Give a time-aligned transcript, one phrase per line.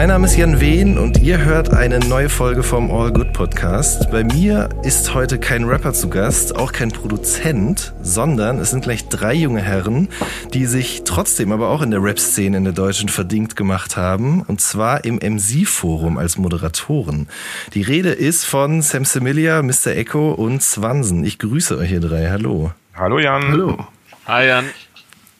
[0.00, 4.10] mein Name ist Jan Wehn und ihr hört eine neue Folge vom All Good Podcast.
[4.10, 9.10] Bei mir ist heute kein Rapper zu Gast, auch kein Produzent, sondern es sind gleich
[9.10, 10.08] drei junge Herren,
[10.54, 14.62] die sich trotzdem aber auch in der Rap-Szene in der Deutschen verdient gemacht haben und
[14.62, 17.28] zwar im MC-Forum als Moderatoren.
[17.74, 19.88] Die Rede ist von Sam Semilia, Mr.
[19.88, 21.24] Echo und Swansen.
[21.24, 22.30] Ich grüße euch hier drei.
[22.30, 22.72] Hallo.
[22.94, 23.48] Hallo Jan.
[23.48, 23.86] Hallo.
[24.26, 24.64] Hi Jan.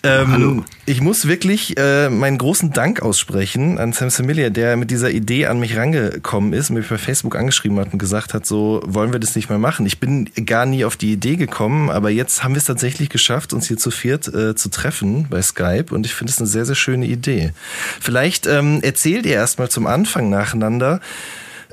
[0.03, 0.65] Ähm, Hallo.
[0.87, 5.47] Ich muss wirklich äh, meinen großen Dank aussprechen an Sam Semilia, der mit dieser Idee
[5.47, 9.21] an mich rangekommen ist, mich bei Facebook angeschrieben hat und gesagt hat, so wollen wir
[9.21, 9.85] das nicht mehr machen.
[9.85, 13.53] Ich bin gar nie auf die Idee gekommen, aber jetzt haben wir es tatsächlich geschafft,
[13.53, 16.65] uns hier zu viert äh, zu treffen bei Skype und ich finde es eine sehr,
[16.65, 17.53] sehr schöne Idee.
[18.01, 21.01] Vielleicht ähm, erzählt ihr erstmal zum Anfang nacheinander,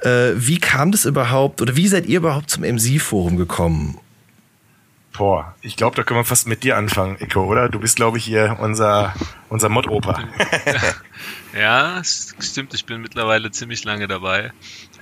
[0.01, 3.97] äh, wie kam das überhaupt oder wie seid ihr überhaupt zum MC-Forum gekommen?
[5.17, 7.69] Boah, ich glaube, da können wir fast mit dir anfangen, Eko, oder?
[7.69, 9.15] Du bist, glaube ich, hier unser,
[9.49, 10.23] unser Mod-Opa.
[11.57, 12.73] ja, stimmt.
[12.75, 14.51] Ich bin mittlerweile ziemlich lange dabei.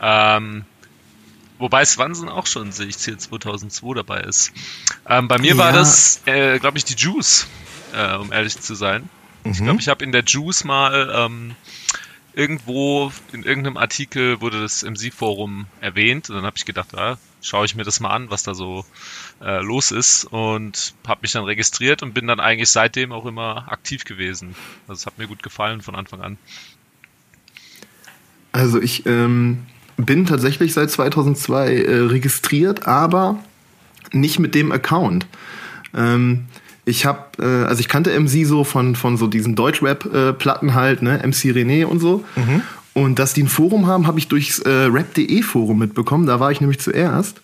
[0.02, 0.64] Ähm,
[1.60, 4.54] wobei Swanson auch schon, sehe ich, hier 2002 dabei ist.
[5.08, 5.58] Ähm, bei mir ja.
[5.58, 7.48] war das, äh, glaube ich, die Juice,
[7.94, 9.10] äh, um ehrlich zu sein.
[9.44, 9.52] Mhm.
[9.52, 11.56] Ich glaube, ich habe in der Juice mal ähm,
[12.34, 17.66] irgendwo in irgendeinem Artikel wurde das MC-Forum erwähnt und dann habe ich gedacht, ja, schaue
[17.66, 18.86] ich mir das mal an, was da so
[19.42, 23.72] äh, los ist und habe mich dann registriert und bin dann eigentlich seitdem auch immer
[23.72, 24.56] aktiv gewesen.
[24.88, 26.38] Also es hat mir gut gefallen von Anfang an.
[28.52, 29.66] Also ich ähm,
[29.98, 33.44] bin tatsächlich seit 2002 äh, registriert, aber
[34.12, 35.28] nicht mit dem Account.
[35.94, 36.46] Ähm,
[36.86, 41.20] ich habe, äh, also ich kannte MC so von, von so diesen Deutschrap-Platten halt, ne,
[41.24, 42.24] MC René und so.
[42.36, 42.62] Mhm.
[42.96, 46.28] Und dass die ein Forum haben, habe ich durchs äh, rap.de Forum mitbekommen.
[46.28, 47.42] Da war ich nämlich zuerst.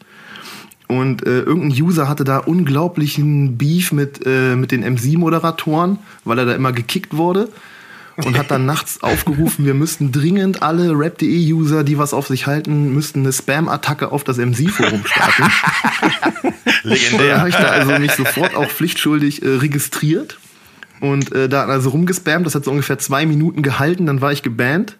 [0.88, 6.46] Und äh, irgendein User hatte da unglaublichen Beef mit, äh, mit den MC-Moderatoren, weil er
[6.46, 7.50] da immer gekickt wurde.
[8.16, 12.94] Und hat dann nachts aufgerufen, wir müssten dringend alle Rap.de-User, die was auf sich halten,
[12.94, 15.44] müssten eine Spam-Attacke auf das MC-Forum starten.
[16.84, 17.36] Legendär.
[17.36, 20.40] Da habe ich da also mich sofort auch pflichtschuldig äh, registriert
[21.02, 22.46] und äh, da also rumgespammt.
[22.46, 24.96] Das hat so ungefähr zwei Minuten gehalten, dann war ich gebannt.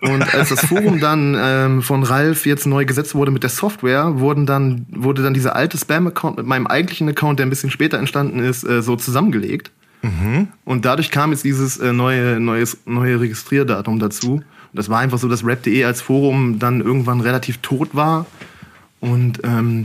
[0.00, 4.18] Und als das Forum dann ähm, von Ralf jetzt neu gesetzt wurde mit der Software,
[4.18, 7.98] wurden dann, wurde dann dieser alte Spam-Account mit meinem eigentlichen Account, der ein bisschen später
[7.98, 9.70] entstanden ist, äh, so zusammengelegt.
[10.02, 10.48] Mhm.
[10.64, 14.34] Und dadurch kam jetzt dieses äh, neue, neues, neue Registrierdatum dazu.
[14.34, 18.26] Und das war einfach so, dass rap.de als Forum dann irgendwann relativ tot war.
[19.00, 19.84] Und ähm,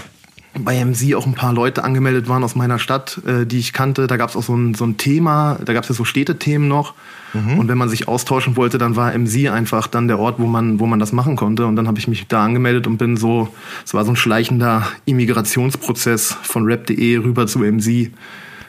[0.59, 4.07] bei MC auch ein paar Leute angemeldet waren aus meiner Stadt, äh, die ich kannte.
[4.07, 6.67] Da gab es auch so ein, so ein Thema, da gab es ja so Städtethemen
[6.67, 6.93] noch.
[7.33, 7.59] Mhm.
[7.59, 10.79] Und wenn man sich austauschen wollte, dann war MC einfach dann der Ort, wo man,
[10.79, 11.65] wo man das machen konnte.
[11.65, 13.49] Und dann habe ich mich da angemeldet und bin so,
[13.85, 18.11] es war so ein schleichender Immigrationsprozess von rap.de rüber zu MC.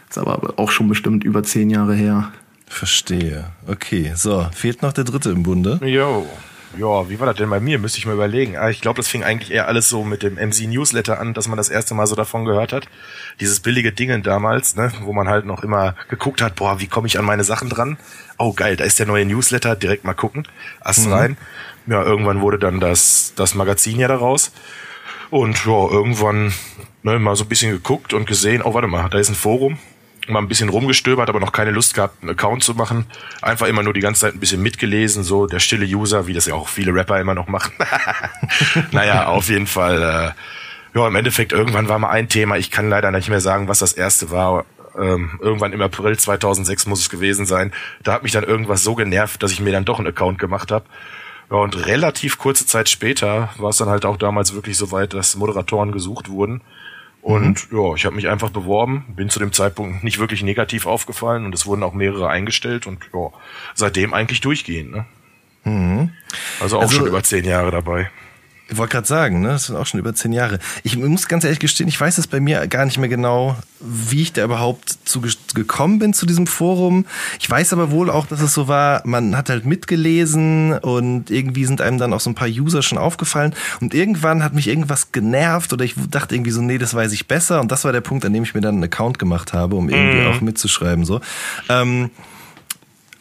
[0.09, 2.32] Ist aber auch schon bestimmt über zehn Jahre her.
[2.66, 3.47] Verstehe.
[3.66, 5.81] Okay, so, fehlt noch der dritte im Bunde.
[5.82, 6.26] Jo.
[6.77, 7.79] Ja, wie war das denn bei mir?
[7.79, 8.56] Müsste ich mal überlegen.
[8.56, 11.49] Ah, ich glaube, das fing eigentlich eher alles so mit dem MC Newsletter an, dass
[11.49, 12.87] man das erste Mal so davon gehört hat.
[13.41, 17.06] Dieses billige Dingen damals, ne, wo man halt noch immer geguckt hat, boah, wie komme
[17.06, 17.97] ich an meine Sachen dran?
[18.37, 20.47] Oh geil, da ist der neue Newsletter, direkt mal gucken,
[20.81, 21.12] Ast mhm.
[21.12, 21.37] rein.
[21.87, 24.53] Ja, irgendwann wurde dann das, das Magazin ja daraus.
[25.31, 26.53] Und ja, irgendwann
[27.03, 29.79] ne, mal so ein bisschen geguckt und gesehen, oh, warte mal, da ist ein Forum
[30.28, 33.06] mal ein bisschen rumgestöbert, aber noch keine Lust gehabt, einen Account zu machen.
[33.43, 36.47] Einfach immer nur die ganze Zeit ein bisschen mitgelesen, so der stille User, wie das
[36.47, 37.73] ja auch viele Rapper immer noch machen.
[38.93, 40.02] naja, auf jeden Fall.
[40.35, 42.56] Äh, ja, im Endeffekt, irgendwann war mal ein Thema.
[42.56, 44.64] Ich kann leider nicht mehr sagen, was das erste war.
[44.99, 47.73] Ähm, irgendwann im April 2006 muss es gewesen sein.
[48.02, 50.70] Da hat mich dann irgendwas so genervt, dass ich mir dann doch einen Account gemacht
[50.70, 50.87] habe.
[51.50, 55.14] Ja, und relativ kurze Zeit später war es dann halt auch damals wirklich so weit,
[55.14, 56.62] dass Moderatoren gesucht wurden.
[57.28, 57.78] Und mhm.
[57.78, 61.54] ja, ich habe mich einfach beworben, bin zu dem Zeitpunkt nicht wirklich negativ aufgefallen und
[61.54, 63.28] es wurden auch mehrere eingestellt und ja,
[63.75, 64.92] seitdem eigentlich durchgehend.
[64.92, 65.04] Ne?
[65.64, 66.10] Mhm.
[66.58, 68.10] Also auch also, schon über zehn Jahre dabei.
[68.70, 69.49] Ich wollte gerade sagen, ne?
[69.49, 70.59] das sind auch schon über zehn Jahre.
[70.82, 74.20] Ich muss ganz ehrlich gestehen, ich weiß es bei mir gar nicht mehr genau, wie
[74.20, 75.23] ich da überhaupt zu
[75.55, 77.06] gekommen bin zu diesem Forum.
[77.41, 81.65] Ich weiß aber wohl auch, dass es so war, man hat halt mitgelesen und irgendwie
[81.65, 85.12] sind einem dann auch so ein paar User schon aufgefallen und irgendwann hat mich irgendwas
[85.12, 88.03] genervt oder ich dachte irgendwie so, nee, das weiß ich besser und das war der
[88.03, 90.26] Punkt, an dem ich mir dann einen Account gemacht habe, um irgendwie mm.
[90.26, 91.23] auch mitzuschreiben so.
[91.71, 92.11] Ähm,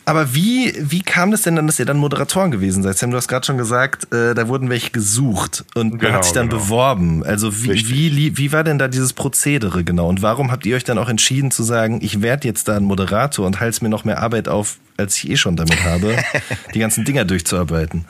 [0.08, 2.98] aber wie, wie kam das denn dann, dass ihr dann Moderatoren gewesen seid?
[2.98, 6.32] Sam, du hast gerade schon gesagt, äh, da wurden welche gesucht und genau, hat sich
[6.32, 6.62] dann genau.
[6.62, 7.26] beworben.
[7.26, 10.08] Also wie, wie, wie war denn da dieses Prozedere genau?
[10.08, 12.86] Und warum habt ihr euch dann auch entschieden zu sagen, ich werde jetzt da ein
[12.86, 16.16] Moderator und halte mir noch mehr Arbeit auf, als ich eh schon damit habe,
[16.74, 18.06] die ganzen Dinger durchzuarbeiten?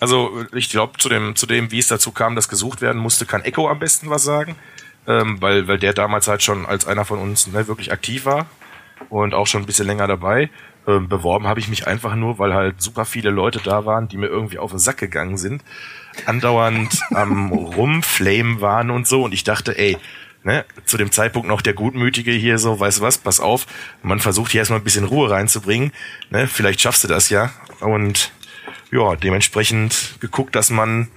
[0.00, 3.26] Also ich glaube, zu dem, zu dem, wie es dazu kam, dass gesucht werden musste,
[3.26, 4.56] kann Echo am besten was sagen.
[5.06, 8.46] Ähm, weil, weil der damals halt schon als einer von uns ne, wirklich aktiv war
[9.08, 10.50] und auch schon ein bisschen länger dabei.
[10.84, 14.16] Ähm, beworben habe ich mich einfach nur, weil halt super viele Leute da waren, die
[14.16, 15.62] mir irgendwie auf den Sack gegangen sind,
[16.26, 19.22] andauernd am Rumflame waren und so.
[19.22, 19.96] Und ich dachte, ey,
[20.42, 23.66] ne, zu dem Zeitpunkt noch der Gutmütige hier so, weißt du was, pass auf,
[24.02, 25.92] man versucht hier erstmal ein bisschen Ruhe reinzubringen,
[26.30, 27.52] ne, vielleicht schaffst du das ja.
[27.78, 28.32] Und
[28.90, 31.08] ja, dementsprechend geguckt, dass man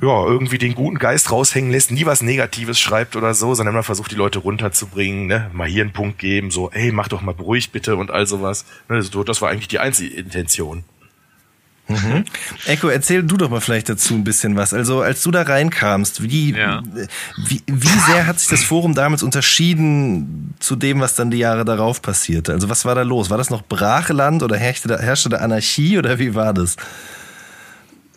[0.00, 3.82] ja, irgendwie den guten Geist raushängen lässt, nie was Negatives schreibt oder so, sondern immer
[3.82, 5.50] versucht, die Leute runterzubringen, ne?
[5.52, 8.64] mal hier einen Punkt geben, so, ey, mach doch mal beruhigt bitte und all sowas.
[8.88, 9.02] Ne?
[9.02, 10.84] So, das war eigentlich die einzige Intention.
[11.88, 12.24] Mhm.
[12.66, 14.74] Echo, erzähl du doch mal vielleicht dazu ein bisschen was.
[14.74, 16.82] Also als du da reinkamst, wie, ja.
[17.46, 21.64] wie, wie sehr hat sich das Forum damals unterschieden zu dem, was dann die Jahre
[21.64, 22.52] darauf passierte?
[22.52, 23.30] Also was war da los?
[23.30, 26.76] War das noch Brachland oder herrschte da, herrschte da Anarchie oder wie war das?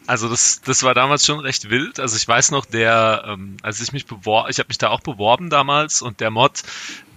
[0.07, 1.99] Also das, das war damals schon recht wild.
[1.99, 5.01] Also ich weiß noch, der, ähm, als ich mich beworben, ich habe mich da auch
[5.01, 6.63] beworben damals und der Mod,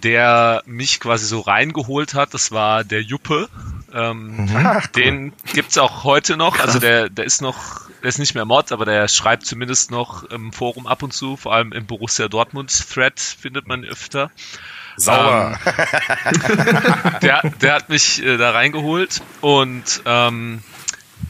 [0.03, 3.49] der mich quasi so reingeholt hat, das war der Juppe.
[3.91, 4.55] Ähm, mhm.
[4.55, 6.59] Ach, den gibt's auch heute noch.
[6.59, 10.23] Also der, der ist noch, der ist nicht mehr Mod, aber der schreibt zumindest noch
[10.23, 14.31] im Forum ab und zu, vor allem im Borussia Dortmund Thread findet man öfter.
[14.97, 15.59] Sauber.
[15.65, 20.61] Ähm, der, der hat mich äh, da reingeholt und ähm,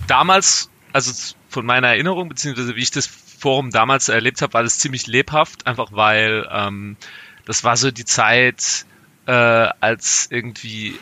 [0.07, 1.11] damals, also
[1.55, 5.65] von meiner Erinnerung, beziehungsweise wie ich das Forum damals erlebt habe, war das ziemlich lebhaft,
[5.65, 6.97] einfach weil ähm,
[7.45, 8.85] das war so die Zeit,
[9.25, 10.99] äh, als irgendwie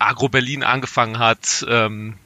[0.00, 2.18] Agro Berlin angefangen hat, ähm,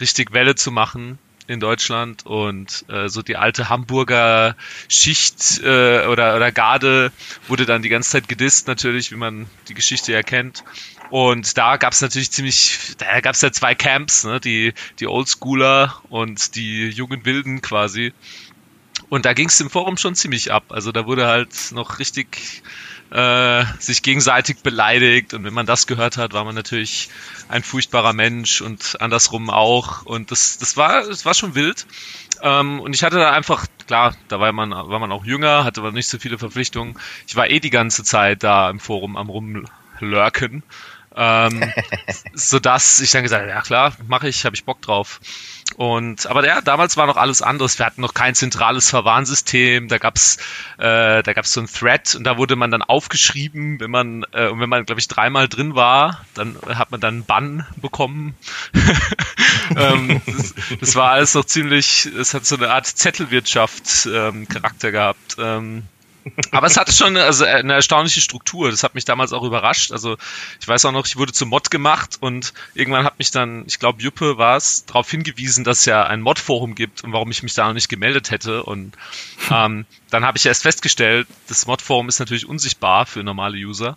[0.00, 4.56] richtig Welle zu machen in Deutschland und äh, so die alte Hamburger
[4.88, 7.12] Schicht äh, oder, oder Garde
[7.48, 10.64] wurde dann die ganze Zeit gedisst natürlich, wie man die Geschichte ja kennt.
[11.10, 14.40] Und da gab es natürlich ziemlich, da gab es ja zwei Camps, ne?
[14.40, 18.14] die, die Oldschooler und die jungen Wilden quasi.
[19.08, 20.64] Und da ging es im Forum schon ziemlich ab.
[20.70, 22.62] Also da wurde halt noch richtig
[23.12, 25.34] äh, sich gegenseitig beleidigt.
[25.34, 27.10] Und wenn man das gehört hat, war man natürlich
[27.48, 30.02] ein furchtbarer Mensch und andersrum auch.
[30.04, 31.86] Und das, das war, das war schon wild.
[32.42, 35.80] Ähm, und ich hatte da einfach, klar, da war man, war man auch jünger, hatte
[35.80, 36.98] aber nicht so viele Verpflichtungen.
[37.26, 40.62] Ich war eh die ganze Zeit da im Forum am rumlurken
[41.14, 41.72] ähm,
[42.34, 45.20] so dass ich dann gesagt habe, ja klar, mache ich, habe ich Bock drauf.
[45.76, 47.78] Und aber ja, damals war noch alles anderes.
[47.78, 49.88] Wir hatten noch kein zentrales Verwarnsystem.
[49.88, 50.36] Da gab's,
[50.78, 54.48] äh, da gab's so ein Thread und da wurde man dann aufgeschrieben, wenn man äh,
[54.48, 58.34] und wenn man glaube ich dreimal drin war, dann hat man dann einen Bann bekommen.
[59.76, 62.06] ähm, das, das, war alles noch ziemlich.
[62.06, 65.36] Es hat so eine Art Zettelwirtschaft ähm, Charakter gehabt.
[65.38, 65.84] Ähm,
[66.50, 68.70] aber es hatte schon also eine erstaunliche Struktur.
[68.70, 69.92] Das hat mich damals auch überrascht.
[69.92, 70.16] Also
[70.60, 73.78] ich weiß auch noch, ich wurde zum Mod gemacht und irgendwann hat mich dann, ich
[73.78, 77.42] glaube Juppe war es, darauf hingewiesen, dass es ja ein Mod-Forum gibt und warum ich
[77.42, 78.62] mich da noch nicht gemeldet hätte.
[78.62, 78.96] Und
[79.50, 83.96] ähm, dann habe ich erst festgestellt, das Mod-Forum ist natürlich unsichtbar für normale User.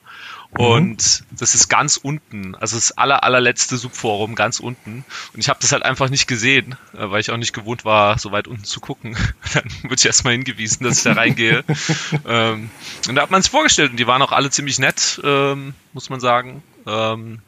[0.52, 0.66] Mhm.
[0.66, 5.06] Und das ist ganz unten, also das aller, allerletzte Subforum ganz unten.
[5.34, 8.18] Und ich habe das halt einfach nicht gesehen, äh, weil ich auch nicht gewohnt war,
[8.18, 9.18] so weit unten zu gucken.
[9.54, 11.64] Dann wurde ich erstmal hingewiesen, dass ich da reingehe.
[12.28, 12.70] ähm,
[13.08, 16.10] und da hat man sich vorgestellt und die waren auch alle ziemlich nett, ähm, muss
[16.10, 16.64] man sagen.
[16.88, 17.40] Ähm,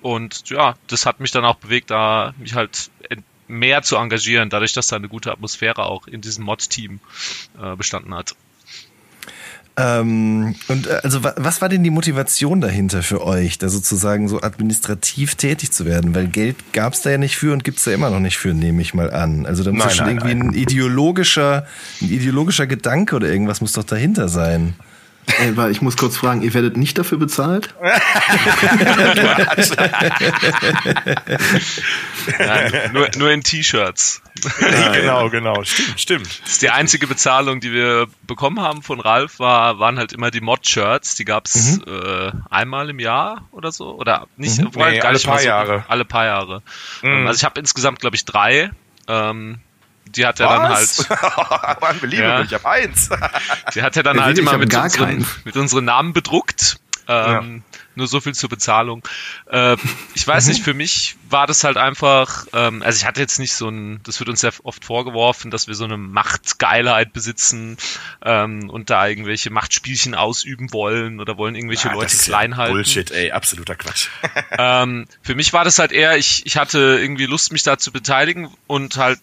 [0.00, 2.90] und ja, das hat mich dann auch bewegt, da mich halt
[3.52, 7.00] mehr zu engagieren, dadurch, dass da eine gute Atmosphäre auch in diesem Mod-Team
[7.60, 8.34] äh, bestanden hat.
[9.76, 14.42] Ähm, und äh, also was war denn die Motivation dahinter für euch, da sozusagen so
[14.42, 16.14] administrativ tätig zu werden?
[16.14, 18.36] Weil Geld gab es da ja nicht für und gibt es da immer noch nicht
[18.36, 19.46] für, nehme ich mal an.
[19.46, 20.48] Also da muss nein, schon nein, irgendwie nein.
[20.48, 21.66] ein ideologischer,
[22.02, 24.74] ein ideologischer Gedanke oder irgendwas muss doch dahinter sein.
[25.26, 27.72] Ey, weil ich muss kurz fragen, ihr werdet nicht dafür bezahlt?
[32.38, 34.20] Nein, nur, nur in T-Shirts.
[34.58, 35.62] genau, genau.
[35.62, 36.40] Stimmt, stimmt.
[36.42, 40.32] Das ist die einzige Bezahlung, die wir bekommen haben von Ralf, war, waren halt immer
[40.32, 41.14] die Mod-Shirts.
[41.14, 41.84] Die gab's mhm.
[41.86, 43.94] äh, einmal im Jahr oder so.
[43.94, 44.70] Oder nicht, mhm.
[44.74, 45.84] nee, alle paar so, Jahre.
[45.86, 46.62] Alle paar Jahre.
[47.02, 47.28] Mhm.
[47.28, 48.72] Also ich habe insgesamt, glaube ich, drei.
[49.06, 49.60] Ähm,
[50.06, 50.98] die hat er dann halt.
[51.80, 52.42] Unbelievable, ja.
[52.42, 53.10] ich habe eins.
[53.74, 56.78] die hat er dann halt immer mit unseren, mit unseren Namen bedruckt.
[57.08, 57.78] Ähm, ja.
[57.94, 59.06] Nur so viel zur Bezahlung.
[59.50, 59.76] Äh,
[60.14, 63.54] ich weiß nicht, für mich war das halt einfach, ähm, also ich hatte jetzt nicht
[63.54, 67.76] so ein, das wird uns sehr oft vorgeworfen, dass wir so eine Machtgeilheit besitzen
[68.24, 72.74] ähm, und da irgendwelche Machtspielchen ausüben wollen oder wollen irgendwelche ja, Leute klein halten.
[72.74, 74.08] Bullshit, ey, absoluter Quatsch.
[74.56, 77.92] ähm, für mich war das halt eher, ich, ich hatte irgendwie Lust, mich da zu
[77.92, 79.18] beteiligen und halt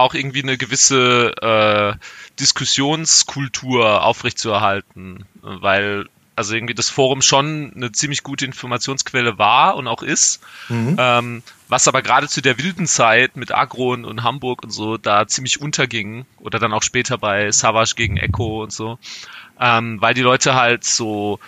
[0.00, 1.94] auch irgendwie eine gewisse äh,
[2.38, 6.06] Diskussionskultur aufrechtzuerhalten, weil
[6.40, 10.40] also irgendwie das Forum schon eine ziemlich gute Informationsquelle war und auch ist,
[10.70, 10.96] mhm.
[10.98, 15.26] ähm, was aber gerade zu der wilden Zeit mit Agron und Hamburg und so da
[15.26, 18.98] ziemlich unterging oder dann auch später bei Savage gegen Echo und so,
[19.60, 21.40] ähm, weil die Leute halt so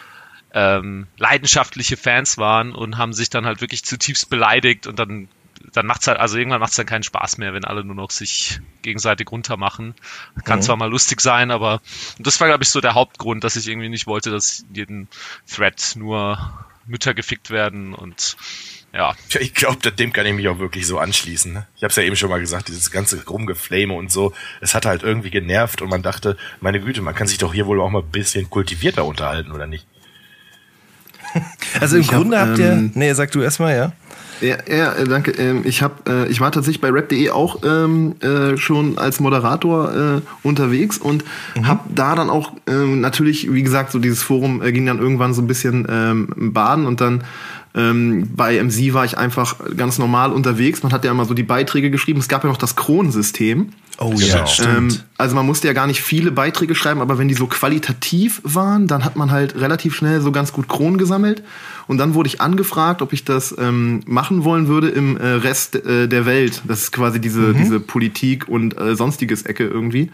[0.52, 5.28] ähm, leidenschaftliche Fans waren und haben sich dann halt wirklich zutiefst beleidigt und dann
[5.72, 8.60] dann macht's halt, also irgendwann macht's dann keinen Spaß mehr, wenn alle nur noch sich
[8.82, 9.94] gegenseitig runtermachen.
[10.44, 10.62] Kann mhm.
[10.62, 11.80] zwar mal lustig sein, aber
[12.18, 15.08] das war, glaube ich, so der Hauptgrund, dass ich irgendwie nicht wollte, dass jeden
[15.50, 16.38] Thread nur
[16.86, 18.36] Mütter gefickt werden und
[18.92, 19.14] ja.
[19.40, 21.52] Ich glaube, dem kann ich mich auch wirklich so anschließen.
[21.52, 21.66] Ne?
[21.76, 24.84] Ich habe es ja eben schon mal gesagt, dieses ganze Rumgeflame und so, es hat
[24.84, 27.88] halt irgendwie genervt und man dachte, meine Güte, man kann sich doch hier wohl auch
[27.88, 29.86] mal ein bisschen kultivierter unterhalten, oder nicht?
[31.80, 32.72] Also im ich Grunde hab, habt ihr.
[32.72, 33.92] Ähm, nee, sag du erstmal, ja.
[34.42, 35.30] Ja, ja äh, danke.
[35.32, 39.92] Ähm, ich hab, äh, ich war tatsächlich bei rap.de auch ähm, äh, schon als Moderator
[39.94, 41.24] äh, unterwegs und
[41.56, 41.68] mhm.
[41.68, 45.32] habe da dann auch ähm, natürlich, wie gesagt, so dieses Forum äh, ging dann irgendwann
[45.32, 47.24] so ein bisschen ähm, baden und dann
[47.74, 50.82] ähm, bei MC war ich einfach ganz normal unterwegs.
[50.82, 52.20] Man hat ja immer so die Beiträge geschrieben.
[52.20, 53.70] Es gab ja noch das Kronensystem.
[53.98, 54.46] Oh ja, genau.
[54.46, 54.94] stimmt.
[54.94, 58.42] Ähm, also man musste ja gar nicht viele Beiträge schreiben, aber wenn die so qualitativ
[58.44, 61.42] waren, dann hat man halt relativ schnell so ganz gut Kronen gesammelt.
[61.86, 65.76] Und dann wurde ich angefragt, ob ich das ähm, machen wollen würde im äh, Rest
[65.76, 66.60] äh, der Welt.
[66.66, 67.56] Das ist quasi diese, mhm.
[67.56, 70.10] diese Politik und äh, sonstiges Ecke irgendwie.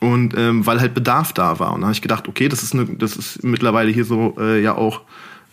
[0.00, 1.74] Und ähm, weil halt Bedarf da war.
[1.74, 4.62] Und dann habe ich gedacht, okay, das ist, eine, das ist mittlerweile hier so äh,
[4.62, 5.02] ja auch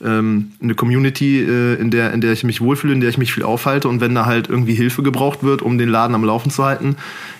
[0.04, 3.34] ähm, eine Community, äh, in, der, in der ich mich wohlfühle, in der ich mich
[3.34, 6.52] viel aufhalte und wenn da halt irgendwie Hilfe gebraucht wird, um den Laden am Laufen
[6.52, 6.96] zu halten,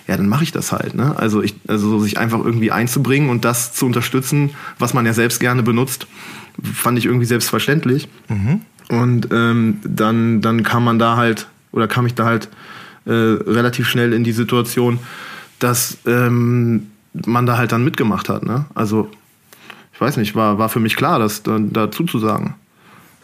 [0.06, 0.94] ja, dann mache ich das halt.
[0.94, 1.14] Ne?
[1.16, 5.40] Also, ich, also sich einfach irgendwie einzubringen und das zu unterstützen, was man ja selbst
[5.40, 6.06] gerne benutzt,
[6.62, 8.08] fand ich irgendwie selbstverständlich.
[8.28, 8.60] Mhm.
[8.88, 12.48] Und ähm, dann, dann kam man da halt, oder kam ich da halt
[13.04, 14.98] äh, relativ schnell in die Situation,
[15.58, 18.44] dass ähm, man da halt dann mitgemacht hat.
[18.44, 18.64] Ne?
[18.74, 19.10] Also
[19.98, 22.54] ich weiß nicht, war, war für mich klar, das da, dazu zu sagen.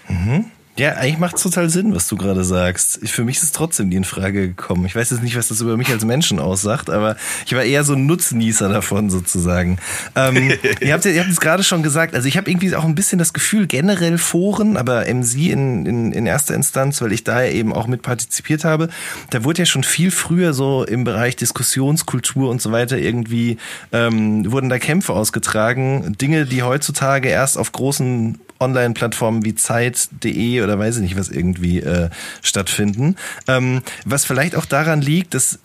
[0.09, 0.47] Mhm.
[0.77, 2.99] Ja, eigentlich macht es total Sinn, was du gerade sagst.
[3.09, 4.87] Für mich ist es trotzdem die in Frage gekommen.
[4.87, 7.17] Ich weiß jetzt nicht, was das über mich als Menschen aussagt, aber
[7.47, 9.79] ich war eher so ein Nutznießer davon sozusagen.
[10.17, 12.17] Ähm, ihr habt es gerade schon gesagt.
[12.17, 16.13] Also ich habe irgendwie auch ein bisschen das Gefühl, generell Foren, aber MC in, in,
[16.13, 18.89] in erster Instanz, weil ich da ja eben auch mit partizipiert habe,
[19.31, 23.59] da wurde ja schon viel früher so im Bereich Diskussionskultur und so weiter irgendwie
[23.93, 30.79] ähm, wurden da Kämpfe ausgetragen, Dinge, die heutzutage erst auf großen Online-Plattformen wie Zeit.de oder
[30.79, 32.11] weiß ich nicht was irgendwie äh,
[32.43, 33.17] stattfinden.
[33.49, 35.59] Ähm, was vielleicht auch daran liegt, dass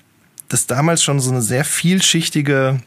[0.48, 2.79] das damals schon so eine sehr vielschichtige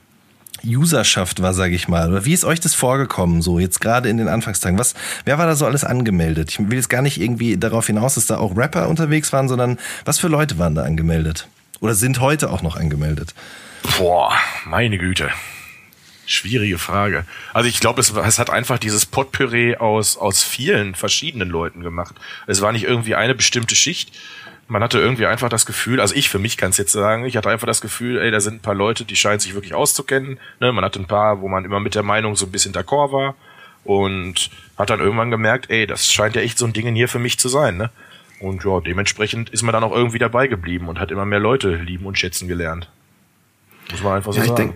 [0.65, 2.25] Userschaft war, sage ich mal.
[2.25, 4.79] Wie ist euch das vorgekommen, so jetzt gerade in den Anfangstagen?
[4.79, 4.95] Was,
[5.25, 6.51] wer war da so alles angemeldet?
[6.51, 9.79] Ich will jetzt gar nicht irgendwie darauf hinaus, dass da auch Rapper unterwegs waren, sondern
[10.05, 11.49] was für Leute waren da angemeldet?
[11.81, 13.35] Oder sind heute auch noch angemeldet?
[13.99, 14.33] Boah,
[14.65, 15.31] meine Güte.
[16.33, 17.27] Schwierige Frage.
[17.53, 22.15] Also ich glaube, es, es hat einfach dieses Potpüree aus, aus vielen verschiedenen Leuten gemacht.
[22.47, 24.13] Es war nicht irgendwie eine bestimmte Schicht.
[24.67, 27.37] Man hatte irgendwie einfach das Gefühl, also ich für mich kann es jetzt sagen, ich
[27.37, 30.39] hatte einfach das Gefühl, ey, da sind ein paar Leute, die scheinen sich wirklich auszukennen.
[30.59, 30.73] Ne?
[30.73, 33.35] Man hatte ein paar, wo man immer mit der Meinung so ein bisschen d'accord war
[33.85, 34.49] und
[34.79, 37.39] hat dann irgendwann gemerkt, ey, das scheint ja echt so ein Ding hier für mich
[37.39, 37.77] zu sein.
[37.77, 37.91] Ne?
[38.41, 41.75] Und ja, dementsprechend ist man dann auch irgendwie dabei geblieben und hat immer mehr Leute
[41.75, 42.89] lieben und schätzen gelernt.
[43.91, 44.75] Muss man einfach so ja, sagen.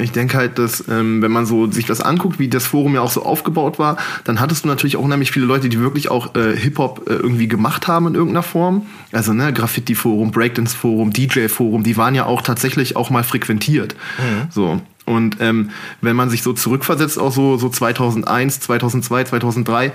[0.00, 3.00] Ich denke halt, dass ähm, wenn man so sich das anguckt, wie das Forum ja
[3.00, 6.36] auch so aufgebaut war, dann hattest du natürlich auch unheimlich viele Leute, die wirklich auch
[6.36, 8.86] äh, Hip-Hop äh, irgendwie gemacht haben in irgendeiner Form.
[9.10, 13.96] Also ne, Graffiti-Forum, Breakdance-Forum, DJ-Forum, die waren ja auch tatsächlich auch mal frequentiert.
[14.18, 14.50] Mhm.
[14.50, 14.80] So.
[15.04, 19.92] Und ähm, wenn man sich so zurückversetzt, auch so, so 2001, 2002, 2003,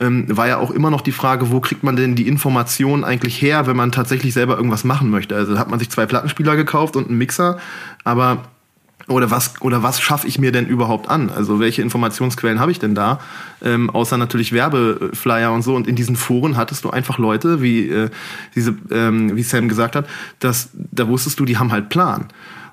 [0.00, 3.40] ähm, war ja auch immer noch die Frage, wo kriegt man denn die Informationen eigentlich
[3.40, 5.34] her, wenn man tatsächlich selber irgendwas machen möchte.
[5.34, 7.58] Also hat man sich zwei Plattenspieler gekauft und einen Mixer,
[8.04, 8.44] aber
[9.08, 11.30] oder was oder was schaffe ich mir denn überhaupt an?
[11.30, 13.20] Also welche Informationsquellen habe ich denn da?
[13.62, 15.74] Ähm, außer natürlich Werbeflyer und so.
[15.74, 18.10] Und in diesen Foren hattest du einfach Leute, wie äh,
[18.54, 20.06] diese, ähm, wie Sam gesagt hat,
[20.40, 22.26] dass da wusstest du, die haben halt Plan.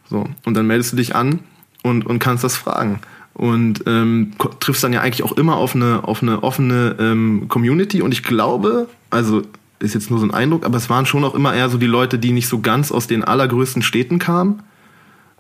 [0.09, 1.39] So und dann meldest du dich an
[1.83, 2.99] und und kannst das fragen
[3.33, 8.01] und ähm, triffst dann ja eigentlich auch immer auf eine auf eine offene ähm, Community.
[8.01, 9.43] Und ich glaube, also
[9.79, 11.87] ist jetzt nur so ein Eindruck, aber es waren schon auch immer eher so die
[11.87, 14.63] Leute, die nicht so ganz aus den allergrößten Städten kamen,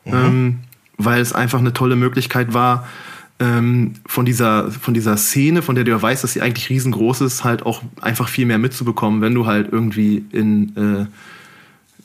[0.05, 0.13] mhm.
[0.13, 0.59] ähm,
[1.05, 2.87] weil es einfach eine tolle Möglichkeit war,
[3.39, 7.21] ähm, von dieser von dieser Szene, von der du ja weißt, dass sie eigentlich riesengroß
[7.21, 11.07] ist, halt auch einfach viel mehr mitzubekommen, wenn du halt irgendwie in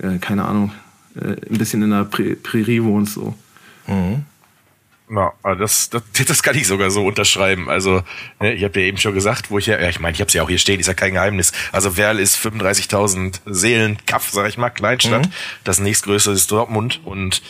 [0.00, 0.72] äh, äh, keine Ahnung
[1.16, 3.34] äh, ein bisschen in der Prä Prärie wohnst so.
[3.86, 4.24] Mhm.
[5.10, 7.68] Ja, das, das, das kann ich sogar so unterschreiben.
[7.68, 8.02] Also,
[8.40, 10.28] ne, ich habe ja eben schon gesagt, wo ich ja, ja ich meine, ich habe
[10.28, 11.52] es ja auch hier stehen, ist ja kein Geheimnis.
[11.72, 15.26] Also Werl ist 35.000 Seelen, Kaff, sag ich mal, Kleinstadt.
[15.26, 15.32] Mhm.
[15.64, 17.42] Das nächstgrößte ist Dortmund und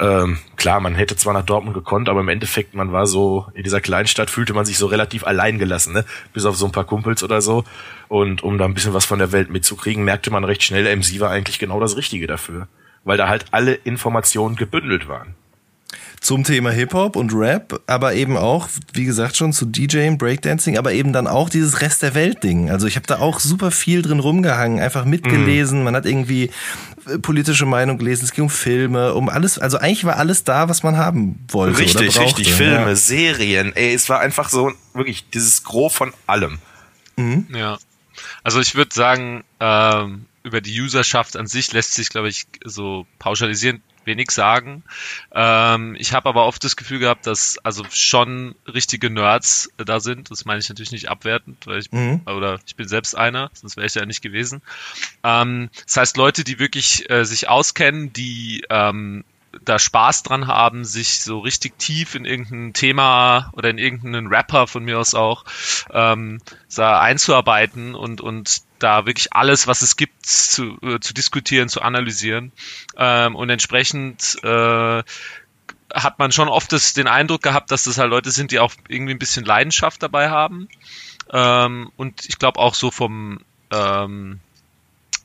[0.00, 3.62] ähm, klar, man hätte zwar nach Dortmund gekonnt, aber im Endeffekt, man war so, in
[3.62, 6.04] dieser Kleinstadt fühlte man sich so relativ allein gelassen, ne?
[6.32, 7.64] Bis auf so ein paar Kumpels oder so.
[8.08, 11.20] Und um da ein bisschen was von der Welt mitzukriegen, merkte man recht schnell, MC
[11.20, 12.66] war eigentlich genau das Richtige dafür.
[13.04, 15.36] Weil da halt alle Informationen gebündelt waren
[16.24, 20.92] zum Thema Hip-Hop und Rap, aber eben auch, wie gesagt, schon zu DJing, Breakdancing, aber
[20.92, 22.70] eben dann auch dieses Rest der Welt-Ding.
[22.70, 25.82] Also ich habe da auch super viel drin rumgehangen, einfach mitgelesen.
[25.82, 25.84] Mm.
[25.84, 26.50] Man hat irgendwie
[27.06, 30.70] äh, politische Meinung gelesen, es ging um Filme, um alles, also eigentlich war alles da,
[30.70, 31.78] was man haben wollte.
[31.78, 32.96] Richtig, richtig, Filme, ja.
[32.96, 36.58] Serien, ey, es war einfach so wirklich dieses Gros von allem.
[37.16, 37.48] Mhm.
[37.54, 37.76] Ja.
[38.42, 43.06] Also ich würde sagen, ähm, über die Userschaft an sich lässt sich, glaube ich, so
[43.18, 44.82] pauschalisieren wenig sagen.
[45.32, 50.30] Ähm, ich habe aber oft das Gefühl gehabt, dass also schon richtige Nerds da sind.
[50.30, 52.22] Das meine ich natürlich nicht abwertend, weil ich mhm.
[52.26, 54.62] oder ich bin selbst einer, sonst wäre ich ja nicht gewesen.
[55.22, 59.24] Ähm, das heißt, Leute, die wirklich äh, sich auskennen, die ähm,
[59.62, 64.66] da Spaß dran haben, sich so richtig tief in irgendein Thema oder in irgendeinen Rapper
[64.66, 65.44] von mir aus auch
[65.90, 66.40] ähm,
[66.76, 72.52] einzuarbeiten und, und da wirklich alles, was es gibt, zu, äh, zu diskutieren, zu analysieren.
[72.96, 75.02] Ähm, und entsprechend äh,
[75.92, 78.74] hat man schon oft das, den Eindruck gehabt, dass das halt Leute sind, die auch
[78.88, 80.68] irgendwie ein bisschen Leidenschaft dabei haben.
[81.32, 84.40] Ähm, und ich glaube auch so vom ähm,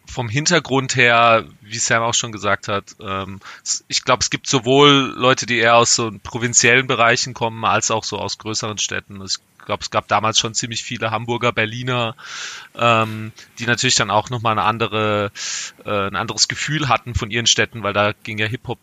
[0.10, 3.40] vom Hintergrund her, wie Sam auch schon gesagt hat, ähm,
[3.88, 8.04] ich glaube, es gibt sowohl Leute, die eher aus so provinziellen Bereichen kommen, als auch
[8.04, 9.22] so aus größeren Städten.
[9.24, 12.16] Ich glaube, es gab damals schon ziemlich viele Hamburger, Berliner,
[12.76, 15.32] ähm, die natürlich dann auch nochmal eine andere,
[15.86, 18.80] äh, ein anderes Gefühl hatten von ihren Städten, weil da ging ja Hip-Hop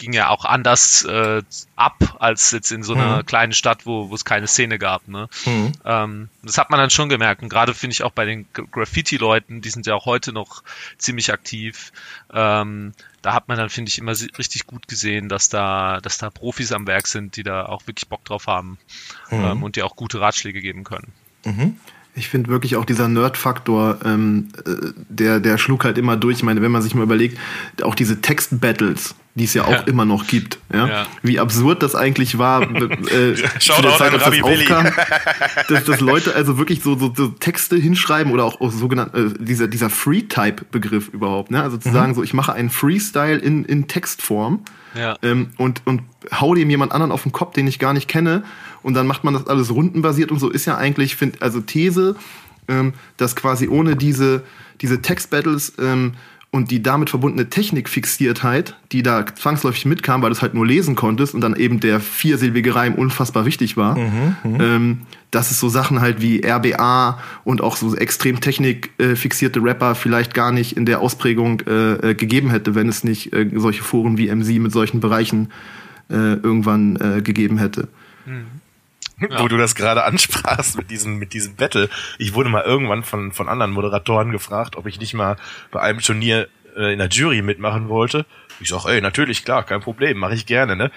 [0.00, 1.42] ging ja auch anders äh,
[1.76, 3.26] ab als jetzt in so einer mhm.
[3.26, 5.06] kleinen Stadt, wo, es keine Szene gab.
[5.06, 5.28] Ne?
[5.44, 5.72] Mhm.
[5.84, 7.42] Ähm, das hat man dann schon gemerkt.
[7.42, 10.62] Und gerade finde ich auch bei den Graffiti-Leuten, die sind ja auch heute noch
[10.96, 11.92] ziemlich aktiv.
[12.32, 16.30] Ähm, da hat man dann, finde ich, immer richtig gut gesehen, dass da, dass da
[16.30, 18.78] Profis am Werk sind, die da auch wirklich Bock drauf haben
[19.30, 19.44] mhm.
[19.44, 21.12] ähm, und die auch gute Ratschläge geben können.
[21.44, 21.76] Mhm.
[22.14, 26.38] Ich finde wirklich auch dieser Nerd-Faktor, ähm, äh, der, der schlug halt immer durch.
[26.38, 27.38] Ich meine, wenn man sich mal überlegt,
[27.82, 29.80] auch diese Text-Battles, die es ja auch ja.
[29.82, 30.58] immer noch gibt.
[30.72, 30.86] Ja?
[30.86, 31.06] ja?
[31.22, 34.88] Wie absurd das eigentlich war, äh, der Zeit, als das aufkam,
[35.68, 39.28] dass, dass Leute also wirklich so, so, so Texte hinschreiben oder auch, auch sogenannt äh,
[39.38, 41.50] dieser, dieser Free-Type-Begriff überhaupt.
[41.50, 41.62] Ne?
[41.62, 41.92] Also zu mhm.
[41.92, 44.64] sagen, so ich mache einen Freestyle in, in Textform
[44.94, 45.16] ja.
[45.22, 48.42] ähm, und, und hau dem jemand anderen auf den Kopf, den ich gar nicht kenne
[48.82, 52.16] und dann macht man das alles rundenbasiert und so ist ja eigentlich, find, also These,
[52.68, 54.42] ähm, dass quasi ohne diese,
[54.80, 56.14] diese Text-Battles ähm,
[56.52, 60.96] und die damit verbundene Technikfixiertheit, die da zwangsläufig mitkam, weil du es halt nur lesen
[60.96, 64.60] konntest und dann eben der viersilbige Reim unfassbar wichtig war, mhm, mhm.
[64.60, 64.98] ähm,
[65.30, 70.50] dass es so Sachen halt wie RBA und auch so extrem technikfixierte Rapper vielleicht gar
[70.50, 74.34] nicht in der Ausprägung äh, äh, gegeben hätte, wenn es nicht äh, solche Foren wie
[74.34, 75.50] MC mit solchen Bereichen
[76.10, 77.86] äh, irgendwann äh, gegeben hätte.
[78.26, 78.59] Mhm.
[79.30, 79.42] Ja.
[79.42, 81.88] Wo du das gerade ansprachst mit diesem, mit diesem Battle.
[82.18, 85.36] Ich wurde mal irgendwann von, von anderen Moderatoren gefragt, ob ich nicht mal
[85.70, 88.24] bei einem Turnier äh, in der Jury mitmachen wollte.
[88.60, 90.90] Ich sag, ey, natürlich, klar, kein Problem, mache ich gerne, ne?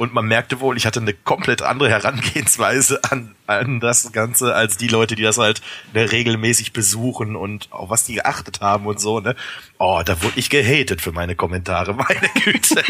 [0.00, 4.78] Und man merkte wohl, ich hatte eine komplett andere Herangehensweise an, an das Ganze als
[4.78, 5.60] die Leute, die das halt
[5.92, 9.36] ne, regelmäßig besuchen und auf was die geachtet haben und so, ne?
[9.78, 12.82] Oh, da wurde ich gehatet für meine Kommentare, meine Güte.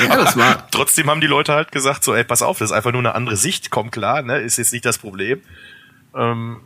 [0.00, 0.66] ja, das war.
[0.70, 3.14] Trotzdem haben die Leute halt gesagt, so, ey, pass auf, das ist einfach nur eine
[3.14, 4.38] andere Sicht, komm klar, ne?
[4.38, 5.42] Ist jetzt nicht das Problem.
[6.16, 6.62] Ähm,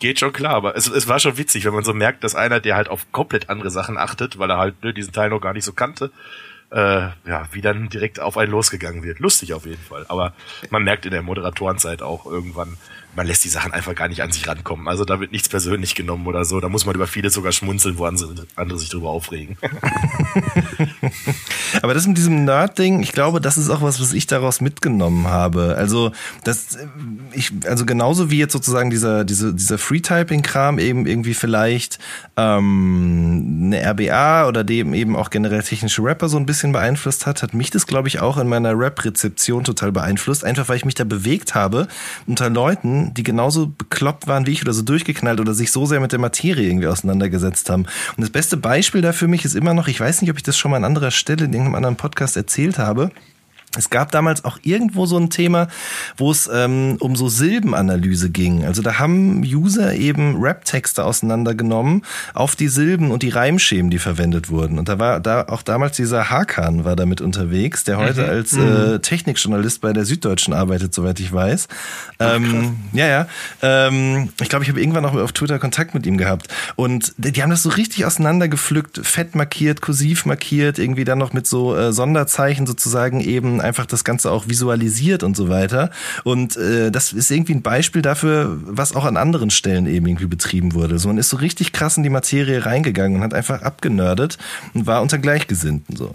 [0.00, 2.58] geht schon klar, aber es, es war schon witzig, wenn man so merkt, dass einer,
[2.58, 5.52] der halt auf komplett andere Sachen achtet, weil er halt ne, diesen Teil noch gar
[5.52, 6.10] nicht so kannte,
[6.74, 9.20] äh, ja, wie dann direkt auf einen losgegangen wird.
[9.20, 10.04] Lustig auf jeden Fall.
[10.08, 10.34] Aber
[10.70, 12.76] man merkt in der Moderatorenzeit auch irgendwann,
[13.16, 14.88] man lässt die Sachen einfach gar nicht an sich rankommen.
[14.88, 16.60] Also da wird nichts persönlich genommen oder so.
[16.60, 19.56] Da muss man über viele sogar schmunzeln, wo andere sich drüber aufregen.
[21.82, 25.28] Aber das mit diesem Nerd-Ding, ich glaube, das ist auch was, was ich daraus mitgenommen
[25.28, 25.74] habe.
[25.76, 26.12] Also
[26.44, 26.78] das,
[27.32, 31.98] ich, also genauso wie jetzt sozusagen dieser, diese, dieser Free-Typing-Kram eben irgendwie vielleicht
[32.36, 37.42] ähm, eine RBA oder dem eben auch generell technische Rapper so ein bisschen beeinflusst hat,
[37.42, 40.44] hat mich das, glaube ich, auch in meiner Rap-Rezeption total beeinflusst.
[40.44, 41.88] Einfach weil ich mich da bewegt habe
[42.26, 46.00] unter Leuten, die genauso bekloppt waren wie ich oder so durchgeknallt oder sich so sehr
[46.00, 47.82] mit der Materie irgendwie auseinandergesetzt haben.
[48.16, 50.42] Und das beste Beispiel da für mich ist immer noch, ich weiß nicht, ob ich
[50.42, 53.10] das schon mal an anderer Stelle in irgendeinem anderen Podcast erzählt habe,
[53.76, 55.68] es gab damals auch irgendwo so ein Thema,
[56.16, 58.64] wo es ähm, um so Silbenanalyse ging.
[58.64, 62.02] Also da haben User eben Rap-Texte auseinandergenommen
[62.34, 64.78] auf die Silben und die Reimschemen, die verwendet wurden.
[64.78, 68.28] Und da war da auch damals dieser Hakan war damit unterwegs, der heute mhm.
[68.28, 69.02] als äh, mhm.
[69.02, 71.68] Technikjournalist bei der Süddeutschen arbeitet, soweit ich weiß.
[72.18, 73.26] Ach, ähm, ja, ja.
[73.62, 76.48] Ähm, ich glaube, ich habe irgendwann auch auf Twitter Kontakt mit ihm gehabt.
[76.76, 81.46] Und die haben das so richtig auseinandergepflückt, fett markiert, kursiv markiert, irgendwie dann noch mit
[81.46, 85.90] so äh, Sonderzeichen sozusagen eben einfach das Ganze auch visualisiert und so weiter.
[86.22, 90.26] Und äh, das ist irgendwie ein Beispiel dafür, was auch an anderen Stellen eben irgendwie
[90.26, 90.98] betrieben wurde.
[90.98, 94.38] So, man ist so richtig krass in die Materie reingegangen und hat einfach abgenördet
[94.74, 96.14] und war unter Gleichgesinnten so.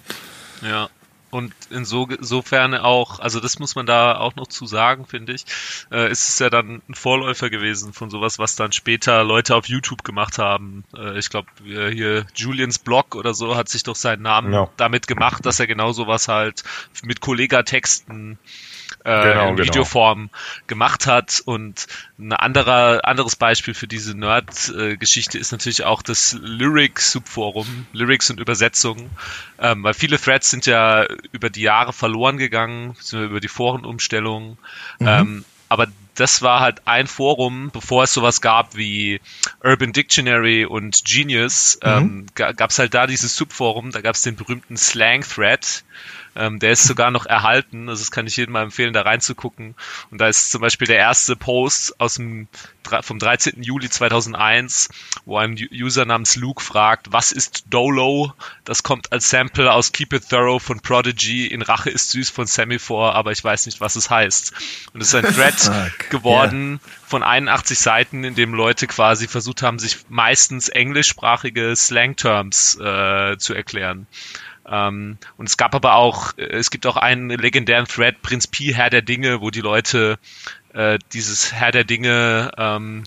[0.62, 0.90] Ja.
[1.32, 5.46] Und insofern auch, also das muss man da auch noch zu sagen, finde ich,
[5.92, 9.68] äh, ist es ja dann ein Vorläufer gewesen von sowas, was dann später Leute auf
[9.68, 10.84] YouTube gemacht haben.
[10.96, 14.70] Äh, ich glaube, hier Julians Blog oder so hat sich doch seinen Namen ja.
[14.78, 16.64] damit gemacht, dass er genau sowas halt
[17.04, 18.40] mit Kollegatexten
[19.10, 19.68] äh, genau, in genau.
[19.68, 20.30] Videoform
[20.68, 21.42] gemacht hat.
[21.44, 28.40] Und ein anderer, anderes Beispiel für diese Nerd-Geschichte ist natürlich auch das Lyric-Subforum, Lyrics und
[28.40, 29.10] Übersetzungen,
[29.60, 34.58] ähm, weil viele Threads sind ja über die Jahre verloren gegangen, über die Forenumstellung.
[35.00, 35.08] Mhm.
[35.08, 39.22] Ähm, aber das war halt ein Forum, bevor es sowas gab wie
[39.64, 41.90] Urban Dictionary und Genius, mhm.
[41.90, 45.84] ähm, gab es halt da dieses Subforum, da gab es den berühmten Slang-Thread,
[46.36, 47.90] ähm, der ist sogar noch erhalten.
[47.90, 49.76] Also das kann ich jedem mal empfehlen, da reinzugucken.
[50.12, 52.48] Und da ist zum Beispiel der erste Post aus dem
[53.02, 53.62] vom 13.
[53.62, 54.90] Juli 2001,
[55.26, 58.34] wo ein User namens Luke fragt, was ist Dolo?
[58.66, 61.48] Das kommt als Sample aus Keep It Thorough von Prodigy.
[61.48, 64.54] In Rache ist süß von Semaphore, aber ich weiß nicht, was es heißt.
[64.94, 65.72] Und es ist ein Thread
[66.10, 66.94] geworden yeah.
[67.06, 73.54] von 81 Seiten, in dem Leute quasi versucht haben, sich meistens englischsprachige Slang-Terms äh, zu
[73.54, 74.08] erklären.
[74.70, 78.74] Ähm, und es gab aber auch, äh, es gibt auch einen legendären Thread, Prinz Pi,
[78.74, 80.20] Herr der Dinge, wo die Leute
[80.74, 83.04] äh, dieses Herr der Dinge ähm,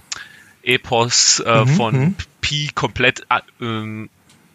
[0.63, 2.17] Epos äh, mhm, von mhm.
[2.41, 4.11] Pi komplett äh, ähm,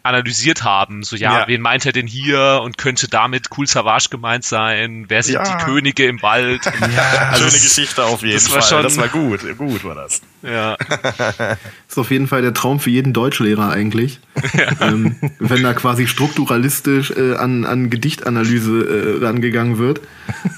[0.08, 1.02] analysiert haben.
[1.02, 5.06] So, ja, ja, wen meint er denn hier und könnte damit Cool Savage gemeint sein?
[5.08, 5.42] Wer sind ja.
[5.44, 6.64] die Könige im Wald?
[6.64, 8.56] ja, also schöne Geschichte auf jeden das Fall.
[8.56, 10.22] War schon, das war gut, gut war das.
[10.42, 10.76] Ja.
[10.76, 14.20] das ist auf jeden Fall der Traum für jeden Deutschlehrer eigentlich.
[14.56, 14.88] Ja.
[14.88, 20.00] Ähm, wenn da quasi strukturalistisch äh, an, an Gedichtanalyse äh, rangegangen wird.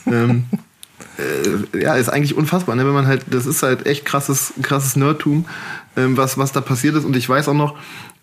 [0.06, 0.46] Ähm,
[1.20, 2.86] äh, ja, ist eigentlich unfassbar, ne?
[2.86, 5.46] wenn man halt, das ist halt echt krasses, krasses Nerdtum,
[5.96, 7.04] ähm, was, was da passiert ist.
[7.04, 7.76] Und ich weiß auch noch,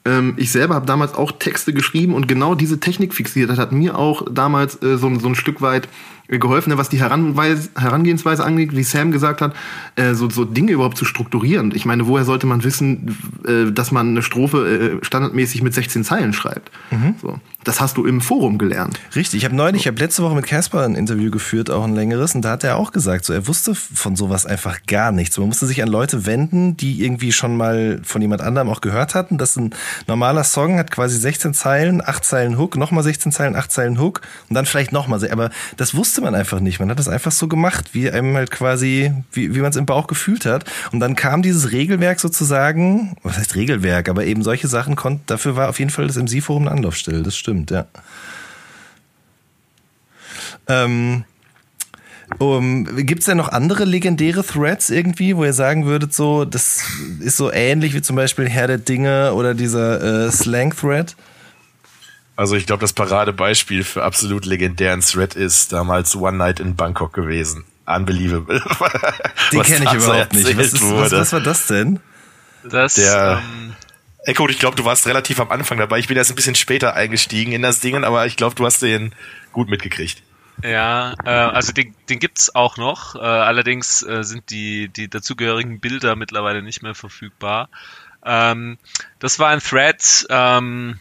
[0.07, 3.49] ähm, ich selber habe damals auch Texte geschrieben und genau diese Technik fixiert.
[3.49, 5.89] Das hat mir auch damals äh, so, so ein Stück weit
[6.27, 9.55] geholfen, ne, was die Herangehensweise angeht, wie Sam gesagt hat,
[9.95, 11.71] äh, so, so Dinge überhaupt zu strukturieren.
[11.73, 16.03] Ich meine, woher sollte man wissen, äh, dass man eine Strophe äh, standardmäßig mit 16
[16.03, 16.71] Zeilen schreibt?
[16.91, 17.15] Mhm.
[17.21, 17.39] So.
[17.63, 18.99] Das hast du im Forum gelernt.
[19.15, 21.95] Richtig, ich habe neulich, ich habe letzte Woche mit Casper ein Interview geführt, auch ein
[21.95, 25.37] längeres, und da hat er auch gesagt, so er wusste von sowas einfach gar nichts.
[25.37, 29.15] Man musste sich an Leute wenden, die irgendwie schon mal von jemand anderem auch gehört
[29.15, 29.71] hatten, dass ein
[30.07, 34.21] normaler Song hat quasi 16 Zeilen, 8 Zeilen Hook, nochmal 16 Zeilen, 8 Zeilen Hook
[34.49, 35.19] und dann vielleicht nochmal.
[35.29, 36.79] Aber das wusste man einfach nicht.
[36.79, 39.85] Man hat das einfach so gemacht, wie einem halt quasi, wie, wie man es im
[39.85, 40.65] Bauch gefühlt hat.
[40.91, 45.55] Und dann kam dieses Regelwerk sozusagen, was heißt Regelwerk, aber eben solche Sachen konnten, dafür
[45.55, 47.85] war auf jeden Fall das MC-Forum eine Anlaufstelle, das stimmt, ja.
[50.67, 51.23] Ähm,
[52.39, 56.83] um, Gibt es denn noch andere legendäre Threads irgendwie, wo ihr sagen würdet, so, das
[57.21, 61.15] ist so ähnlich wie zum Beispiel Herr der Dinge oder dieser äh, Slang-Thread?
[62.37, 67.11] Also ich glaube, das Paradebeispiel für absolut legendären Thread ist damals One Night in Bangkok
[67.11, 67.65] gewesen.
[67.87, 68.61] Unbelievable.
[69.51, 70.55] Den kenne ich überhaupt nicht.
[70.55, 71.99] Was, ist, was, was, war das denn?
[72.63, 73.75] Das, der, ähm,
[74.23, 75.97] Echo, ich glaube, du warst relativ am Anfang dabei.
[75.97, 78.83] Ich bin erst ein bisschen später eingestiegen in das Ding, aber ich glaube, du hast
[78.83, 79.15] den
[79.51, 80.21] gut mitgekriegt.
[80.63, 83.15] Ja, äh, also den, den gibt's auch noch.
[83.15, 87.69] Äh, allerdings äh, sind die, die dazugehörigen Bilder mittlerweile nicht mehr verfügbar.
[88.23, 88.77] Ähm,
[89.17, 90.99] das war ein Thread ähm,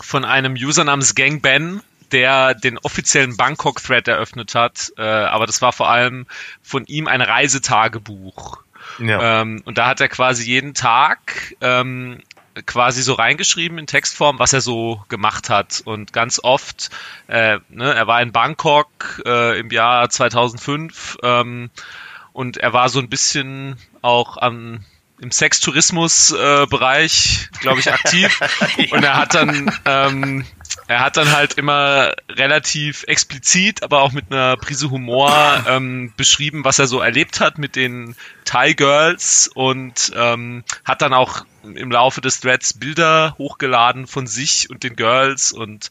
[0.00, 4.92] von einem User namens GangBen, der den offiziellen Bangkok-Thread eröffnet hat.
[4.96, 6.26] Äh, aber das war vor allem
[6.62, 8.62] von ihm ein Reisetagebuch.
[8.98, 9.40] Ja.
[9.40, 12.20] Ähm, und da hat er quasi jeden Tag ähm,
[12.66, 15.82] quasi so reingeschrieben in Textform, was er so gemacht hat.
[15.84, 16.90] Und ganz oft,
[17.26, 21.70] äh, ne, er war in Bangkok äh, im Jahr 2005 ähm,
[22.32, 24.84] und er war so ein bisschen auch am
[25.24, 28.38] im Sextourismus-Bereich, äh, glaube ich, aktiv.
[28.92, 30.44] und er hat dann ähm,
[30.86, 36.62] er hat dann halt immer relativ explizit, aber auch mit einer Prise Humor ähm, beschrieben,
[36.64, 41.90] was er so erlebt hat mit den Thai Girls und ähm, hat dann auch im
[41.90, 45.90] Laufe des Threads Bilder hochgeladen von sich und den Girls und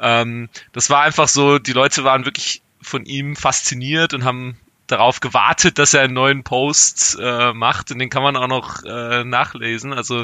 [0.00, 4.56] ähm, das war einfach so, die Leute waren wirklich von ihm fasziniert und haben
[4.92, 8.84] darauf gewartet, dass er einen neuen Post äh, macht und den kann man auch noch
[8.84, 9.92] äh, nachlesen.
[9.92, 10.22] Also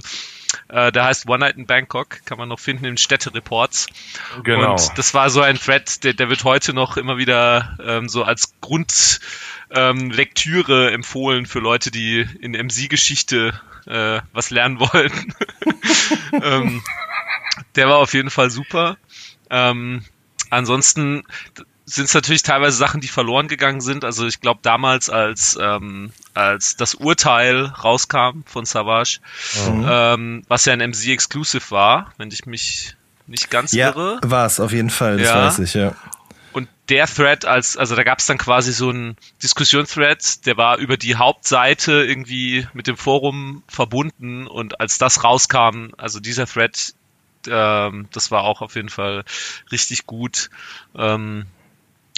[0.68, 3.88] äh, der heißt One Night in Bangkok, kann man noch finden in Städtereports.
[4.44, 4.70] Genau.
[4.72, 8.22] Und das war so ein Thread, der, der wird heute noch immer wieder ähm, so
[8.22, 15.35] als Grundlektüre ähm, empfohlen für Leute, die in MC-Geschichte äh, was lernen wollen.
[16.42, 16.83] ähm,
[17.74, 18.96] der war auf jeden Fall super.
[19.50, 20.04] Ähm,
[20.50, 21.24] ansonsten
[21.88, 24.05] sind es natürlich teilweise Sachen, die verloren gegangen sind.
[24.05, 29.20] Also ich glaube damals, als ähm, als das Urteil rauskam von Savage,
[29.66, 29.87] mhm.
[29.88, 32.94] ähm, was ja ein MC Exclusive war, wenn ich mich
[33.27, 34.18] nicht ganz ja, irre.
[34.22, 35.46] War es auf jeden Fall, das ja.
[35.46, 35.94] weiß ich, ja.
[36.53, 40.79] Und der Thread als, also da gab es dann quasi so einen Diskussion-Thread, der war
[40.79, 46.94] über die Hauptseite irgendwie mit dem Forum verbunden und als das rauskam, also dieser Thread,
[47.46, 49.24] ähm, das war auch auf jeden Fall
[49.70, 50.51] richtig gut.
[50.96, 51.46] Ähm,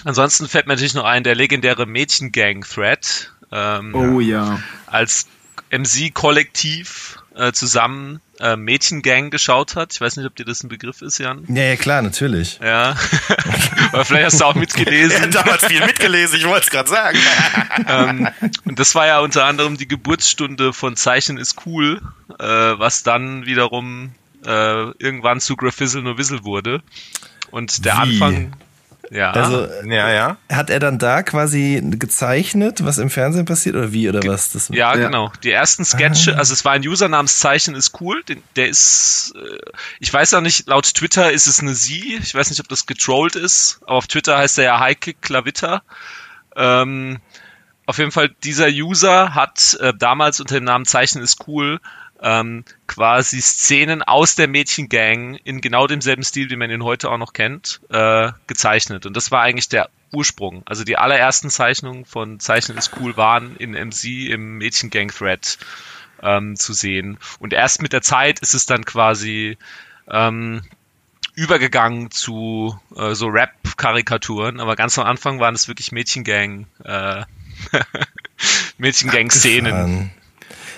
[0.03, 3.31] Ansonsten fällt mir natürlich noch ein, der legendäre Mädchengang-Thread.
[3.51, 4.59] Ähm, oh ja.
[4.87, 5.27] Als
[5.71, 9.93] MC-Kollektiv äh, zusammen äh, Mädchengang geschaut hat.
[9.93, 11.45] Ich weiß nicht, ob dir das ein Begriff ist, Jan.
[11.47, 12.59] Ja, ja klar, natürlich.
[12.61, 12.95] Ja.
[13.93, 15.21] Oder vielleicht hast du auch mitgelesen.
[15.23, 17.19] ja, damals viel mitgelesen, ich wollte es gerade sagen.
[17.87, 18.27] ähm,
[18.65, 22.01] und das war ja unter anderem die Geburtsstunde von Zeichen ist cool,
[22.39, 24.13] äh, was dann wiederum
[24.45, 26.81] äh, irgendwann zu Graphizzle nur Wissel wurde.
[27.51, 28.21] Und der Wie?
[28.21, 28.53] Anfang
[29.11, 29.31] ja.
[29.31, 30.37] Also ja, ja.
[30.49, 34.53] hat er dann da quasi gezeichnet, was im Fernsehen passiert oder wie oder was?
[34.53, 35.33] Das, ja, ja, genau.
[35.43, 36.37] Die ersten Sketche, ah.
[36.37, 38.23] also es war ein User namens Zeichen ist cool.
[38.23, 42.17] Den, der ist, äh, ich weiß auch nicht, laut Twitter ist es eine Sie.
[42.23, 45.83] Ich weiß nicht, ob das getrollt ist, aber auf Twitter heißt er ja Heike Klavitter.
[46.55, 47.19] Ähm,
[47.85, 51.81] auf jeden Fall, dieser User hat äh, damals unter dem Namen Zeichen ist cool
[52.21, 57.17] ähm, quasi Szenen aus der Mädchengang in genau demselben Stil, wie man ihn heute auch
[57.17, 59.05] noch kennt, äh, gezeichnet.
[59.05, 60.63] Und das war eigentlich der Ursprung.
[60.65, 65.57] Also die allerersten Zeichnungen von Zeichnen ist cool waren in MC im Mädchengang-Thread
[66.21, 67.17] ähm, zu sehen.
[67.39, 69.57] Und erst mit der Zeit ist es dann quasi
[70.09, 70.61] ähm,
[71.35, 77.23] übergegangen zu äh, so Rap-Karikaturen, aber ganz am Anfang waren es wirklich Mädchengang, äh,
[78.77, 80.11] Mädchengang-Szenen.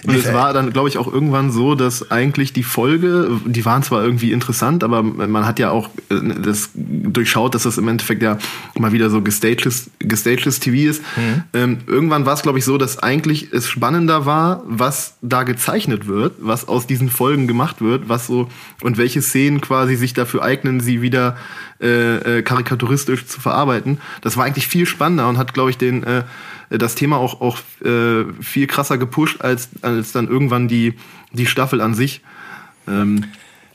[0.06, 3.84] Und es war dann, glaube ich, auch irgendwann so, dass eigentlich die Folge, die waren
[3.84, 8.22] zwar irgendwie interessant, aber man hat ja auch äh, das durchschaut, dass das im Endeffekt
[8.22, 8.38] ja
[8.78, 11.02] mal wieder so gestageless, gestageless TV ist.
[11.16, 11.44] Mhm.
[11.54, 16.08] Ähm, irgendwann war es, glaube ich, so, dass eigentlich es spannender war, was da gezeichnet
[16.08, 18.50] wird, was aus diesen Folgen gemacht wird, was so
[18.82, 21.38] und welche Szenen quasi sich dafür eignen, sie wieder
[21.82, 24.00] äh, äh, karikaturistisch zu verarbeiten.
[24.22, 26.24] Das war eigentlich viel spannender und hat, glaube ich, den äh,
[26.78, 30.96] das Thema auch, auch äh, viel krasser gepusht als, als dann irgendwann die,
[31.32, 32.22] die Staffel an sich.
[32.88, 33.26] Ähm,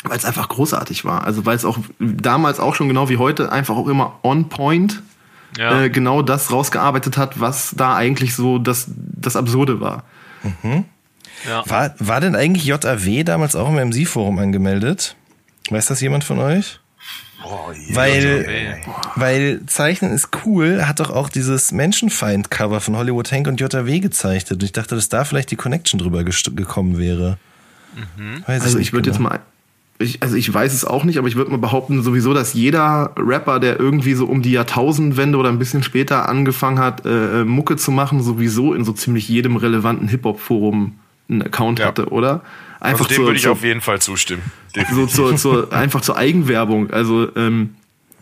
[0.05, 1.25] weil es einfach großartig war.
[1.25, 5.03] Also weil es auch damals auch schon genau wie heute einfach auch immer on point
[5.57, 5.83] ja.
[5.83, 10.05] äh, genau das rausgearbeitet hat, was da eigentlich so das, das Absurde war.
[10.63, 10.85] Mhm.
[11.47, 11.69] Ja.
[11.69, 15.17] War, war denn eigentlich JAW damals auch im MC-Forum angemeldet?
[15.71, 16.81] Weiß das jemand von euch?
[17.45, 18.81] Oh, weil,
[19.15, 24.55] weil Zeichnen ist cool, hat doch auch dieses Menschenfeind-Cover von Hollywood Hank und JW gezeichnet.
[24.55, 27.39] Und ich dachte, dass da vielleicht die Connection drüber gekommen wäre.
[28.17, 28.43] Mhm.
[28.47, 29.41] Also ich würde jetzt mal,
[29.99, 33.13] ich, also ich weiß es auch nicht, aber ich würde mal behaupten sowieso, dass jeder
[33.17, 37.77] Rapper, der irgendwie so um die Jahrtausendwende oder ein bisschen später angefangen hat, äh, Mucke
[37.77, 40.99] zu machen, sowieso in so ziemlich jedem relevanten Hip-Hop-Forum
[41.29, 41.87] einen Account ja.
[41.87, 42.43] hatte, oder?
[42.81, 44.43] Einfach also dem würde ich auf jeden Fall zustimmen.
[44.75, 45.15] Definitiv.
[45.15, 46.91] So zur, zur, einfach zur Eigenwerbung.
[46.91, 47.75] Also ähm,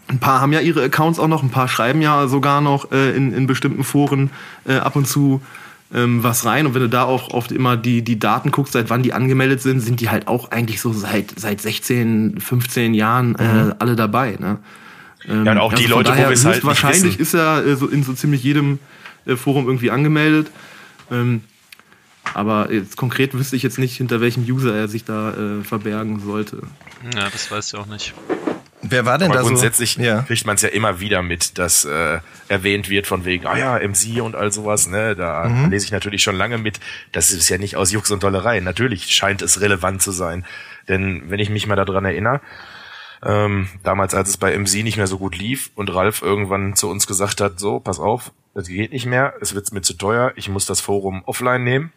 [0.09, 3.11] ein paar haben ja ihre Accounts auch noch, ein paar schreiben ja sogar noch äh,
[3.17, 4.31] in, in bestimmten Foren
[4.67, 5.43] äh, ab und zu
[5.95, 6.67] ähm, was rein.
[6.67, 9.61] Und wenn du da auch oft immer die, die Daten guckst, seit wann die angemeldet
[9.61, 13.75] sind, sind die halt auch eigentlich so seit, seit 16, 15 Jahren äh, mhm.
[13.79, 14.37] alle dabei.
[14.39, 14.59] Ne?
[15.29, 17.65] Ähm, ja, und auch also die Leute, daher, wo wir es halt Wahrscheinlich ist er
[17.65, 18.79] äh, so in so ziemlich jedem
[19.27, 20.51] äh, Forum irgendwie angemeldet.
[21.11, 21.43] Ähm,
[22.35, 26.21] aber jetzt konkret wüsste ich jetzt nicht, hinter welchem User er sich da äh, verbergen
[26.21, 26.63] sollte.
[27.15, 28.15] Ja, das weißt du auch nicht.
[28.83, 30.01] Wer war denn Aber da grundsätzlich so?
[30.01, 33.57] Grundsätzlich kriegt man es ja immer wieder mit, dass äh, erwähnt wird von wegen, ah
[33.57, 35.17] ja, MC und all sowas, ne?
[35.17, 35.71] Da mhm.
[35.71, 36.79] lese ich natürlich schon lange mit.
[37.13, 38.61] Das ist ja nicht aus Jux und Dollerei.
[38.61, 40.45] Natürlich scheint es relevant zu sein.
[40.89, 42.41] Denn wenn ich mich mal daran erinnere,
[43.25, 46.89] ähm, damals, als es bei MC nicht mehr so gut lief und Ralf irgendwann zu
[46.89, 50.33] uns gesagt hat, so, pass auf, das geht nicht mehr, es wird mir zu teuer,
[50.37, 51.93] ich muss das Forum offline nehmen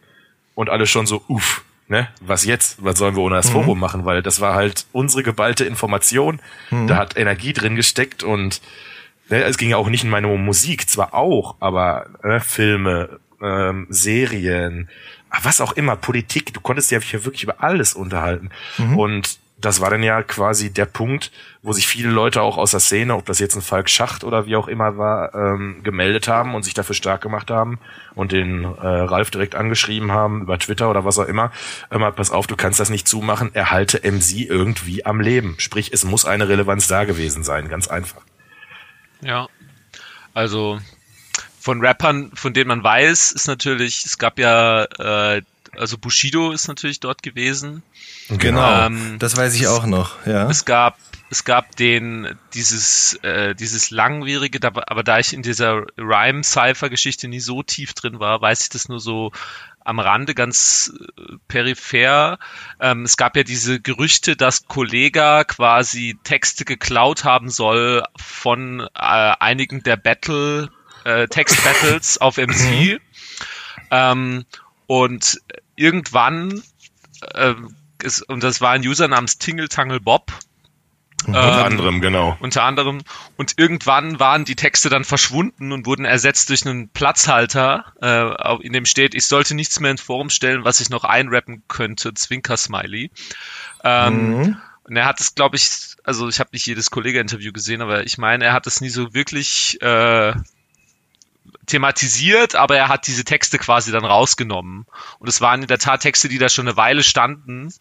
[0.60, 2.84] und alle schon so, uff, ne, was jetzt?
[2.84, 3.54] Was sollen wir ohne das mhm.
[3.54, 4.04] Forum machen?
[4.04, 6.42] Weil das war halt unsere geballte Information.
[6.70, 6.88] Mhm.
[6.88, 8.60] Da hat Energie drin gesteckt und
[9.30, 13.88] ne, es ging ja auch nicht in meine Musik, zwar auch, aber ne, Filme, ähm,
[13.90, 14.90] Serien,
[15.44, 18.50] was auch immer, Politik, du konntest dich ja wirklich über alles unterhalten.
[18.80, 19.00] Mhm.
[19.00, 22.80] Und das war dann ja quasi der Punkt, wo sich viele Leute auch aus der
[22.80, 26.56] Szene, ob das jetzt ein Falk Schacht oder wie auch immer war, ähm, gemeldet haben
[26.56, 27.80] und sich dafür stark gemacht haben
[28.16, 31.52] und den äh, Ralf direkt angeschrieben haben über Twitter oder was auch immer.
[31.92, 35.56] Immer, pass auf, du kannst das nicht zumachen, erhalte MC irgendwie am Leben.
[35.58, 38.22] Sprich, es muss eine Relevanz da gewesen sein, ganz einfach.
[39.22, 39.48] Ja,
[40.34, 40.80] also
[41.60, 45.42] von Rappern, von denen man weiß, ist natürlich, es gab ja, äh,
[45.78, 47.84] also Bushido ist natürlich dort gewesen.
[48.30, 50.50] Genau, ähm, das weiß ich auch noch, ja.
[50.50, 50.98] Es gab
[51.32, 57.28] es gab den dieses äh, dieses langwierige, aber da ich in dieser Rhyme Cypher Geschichte
[57.28, 59.32] nie so tief drin war, weiß ich das nur so
[59.84, 62.40] am Rande ganz äh, peripher.
[62.80, 68.88] Ähm, es gab ja diese Gerüchte, dass Kollega quasi Texte geklaut haben soll von äh,
[68.96, 70.70] einigen der Battle
[71.06, 72.50] äh, Text Battles auf MC.
[72.50, 73.00] Mhm.
[73.92, 74.46] Ähm,
[74.90, 75.40] und
[75.76, 76.64] irgendwann
[77.36, 77.54] äh,
[78.02, 80.32] ist, und das war ein User namens Tingle Tangle Bob.
[81.28, 81.36] Mhm.
[81.36, 82.38] Unter ähm, anderem, genau.
[82.40, 83.02] Unter anderem.
[83.38, 88.74] Und irgendwann waren die Texte dann verschwunden und wurden ersetzt durch einen Platzhalter, äh, in
[88.74, 93.12] dem steht, ich sollte nichts mehr ins Forum stellen, was ich noch einrappen könnte, Zwinker-Smiley.
[93.84, 94.58] Ähm, mhm.
[94.86, 95.70] Und er hat es, glaube ich,
[96.04, 99.14] also ich habe nicht jedes Kollege-Interview gesehen, aber ich meine, er hat es nie so
[99.14, 100.34] wirklich äh,
[101.70, 104.86] thematisiert, aber er hat diese Texte quasi dann rausgenommen.
[105.20, 107.74] Und es waren in der Tat Texte, die da schon eine Weile standen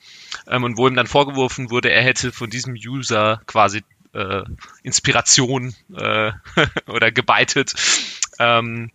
[0.46, 4.42] ähm, und wo ihm dann vorgeworfen wurde, er hätte von diesem User quasi äh,
[4.82, 6.32] Inspiration äh,
[6.86, 7.74] oder gebeitet.
[8.38, 8.90] Ähm,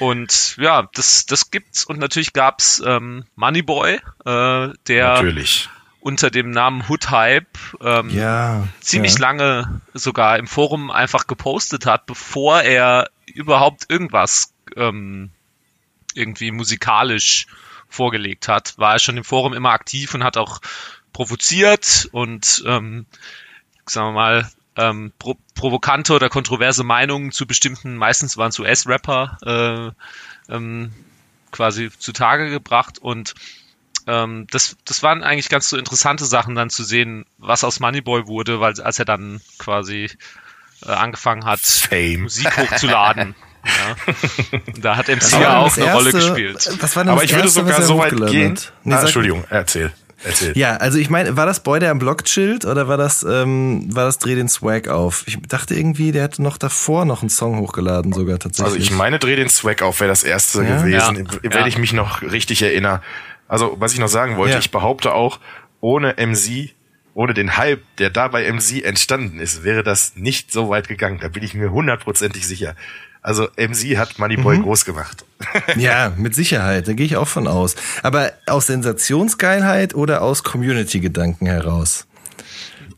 [0.00, 1.84] und ja, das, das gibt's.
[1.84, 5.68] Und natürlich gab's ähm, Moneyboy, äh, der natürlich.
[6.00, 9.20] unter dem Namen Hood Hype ähm, ja, ziemlich ja.
[9.20, 15.30] lange sogar im Forum einfach gepostet hat, bevor er überhaupt irgendwas ähm,
[16.14, 17.46] irgendwie musikalisch
[17.88, 20.60] vorgelegt hat, war er schon im Forum immer aktiv und hat auch
[21.12, 23.06] provoziert und ähm,
[23.86, 29.94] sagen wir mal ähm, pro provokante oder kontroverse Meinungen zu bestimmten, meistens waren es US-Rapper,
[30.48, 30.92] äh, ähm,
[31.50, 33.34] quasi zutage gebracht und
[34.06, 38.26] ähm, das, das waren eigentlich ganz so interessante Sachen dann zu sehen, was aus Moneyboy
[38.26, 40.10] wurde, weil als er dann quasi
[40.86, 42.22] äh, angefangen hat, Fame.
[42.22, 43.34] Musik hochzuladen.
[43.64, 44.58] Ja.
[44.80, 46.68] Da hat MC ja auch eine erste, Rolle gespielt.
[46.96, 48.58] Aber ich erste, würde sogar so weit gehen.
[48.82, 49.92] Nee, ah, Entschuldigung, erzähl.
[50.24, 50.56] Erzähl.
[50.56, 53.88] Ja, also ich meine, war das Boy, der am Block chillt oder war das, ähm,
[53.94, 55.24] war das Dreh den Swag auf?
[55.26, 58.74] Ich dachte irgendwie, der hätte noch davor noch einen Song hochgeladen, sogar tatsächlich.
[58.74, 60.76] Also ich meine, Dreh den Swag auf wäre das erste ja?
[60.76, 61.54] gewesen, ja.
[61.54, 63.00] wenn ich mich noch richtig erinnere.
[63.48, 65.38] Also, was ich noch sagen wollte, ich behaupte auch,
[65.80, 66.70] ohne MC
[67.14, 71.18] ohne den Hype, der da bei MC entstanden ist, wäre das nicht so weit gegangen.
[71.20, 72.74] Da bin ich mir hundertprozentig sicher.
[73.20, 74.62] Also MC hat Moneyboy mhm.
[74.62, 75.24] groß gemacht.
[75.76, 77.76] ja, mit Sicherheit, da gehe ich auch von aus.
[78.02, 82.06] Aber aus Sensationsgeilheit oder aus Community-Gedanken heraus?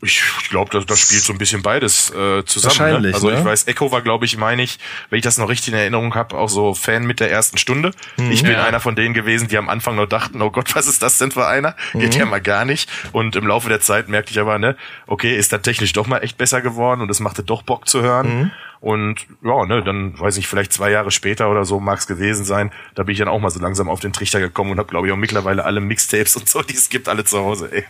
[0.01, 2.45] Ich glaube, das, das spielt so ein bisschen beides äh, zusammen.
[2.45, 2.63] Ne?
[2.63, 3.15] Wahrscheinlich, ne?
[3.15, 3.39] Also ne?
[3.39, 4.79] ich weiß, Echo war, glaube ich, meine ich,
[5.09, 7.91] wenn ich das noch richtig in Erinnerung habe, auch so Fan mit der ersten Stunde.
[8.17, 8.63] Mhm, ich bin ja.
[8.63, 11.31] einer von denen gewesen, die am Anfang nur dachten, oh Gott, was ist das denn
[11.31, 11.75] für einer?
[11.93, 11.99] Mhm.
[11.99, 12.89] Geht ja mal gar nicht.
[13.11, 14.75] Und im Laufe der Zeit merkte ich aber, ne,
[15.07, 18.01] okay, ist da technisch doch mal echt besser geworden und es machte doch Bock zu
[18.01, 18.39] hören.
[18.39, 18.51] Mhm.
[18.81, 22.45] Und ja, ne, dann weiß ich, vielleicht zwei Jahre später oder so mag es gewesen
[22.45, 22.71] sein.
[22.93, 25.07] Da bin ich dann auch mal so langsam auf den Trichter gekommen und habe, glaube
[25.07, 27.71] ich, auch mittlerweile alle Mixtapes und so, die es gibt, alle zu Hause.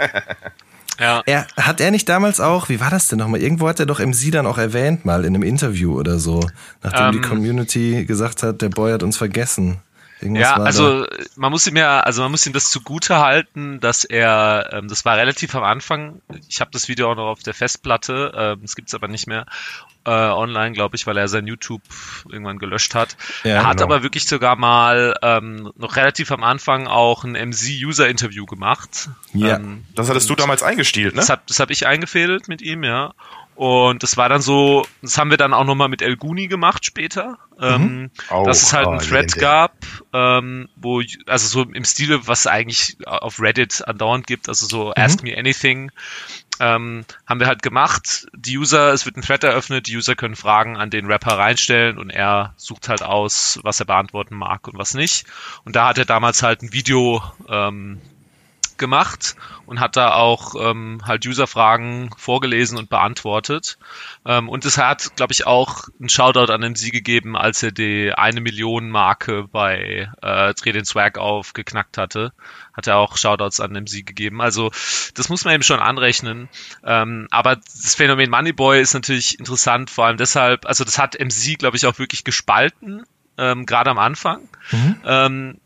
[0.99, 1.21] Ja.
[1.25, 3.41] Er, hat er nicht damals auch, wie war das denn nochmal?
[3.41, 6.47] Irgendwo hat er doch MC dann auch erwähnt, mal in einem Interview oder so,
[6.83, 7.23] nachdem um, die ähm.
[7.23, 9.77] Community gesagt hat, der Boy hat uns vergessen.
[10.25, 14.03] Irgendwas ja, also man muss ihm ja, also man muss ihm das zugute halten, dass
[14.03, 16.21] er, ähm, das war relativ am Anfang.
[16.49, 19.45] Ich habe das Video auch noch auf der Festplatte, ähm, das gibt's aber nicht mehr
[20.05, 21.83] äh, online, glaube ich, weil er sein YouTube
[22.27, 23.17] irgendwann gelöscht hat.
[23.43, 23.85] Ja, er hat genau.
[23.85, 29.09] aber wirklich sogar mal ähm, noch relativ am Anfang auch ein MC-User-Interview gemacht.
[29.33, 31.19] Ja, ähm, das hattest du damals eingestielt, ne?
[31.19, 33.13] Das habe das hab ich eingefädelt mit ihm, ja.
[33.55, 36.85] Und das war dann so, das haben wir dann auch nochmal mit El Guni gemacht
[36.85, 37.37] später.
[37.59, 38.11] Ähm, mhm.
[38.29, 39.41] Ähm, dass es halt oh, einen Thread legendär.
[39.41, 39.73] gab,
[40.11, 44.93] ähm, wo, also so im Stile, was eigentlich auf Reddit andauernd gibt, also so mhm.
[44.97, 45.89] Ask Me Anything,
[46.59, 48.27] ähm, haben wir halt gemacht.
[48.35, 51.97] Die User, es wird ein Thread eröffnet, die User können Fragen an den Rapper reinstellen
[51.97, 55.25] und er sucht halt aus, was er beantworten mag und was nicht.
[55.63, 58.01] Und da hat er damals halt ein Video ähm,
[58.77, 63.77] gemacht und hat da auch ähm, halt User-Fragen vorgelesen und beantwortet.
[64.25, 68.11] Ähm, und es hat, glaube ich, auch einen Shoutout an MC gegeben, als er die
[68.13, 72.33] eine Million Marke bei äh, Dreh den Swag auf geknackt hatte.
[72.73, 74.41] Hat er auch Shoutouts an MC gegeben.
[74.41, 74.71] Also
[75.13, 76.49] das muss man eben schon anrechnen.
[76.83, 81.57] Ähm, aber das Phänomen Moneyboy ist natürlich interessant, vor allem deshalb, also das hat MC,
[81.57, 83.05] glaube ich, auch wirklich gespalten,
[83.37, 84.47] ähm, gerade am Anfang.
[84.71, 84.97] Mhm.
[85.05, 85.61] Ähm,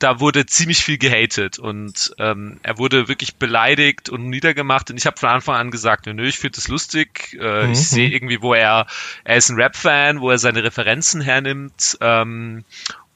[0.00, 5.06] da wurde ziemlich viel gehatet und ähm, er wurde wirklich beleidigt und niedergemacht und ich
[5.06, 7.72] habe von Anfang an gesagt, nö, ich finde das lustig, äh, mhm.
[7.72, 8.86] ich sehe irgendwie, wo er,
[9.24, 12.64] er ist ein Rap-Fan, wo er seine Referenzen hernimmt ähm,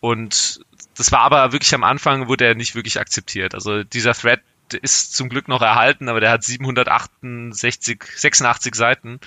[0.01, 0.61] und
[0.97, 3.55] das war aber wirklich am Anfang, wurde er nicht wirklich akzeptiert.
[3.55, 4.41] Also dieser Thread
[4.73, 9.21] ist zum Glück noch erhalten, aber der hat 768, 86 Seiten.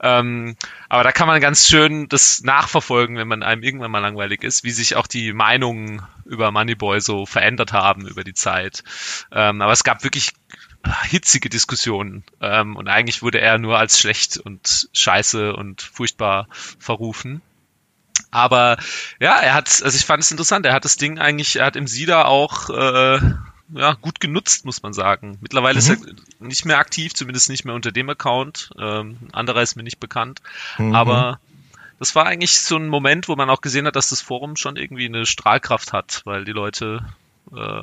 [0.00, 0.56] Ähm,
[0.88, 4.64] aber da kann man ganz schön das nachverfolgen, wenn man einem irgendwann mal langweilig ist,
[4.64, 8.82] wie sich auch die Meinungen über Moneyboy so verändert haben über die Zeit.
[9.32, 10.32] Ähm, aber es gab wirklich
[11.04, 17.42] hitzige Diskussionen ähm, und eigentlich wurde er nur als schlecht und scheiße und furchtbar verrufen.
[18.30, 18.76] Aber
[19.20, 21.76] ja, er hat, also ich fand es interessant, er hat das Ding eigentlich, er hat
[21.76, 23.20] im SIDA auch äh,
[23.70, 25.38] ja, gut genutzt, muss man sagen.
[25.40, 25.78] Mittlerweile mhm.
[25.78, 25.96] ist er
[26.40, 28.70] nicht mehr aktiv, zumindest nicht mehr unter dem Account.
[28.78, 30.42] Ähm, anderer ist mir nicht bekannt.
[30.78, 30.94] Mhm.
[30.94, 31.40] Aber
[31.98, 34.76] das war eigentlich so ein Moment, wo man auch gesehen hat, dass das Forum schon
[34.76, 37.04] irgendwie eine Strahlkraft hat, weil die Leute
[37.54, 37.82] äh,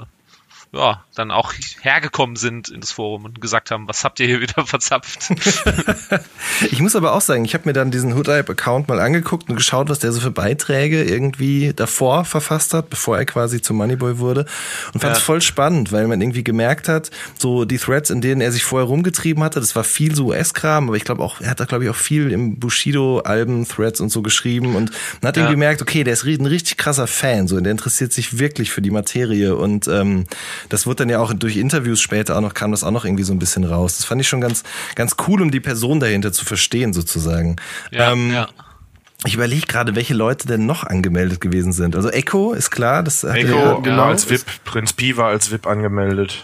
[0.75, 4.41] ja, dann auch hergekommen sind in das Forum und gesagt haben, was habt ihr hier
[4.41, 5.29] wieder verzapft?
[6.71, 9.89] ich muss aber auch sagen, ich habe mir dann diesen Hoodhype-Account mal angeguckt und geschaut,
[9.89, 14.45] was der so für Beiträge irgendwie davor verfasst hat, bevor er quasi zum Moneyboy wurde
[14.93, 15.25] und fand es ja.
[15.25, 18.87] voll spannend, weil man irgendwie gemerkt hat, so die Threads, in denen er sich vorher
[18.87, 21.85] rumgetrieben hatte, das war viel so US-Kram, aber ich glaube auch, er hat da glaube
[21.85, 25.43] ich auch viel im Bushido-Alben, Threads und so geschrieben und man hat ja.
[25.43, 28.71] irgendwie gemerkt, okay, der ist ein richtig krasser Fan, so, und der interessiert sich wirklich
[28.71, 30.25] für die Materie und ähm,
[30.69, 33.23] das wird dann ja auch durch Interviews später auch noch, kam das auch noch irgendwie
[33.23, 33.97] so ein bisschen raus.
[33.97, 34.63] Das fand ich schon ganz,
[34.95, 37.57] ganz cool, um die Person dahinter zu verstehen, sozusagen.
[37.91, 38.47] Ja, ähm, ja.
[39.25, 41.95] Ich überlege gerade, welche Leute denn noch angemeldet gewesen sind.
[41.95, 45.51] Also Echo ist klar, das hat Echo ja, genau als VIP, Prinz Pi war als
[45.51, 46.43] VIP angemeldet.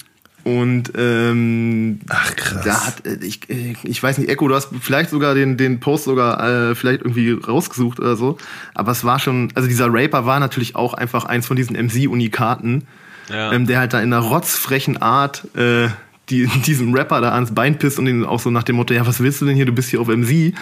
[0.47, 2.65] und ähm, ach krass.
[2.65, 5.81] Da hat äh, ich, äh, ich weiß nicht, Echo, du hast vielleicht sogar den den
[5.81, 8.39] Post sogar äh, vielleicht irgendwie rausgesucht oder so,
[8.73, 12.09] aber es war schon, also dieser Raper war natürlich auch einfach eins von diesen MC
[12.09, 12.87] Unikaten,
[13.29, 13.53] ja.
[13.53, 15.89] ähm, der halt da in einer rotzfrechen Art äh,
[16.29, 19.07] die, diesem Rapper da ans Bein pisst und ihn auch so nach dem Motto, ja,
[19.07, 19.67] was willst du denn hier?
[19.67, 20.55] Du bist hier auf MC, ähm,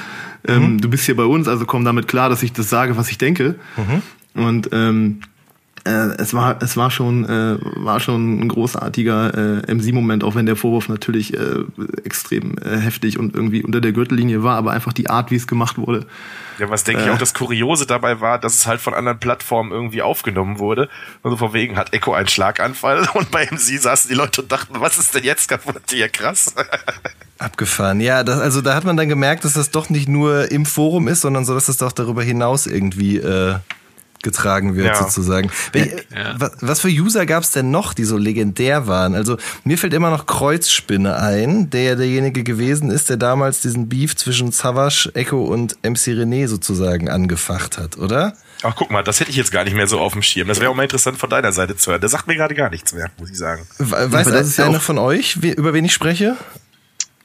[0.47, 0.81] mhm.
[0.81, 3.19] du bist hier bei uns, also komm damit klar, dass ich das sage, was ich
[3.19, 3.57] denke.
[3.77, 4.43] Mhm.
[4.43, 5.21] Und ähm,
[5.85, 10.47] äh, es war es war schon äh, war schon ein großartiger äh, MC-Moment, auch wenn
[10.47, 11.65] der Vorwurf natürlich äh,
[12.05, 15.47] extrem äh, heftig und irgendwie unter der Gürtellinie war, aber einfach die Art, wie es
[15.47, 16.07] gemacht wurde.
[16.59, 19.19] Ja, was denke äh, ich auch das Kuriose dabei war, dass es halt von anderen
[19.19, 20.89] Plattformen irgendwie aufgenommen wurde.
[21.23, 24.75] Also von wegen hat Echo einen Schlaganfall und bei MC saßen die Leute und dachten,
[24.79, 26.55] was ist denn jetzt kaputt hier krass?
[27.39, 28.01] Abgefahren.
[28.01, 31.09] Ja, das, also da hat man dann gemerkt, dass das doch nicht nur im Forum
[31.09, 33.57] ist, sondern so, dass das doch darüber hinaus irgendwie äh,
[34.25, 34.97] getragen wird, ja.
[34.97, 35.51] sozusagen.
[35.73, 36.51] Ja.
[36.61, 39.15] Was für User gab es denn noch, die so legendär waren?
[39.15, 44.17] Also mir fällt immer noch Kreuzspinne ein, der derjenige gewesen ist, der damals diesen Beef
[44.17, 48.35] zwischen Savage, Echo und MC René sozusagen angefacht hat, oder?
[48.63, 50.49] Ach, guck mal, das hätte ich jetzt gar nicht mehr so auf dem Schirm.
[50.49, 52.01] Das wäre auch mal interessant von deiner Seite zu hören.
[52.01, 53.67] Der sagt mir gerade gar nichts mehr, muss ich sagen.
[53.79, 56.37] Weiß das einer von euch, über wen ich spreche?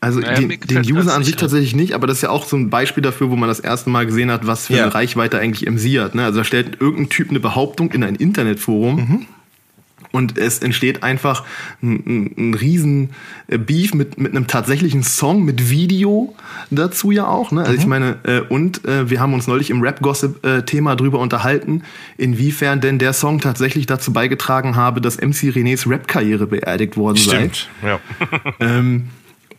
[0.02, 2.56] Also naja, den, den User an sich tatsächlich nicht, aber das ist ja auch so
[2.56, 4.84] ein Beispiel dafür, wo man das erste Mal gesehen hat, was für ja.
[4.84, 6.16] eine Reichweite eigentlich MC hat.
[6.16, 6.24] Ne?
[6.24, 9.26] Also da stellt irgendein Typ eine Behauptung in ein Internetforum mhm.
[10.12, 11.44] Und es entsteht einfach
[11.84, 13.12] ein, ein, ein riesen
[13.48, 16.36] äh, Beef mit, mit einem tatsächlichen Song, mit Video
[16.72, 17.52] dazu ja auch.
[17.52, 17.62] Ne?
[17.62, 17.80] Also mhm.
[17.80, 21.84] ich meine, äh, und äh, wir haben uns neulich im Rap-Gossip-Thema drüber unterhalten,
[22.18, 27.70] inwiefern denn der Song tatsächlich dazu beigetragen habe, dass MC Renés Rap-Karriere beerdigt worden Stimmt,
[27.82, 27.90] sei.
[27.90, 28.00] Ja.
[28.60, 29.10] ähm,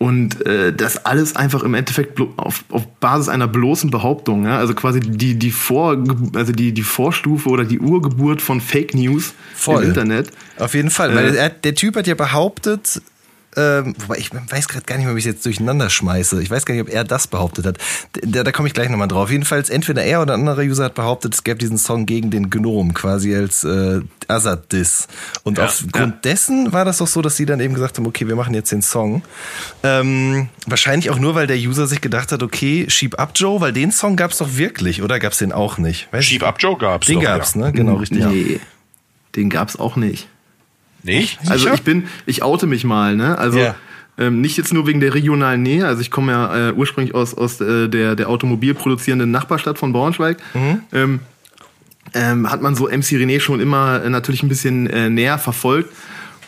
[0.00, 4.56] und äh, das alles einfach im Endeffekt auf, auf Basis einer bloßen Behauptung, ja?
[4.56, 6.02] also quasi die, die, Vor,
[6.34, 9.82] also die, die Vorstufe oder die Urgeburt von Fake News Voll.
[9.82, 10.30] im Internet.
[10.58, 13.02] Auf jeden Fall, weil äh, der Typ hat ja behauptet,
[13.56, 16.40] ähm, wobei ich weiß gerade gar nicht mehr, wie ich es jetzt durcheinander schmeiße.
[16.40, 17.78] Ich weiß gar nicht, ob er das behauptet hat.
[18.22, 19.30] Da, da komme ich gleich nochmal drauf.
[19.30, 22.50] Jedenfalls, entweder er oder ein anderer User hat behauptet, es gäbe diesen Song gegen den
[22.50, 25.08] Gnome, quasi als äh, Azad-Diss.
[25.42, 26.20] Und ja, aufgrund ja.
[26.22, 28.70] dessen war das doch so, dass sie dann eben gesagt haben, okay, wir machen jetzt
[28.70, 29.22] den Song.
[29.82, 33.72] Ähm, wahrscheinlich auch nur, weil der User sich gedacht hat, okay, Sheep Up Joe, weil
[33.72, 36.08] den Song gab es doch wirklich, oder gab es den auch nicht?
[36.12, 37.62] Weiß Sheep Up Joe gab's Den doch, gab's, ja.
[37.62, 37.72] ne?
[37.72, 38.24] Genau, richtig.
[38.24, 38.60] Nee,
[39.34, 40.28] den gab's auch nicht.
[41.02, 41.38] Nicht?
[41.46, 43.38] Also ich bin, ich oute mich mal, ne?
[43.38, 43.74] Also yeah.
[44.18, 45.86] ähm, nicht jetzt nur wegen der regionalen Nähe.
[45.86, 50.38] Also ich komme ja äh, ursprünglich aus, aus äh, der, der automobilproduzierenden Nachbarstadt von Braunschweig.
[50.54, 50.80] Mhm.
[50.92, 51.20] Ähm,
[52.14, 55.94] ähm, hat man so MC René schon immer äh, natürlich ein bisschen äh, näher verfolgt.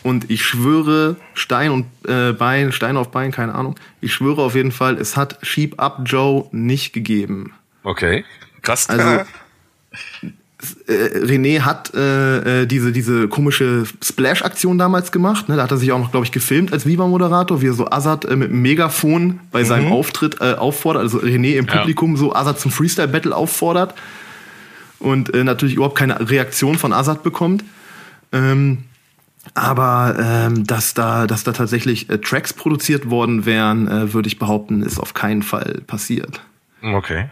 [0.03, 3.75] Und ich schwöre, Stein und äh, Bein, Stein auf Bein, keine Ahnung.
[4.01, 7.53] Ich schwöre auf jeden Fall, es hat Sheep Up Joe nicht gegeben.
[7.83, 8.25] Okay,
[8.61, 8.89] krass.
[8.89, 9.23] Also
[10.87, 15.49] äh, René hat äh, äh, diese, diese komische Splash-Aktion damals gemacht.
[15.49, 15.55] Ne?
[15.55, 18.25] Da hat er sich auch noch, glaube ich, gefilmt als Viva-Moderator, wie er so Azad
[18.25, 19.65] äh, mit dem Megafon bei mhm.
[19.65, 22.17] seinem Auftritt äh, auffordert, also René im Publikum ja.
[22.17, 23.93] so Azad zum Freestyle-Battle auffordert
[24.99, 27.63] und äh, natürlich überhaupt keine Reaktion von Azad bekommt.
[28.31, 28.79] Ähm,
[29.53, 34.39] aber ähm, dass da, dass da tatsächlich äh, Tracks produziert worden wären, äh, würde ich
[34.39, 36.41] behaupten, ist auf keinen Fall passiert.
[36.81, 37.25] Okay.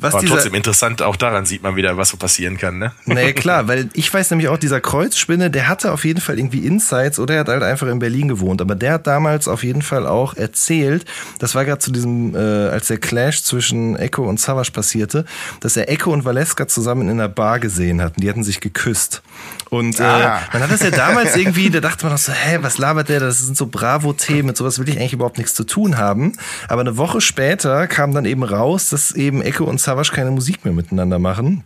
[0.00, 2.92] Was Aber trotzdem interessant, auch daran sieht man wieder, was so passieren kann, ne?
[3.06, 6.64] Naja, klar, weil ich weiß nämlich auch, dieser Kreuzspinne, der hatte auf jeden Fall irgendwie
[6.64, 8.60] Insights oder er hat halt einfach in Berlin gewohnt.
[8.60, 11.04] Aber der hat damals auf jeden Fall auch erzählt,
[11.40, 15.24] das war gerade zu diesem, äh, als der Clash zwischen Echo und Savage passierte,
[15.58, 18.20] dass er Echo und Valeska zusammen in einer Bar gesehen hatten.
[18.20, 19.22] Die hatten sich geküsst.
[19.68, 20.42] Und äh, ah.
[20.52, 23.18] man hat das ja damals irgendwie, da dachte man noch so, hä, was labert der?
[23.18, 26.34] Das sind so Bravo-Themen, mit sowas will ich eigentlich überhaupt nichts zu tun haben.
[26.68, 30.64] Aber eine Woche später kam dann eben raus, dass eben Echo und Savage keine Musik
[30.64, 31.64] mehr miteinander machen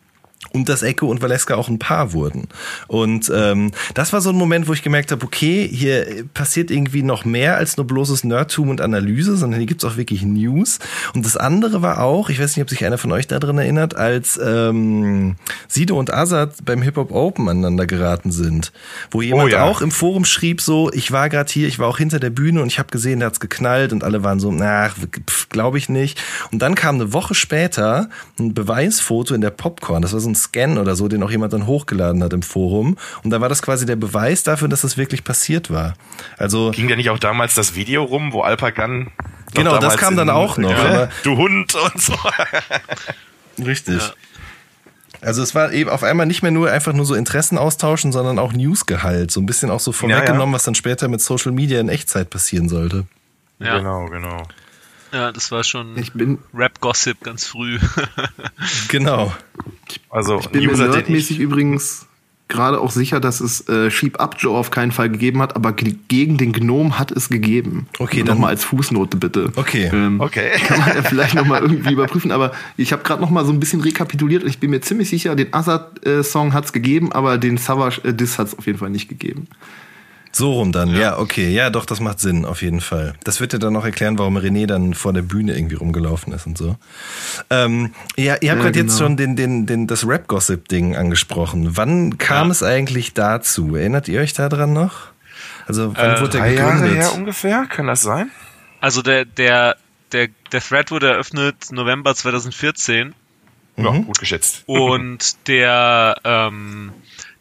[0.51, 2.49] und dass Echo und Valeska auch ein Paar wurden.
[2.89, 7.03] Und ähm, das war so ein Moment, wo ich gemerkt habe, okay, hier passiert irgendwie
[7.03, 10.79] noch mehr als nur bloßes Nerdtum und Analyse, sondern hier gibt's auch wirklich News.
[11.15, 13.97] Und das andere war auch, ich weiß nicht, ob sich einer von euch daran erinnert,
[13.97, 15.37] als ähm,
[15.69, 18.73] Sido und Azad beim Hip Hop Open aneinander geraten sind,
[19.11, 19.63] wo jemand oh, ja.
[19.63, 22.61] auch im Forum schrieb so, ich war gerade hier, ich war auch hinter der Bühne
[22.61, 24.91] und ich habe gesehen, da hat's geknallt und alle waren so, na,
[25.49, 26.21] glaube ich nicht.
[26.51, 30.35] Und dann kam eine Woche später ein Beweisfoto in der Popcorn, das war so ein
[30.35, 32.97] Scan oder so, den auch jemand dann hochgeladen hat im Forum.
[33.23, 35.95] Und da war das quasi der Beweis dafür, dass das wirklich passiert war.
[36.39, 39.11] Also ging ja nicht auch damals das Video rum, wo Alpagan
[39.55, 40.71] Genau, das kam dann auch noch.
[40.71, 42.15] Ja, du Hund und so.
[43.65, 44.01] Richtig.
[44.01, 44.13] Ja.
[45.21, 48.39] Also es war eben auf einmal nicht mehr nur einfach nur so Interessen austauschen, sondern
[48.39, 49.31] auch Newsgehalt.
[49.31, 52.31] So ein bisschen auch so vorweggenommen, ja, was dann später mit Social Media in Echtzeit
[52.31, 53.07] passieren sollte.
[53.61, 53.79] Ja.
[53.79, 54.43] Genau, genau.
[55.13, 55.95] Ja, das war schon
[56.55, 57.79] Rap-Gossip ganz früh.
[58.89, 59.33] genau.
[60.09, 62.07] Also ich bin User, mir nerdmäßig übrigens
[62.53, 65.73] gerade auch sicher, dass es äh, Sheep Up Joe auf keinen Fall gegeben hat, aber
[65.73, 67.87] gegen den Gnome hat es gegeben.
[67.99, 69.53] Okay, also dann mal als Fußnote bitte.
[69.57, 69.91] Okay.
[69.93, 70.51] Ähm, okay.
[70.67, 73.53] Kann man ja vielleicht noch mal irgendwie überprüfen, aber ich habe gerade noch mal so
[73.53, 76.73] ein bisschen rekapituliert und ich bin mir ziemlich sicher, den Azad äh, Song hat es
[76.73, 79.49] gegeben, aber den Savage äh, Diss hat es auf jeden Fall nicht gegeben.
[80.35, 80.99] So rum dann, ja.
[80.99, 81.19] ja.
[81.19, 81.51] okay.
[81.51, 83.15] Ja, doch, das macht Sinn, auf jeden Fall.
[83.23, 86.47] Das wird dir dann noch erklären, warum René dann vor der Bühne irgendwie rumgelaufen ist
[86.47, 86.77] und so.
[87.51, 88.85] Ähm, ja, ihr habt ja, gerade genau.
[88.85, 91.77] jetzt schon den, den, den, das Rap-Gossip-Ding angesprochen.
[91.77, 92.53] Wann kam ja.
[92.53, 93.77] es eigentlich dazu?
[93.77, 95.09] Erinnert ihr euch daran noch?
[95.67, 96.59] Also, wann äh, wurde der gegründet?
[96.59, 98.31] Jahre her ungefähr, kann das sein?
[98.81, 99.77] Also, der, der,
[100.13, 103.15] der, der Thread wurde eröffnet November 2014.
[103.77, 104.07] Ja, mhm.
[104.07, 104.65] gut geschätzt.
[104.67, 106.93] Und der, ähm,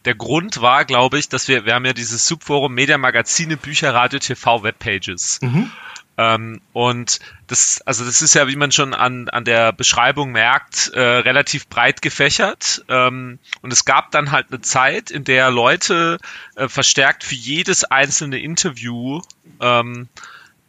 [0.06, 3.94] der Grund war, glaube ich, dass wir, wir haben ja dieses Subforum Media Magazine, Bücher,
[3.94, 5.40] Radio, TV, Webpages.
[5.42, 5.72] Mhm.
[6.18, 10.92] Ähm, und das, also das ist ja, wie man schon an, an der Beschreibung merkt,
[10.94, 12.84] äh, relativ breit gefächert.
[12.90, 16.18] Ähm, und es gab dann halt eine Zeit, in der Leute
[16.56, 19.22] äh, verstärkt für jedes einzelne Interview
[19.62, 20.10] ähm,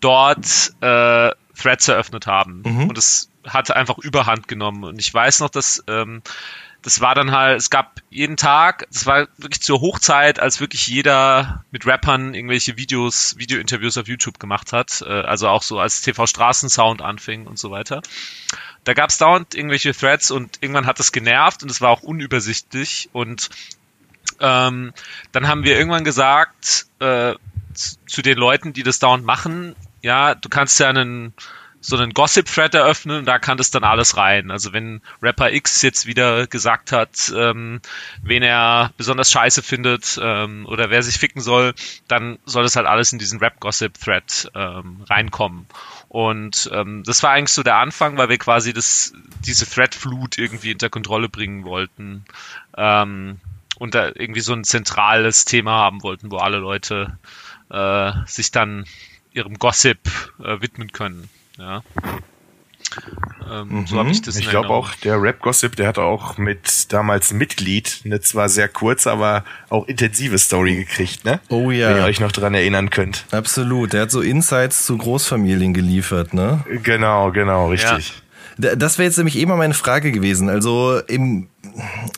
[0.00, 2.62] dort äh, Threads eröffnet haben.
[2.64, 2.88] Mhm.
[2.88, 4.84] Und es hatte einfach Überhand genommen.
[4.84, 6.22] Und ich weiß noch, dass ähm,
[6.82, 10.86] das war dann halt, es gab jeden Tag, das war wirklich zur Hochzeit, als wirklich
[10.88, 16.02] jeder mit Rappern irgendwelche Videos, Videointerviews auf YouTube gemacht hat, äh, also auch so als
[16.02, 18.02] TV Straßensound anfing und so weiter.
[18.84, 22.02] Da gab es dauernd irgendwelche Threads und irgendwann hat das genervt und es war auch
[22.02, 23.48] unübersichtlich und
[24.40, 24.92] ähm,
[25.30, 27.34] dann haben wir irgendwann gesagt äh,
[27.74, 31.32] zu den Leuten, die das dauernd machen, ja, du kannst ja einen
[31.82, 34.52] so einen Gossip-Thread eröffnen und da kann das dann alles rein.
[34.52, 37.80] Also wenn Rapper X jetzt wieder gesagt hat, ähm,
[38.22, 41.74] wen er besonders scheiße findet ähm, oder wer sich ficken soll,
[42.06, 45.66] dann soll das halt alles in diesen Rap-Gossip-Thread ähm, reinkommen.
[46.08, 49.12] Und ähm, das war eigentlich so der Anfang, weil wir quasi das,
[49.44, 52.24] diese Thread-Flut irgendwie unter Kontrolle bringen wollten.
[52.76, 53.40] Ähm,
[53.78, 57.18] und da irgendwie so ein zentrales Thema haben wollten, wo alle Leute
[57.70, 58.84] äh, sich dann
[59.32, 59.98] ihrem Gossip
[60.38, 61.28] äh, widmen können.
[61.58, 61.82] Ja.
[63.50, 63.86] Ähm, mhm.
[63.86, 64.36] So habe ich das.
[64.36, 69.10] Ich glaube auch, der Rap-Gossip, der hat auch mit damals Mitglied eine zwar sehr kurze,
[69.10, 71.40] aber auch intensive Story gekriegt, ne?
[71.48, 71.90] Oh ja.
[71.90, 73.26] Wenn ihr euch noch dran erinnern könnt.
[73.30, 73.92] Absolut.
[73.92, 76.64] Der hat so Insights zu Großfamilien geliefert, ne?
[76.82, 78.08] Genau, genau, richtig.
[78.08, 78.74] Ja.
[78.76, 80.50] Das wäre jetzt nämlich eben mal meine Frage gewesen.
[80.50, 81.48] Also im,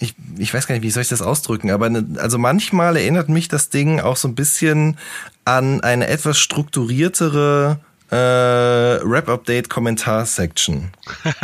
[0.01, 3.29] ich, ich weiß gar nicht, wie soll ich das ausdrücken, aber ne, also manchmal erinnert
[3.29, 4.99] mich das Ding auch so ein bisschen
[5.45, 7.79] an eine etwas strukturiertere
[8.15, 10.91] äh, Rap-Update-Kommentar-Section.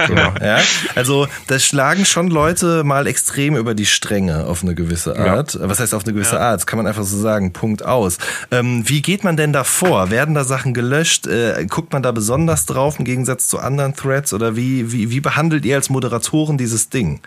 [0.07, 0.33] Genau.
[0.41, 0.61] ja?
[0.95, 5.55] Also da schlagen schon Leute mal extrem über die Stränge auf eine gewisse Art.
[5.55, 5.69] Ja.
[5.69, 6.43] Was heißt auf eine gewisse ja.
[6.43, 6.61] Art?
[6.61, 7.53] Das kann man einfach so sagen.
[7.53, 8.19] Punkt aus.
[8.51, 10.11] Ähm, wie geht man denn da vor?
[10.11, 11.27] Werden da Sachen gelöscht?
[11.27, 14.33] Äh, guckt man da besonders drauf im Gegensatz zu anderen Threads?
[14.33, 17.21] Oder wie, wie, wie behandelt ihr als Moderatoren dieses Ding?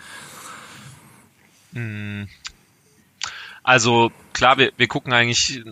[1.74, 2.28] Hm.
[3.64, 5.64] Also klar, wir, wir gucken eigentlich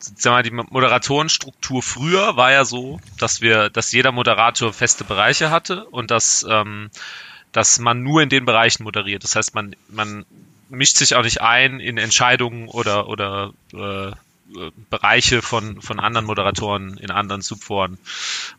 [0.00, 5.50] sag mal, die Moderatorenstruktur früher war ja so, dass wir, dass jeder Moderator feste Bereiche
[5.50, 6.90] hatte und dass, ähm,
[7.52, 9.24] dass man nur in den Bereichen moderiert.
[9.24, 10.24] Das heißt, man, man
[10.68, 14.12] mischt sich auch nicht ein in Entscheidungen oder, oder äh,
[14.90, 17.98] Bereiche von, von anderen Moderatoren in anderen Subforen.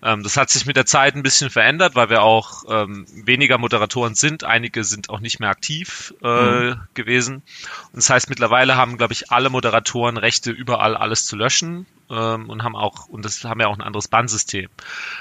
[0.04, 3.58] Ähm, das hat sich mit der Zeit ein bisschen verändert, weil wir auch ähm, weniger
[3.58, 4.44] Moderatoren sind.
[4.44, 6.80] Einige sind auch nicht mehr aktiv äh, mhm.
[6.94, 7.36] gewesen.
[7.36, 12.50] Und das heißt, mittlerweile haben, glaube ich, alle Moderatoren Rechte, überall alles zu löschen ähm,
[12.50, 14.70] und haben auch, und das haben ja auch ein anderes Bannsystem.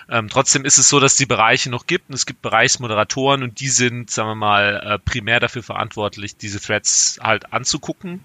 [0.09, 3.43] Ähm, trotzdem ist es so, dass es die Bereiche noch gibt und es gibt Bereichsmoderatoren
[3.43, 8.21] und die sind, sagen wir mal, äh, primär dafür verantwortlich, diese Threads halt anzugucken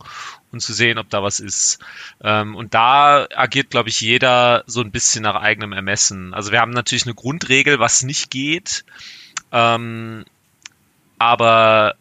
[0.56, 1.80] und zu sehen, ob da was ist.
[2.24, 6.34] Ähm, und da agiert, glaube ich, jeder so ein bisschen nach eigenem Ermessen.
[6.34, 8.86] Also wir haben natürlich eine Grundregel, was nicht geht.
[9.51, 10.26] Ähm,
[11.18, 11.95] aber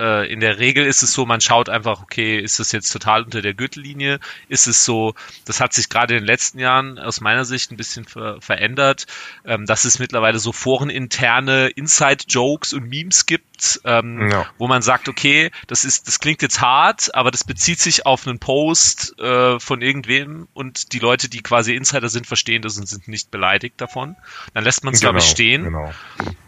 [0.00, 3.22] äh, in der Regel ist es so, man schaut einfach, okay, ist das jetzt total
[3.22, 4.18] unter der Gürtellinie?
[4.48, 7.76] Ist es so, das hat sich gerade in den letzten Jahren aus meiner Sicht ein
[7.76, 9.06] bisschen ver verändert,
[9.44, 14.46] ähm, dass es mittlerweile so foreninterne Inside-Jokes und Memes gibt, ähm, ja.
[14.56, 18.26] wo man sagt, okay, das ist, das klingt jetzt hart, aber das bezieht sich auf
[18.26, 22.88] einen Post äh, von irgendwem und die Leute, die quasi Insider sind, verstehen das und
[22.88, 24.16] sind nicht beleidigt davon.
[24.54, 25.64] Dann lässt man es, genau, glaube ich, stehen.
[25.64, 25.92] Genau.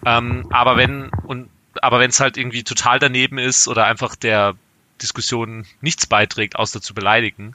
[0.06, 1.50] Ähm, aber wenn, und
[1.82, 4.54] aber wenn es halt irgendwie total daneben ist oder einfach der
[5.02, 7.54] Diskussion nichts beiträgt, außer zu beleidigen,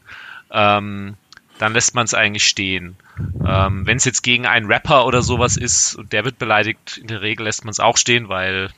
[0.51, 1.15] ähm,
[1.57, 2.97] dann lässt man es eigentlich stehen.
[3.43, 7.07] Ähm, wenn es jetzt gegen einen Rapper oder sowas ist und der wird beleidigt, in
[7.07, 8.69] der Regel lässt man es auch stehen, weil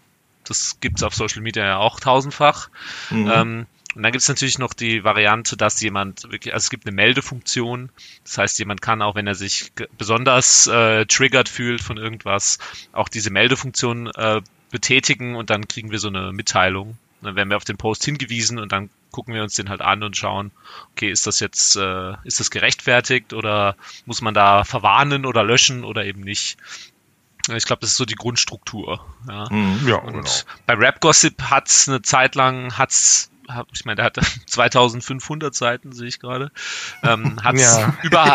[0.44, 2.70] das gibt's auf Social Media ja auch tausendfach.
[3.10, 3.32] Mhm.
[3.34, 6.86] Ähm, und dann gibt es natürlich noch die Variante, dass jemand wirklich, also es gibt
[6.86, 7.90] eine Meldefunktion.
[8.24, 12.60] Das heißt, jemand kann auch, wenn er sich besonders äh, triggert fühlt von irgendwas,
[12.94, 14.42] auch diese Meldefunktion äh,
[14.72, 16.98] betätigen und dann kriegen wir so eine Mitteilung.
[17.22, 20.04] Dann werden wir auf den Post hingewiesen und dann gucken wir uns den halt an
[20.04, 20.52] und schauen,
[20.92, 25.84] okay, ist das jetzt, äh, ist das gerechtfertigt oder muss man da verwarnen oder löschen
[25.84, 26.58] oder eben nicht?
[27.56, 29.04] Ich glaube, das ist so die Grundstruktur.
[29.28, 30.30] Ja, mhm, ja und genau.
[30.66, 33.32] bei Rap Gossip hat's eine Zeit lang, hat's
[33.74, 36.52] ich meine, der hat 2500 Seiten, sehe ich gerade,
[37.04, 37.98] ähm, hat's, ja.
[38.04, 38.26] über,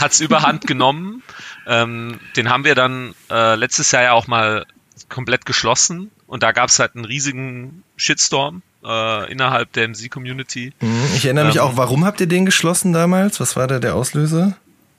[0.00, 1.22] hat's überhand genommen.
[1.66, 4.66] Ähm, den haben wir dann äh, letztes Jahr ja auch mal
[5.08, 10.72] komplett geschlossen und da gab es halt einen riesigen Shitstorm äh, innerhalb der MC-Community.
[10.80, 13.40] Mhm, ich erinnere mich ähm, auch, warum habt ihr den geschlossen damals?
[13.40, 14.56] Was war da der Auslöser?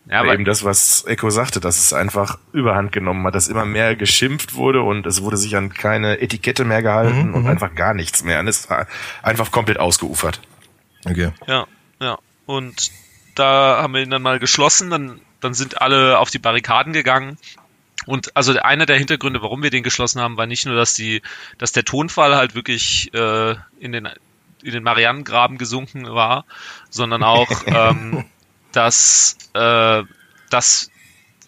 [0.10, 3.66] Ja, aber eben das, was Echo sagte, dass es einfach überhand genommen hat, dass immer
[3.66, 7.50] mehr geschimpft wurde und es wurde sich an keine Etikette mehr gehalten mhm, und mhm.
[7.50, 8.40] einfach gar nichts mehr.
[8.40, 8.88] Und es war
[9.22, 10.42] einfach komplett ausgeufert.
[11.06, 11.32] Okay.
[11.48, 11.68] Ja,
[12.00, 12.18] ja.
[12.46, 12.92] Und
[13.36, 17.38] da haben wir ihn dann mal geschlossen, dann, dann sind alle auf die Barrikaden gegangen
[18.06, 21.22] und also einer der Hintergründe, warum wir den geschlossen haben, war nicht nur, dass die,
[21.58, 24.10] dass der Tonfall halt wirklich äh, in den
[24.64, 26.46] in den Marianengraben gesunken war,
[26.90, 28.26] sondern auch, ähm,
[28.72, 30.04] dass äh,
[30.50, 30.92] dass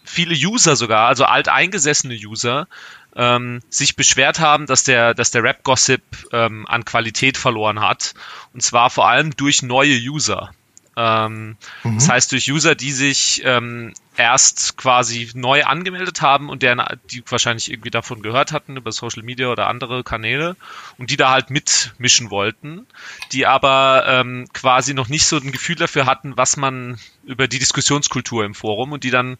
[0.04, 2.68] viele User sogar, also alteingesessene User,
[3.16, 6.02] ähm, sich beschwert haben, dass der, dass der Rap-Gossip
[6.32, 8.14] ähm, an Qualität verloren hat.
[8.54, 10.52] Und zwar vor allem durch neue User.
[10.96, 11.96] Ähm, mhm.
[11.96, 17.24] Das heißt, durch User, die sich ähm, erst quasi neu angemeldet haben und deren, die
[17.28, 20.56] wahrscheinlich irgendwie davon gehört hatten über Social Media oder andere Kanäle
[20.98, 22.86] und die da halt mitmischen wollten,
[23.32, 27.60] die aber ähm, quasi noch nicht so ein Gefühl dafür hatten, was man über die
[27.60, 29.38] Diskussionskultur im Forum und die dann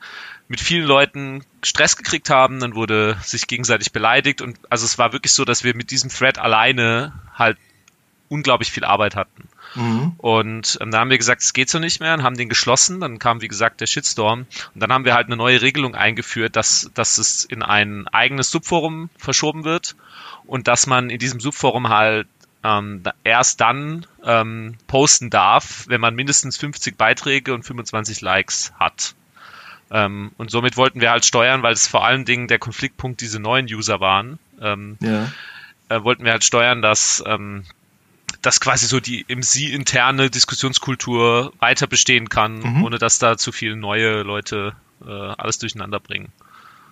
[0.48, 5.14] mit vielen Leuten Stress gekriegt haben, dann wurde sich gegenseitig beleidigt und also es war
[5.14, 7.58] wirklich so, dass wir mit diesem Thread alleine halt
[8.30, 9.48] unglaublich viel Arbeit hatten.
[9.76, 10.14] Mhm.
[10.18, 13.00] Und ähm, dann haben wir gesagt, es geht so nicht mehr und haben den geschlossen.
[13.00, 14.46] Dann kam, wie gesagt, der Shitstorm.
[14.74, 18.52] Und dann haben wir halt eine neue Regelung eingeführt, dass, dass es in ein eigenes
[18.52, 19.96] Subforum verschoben wird
[20.46, 22.28] und dass man in diesem Subforum halt
[22.64, 29.16] ähm, erst dann ähm, posten darf, wenn man mindestens 50 Beiträge und 25 Likes hat.
[29.92, 33.40] Ähm, und somit wollten wir halt steuern, weil es vor allen Dingen der Konfliktpunkt diese
[33.40, 34.40] neuen User waren.
[34.62, 35.30] Ähm, ja.
[35.90, 37.64] äh, wollten wir halt steuern, dass ähm,
[38.44, 42.84] dass quasi so die MC-interne Diskussionskultur weiter bestehen kann, mhm.
[42.84, 44.74] ohne dass da zu viele neue Leute
[45.06, 46.30] äh, alles durcheinander bringen.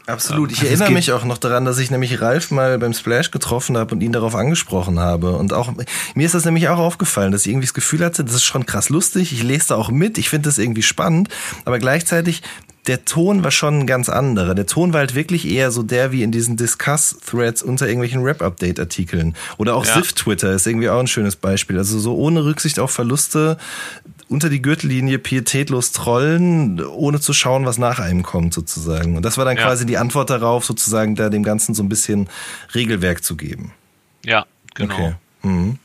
[0.08, 0.50] Absolut.
[0.50, 3.32] Ähm, ich also erinnere mich auch noch daran, dass ich nämlich Ralf mal beim Splash
[3.32, 5.34] getroffen habe und ihn darauf angesprochen habe.
[5.34, 5.74] Und auch
[6.16, 8.66] mir ist das nämlich auch aufgefallen, dass ich irgendwie das Gefühl hatte, das ist schon
[8.66, 9.34] krass lustig.
[9.34, 10.18] Ich lese da auch mit.
[10.18, 11.30] Ich finde das irgendwie spannend.
[11.66, 12.42] Aber gleichzeitig
[12.88, 14.56] der Ton war schon ein ganz anderer.
[14.56, 19.36] Der Ton war halt wirklich eher so der wie in diesen Discuss-Threads unter irgendwelchen Rap-Update-Artikeln.
[19.58, 19.94] Oder auch ja.
[19.94, 21.78] Sif-Twitter ist irgendwie auch ein schönes Beispiel.
[21.78, 23.58] Also so ohne Rücksicht auf Verluste
[24.30, 29.16] unter die Gürtellinie pietätlos trollen, ohne zu schauen, was nach einem kommt sozusagen.
[29.16, 29.64] Und das war dann ja.
[29.64, 32.30] quasi die Antwort darauf, sozusagen da dem Ganzen so ein bisschen
[32.74, 33.74] Regelwerk zu geben.
[34.26, 34.94] Ja, genau.
[34.94, 35.14] Okay.
[35.44, 35.80] Mhm.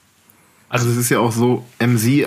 [0.68, 2.26] Also es ist ja auch so, MC äh,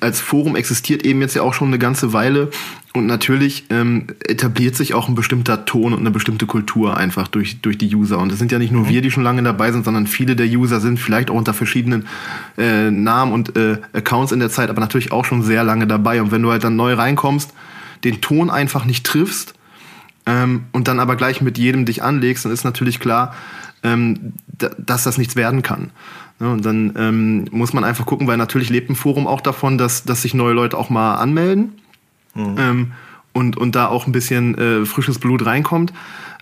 [0.00, 2.50] als Forum existiert eben jetzt ja auch schon eine ganze Weile
[2.92, 7.60] und natürlich ähm, etabliert sich auch ein bestimmter Ton und eine bestimmte Kultur einfach durch,
[7.60, 8.18] durch die User.
[8.18, 8.88] Und es sind ja nicht nur mhm.
[8.88, 12.06] wir, die schon lange dabei sind, sondern viele der User sind vielleicht auch unter verschiedenen
[12.56, 16.22] äh, Namen und äh, Accounts in der Zeit, aber natürlich auch schon sehr lange dabei.
[16.22, 17.52] Und wenn du halt dann neu reinkommst,
[18.04, 19.54] den Ton einfach nicht triffst
[20.26, 23.34] ähm, und dann aber gleich mit jedem dich anlegst, dann ist natürlich klar,
[23.82, 24.34] ähm,
[24.78, 25.90] dass das nichts werden kann.
[26.40, 29.78] Ja, und dann ähm, muss man einfach gucken, weil natürlich lebt ein Forum auch davon,
[29.78, 31.72] dass, dass sich neue Leute auch mal anmelden
[32.34, 32.56] mhm.
[32.58, 32.92] ähm,
[33.32, 35.92] und, und da auch ein bisschen äh, frisches Blut reinkommt.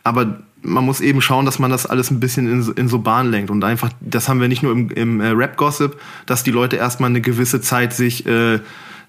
[0.03, 3.31] Aber man muss eben schauen, dass man das alles ein bisschen in, in so Bahn
[3.31, 3.51] lenkt.
[3.51, 7.11] Und einfach, das haben wir nicht nur im, im äh, Rap-Gossip, dass die Leute erstmal
[7.11, 8.61] eine gewisse Zeit sich äh,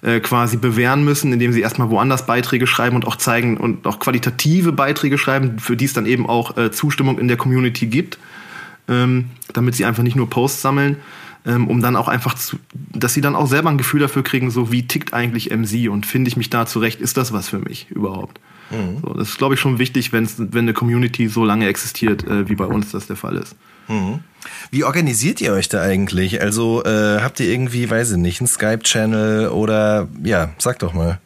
[0.01, 3.99] äh, quasi bewähren müssen, indem sie erstmal woanders Beiträge schreiben und auch zeigen und auch
[3.99, 8.19] qualitative Beiträge schreiben, für die es dann eben auch äh, Zustimmung in der Community gibt
[8.87, 10.97] ähm, damit sie einfach nicht nur Posts sammeln,
[11.45, 14.51] ähm, um dann auch einfach, zu, dass sie dann auch selber ein Gefühl dafür kriegen,
[14.51, 17.59] so wie tickt eigentlich MC und finde ich mich da zurecht, ist das was für
[17.59, 18.39] mich überhaupt?
[18.71, 18.99] Mhm.
[19.01, 22.55] So, das ist, glaube ich, schon wichtig, wenn eine Community so lange existiert, äh, wie
[22.55, 23.55] bei uns das der Fall ist.
[23.87, 24.19] Mhm.
[24.71, 26.41] Wie organisiert ihr euch da eigentlich?
[26.41, 31.19] Also äh, habt ihr irgendwie, weiß ich nicht, einen Skype-Channel oder ja, sag doch mal.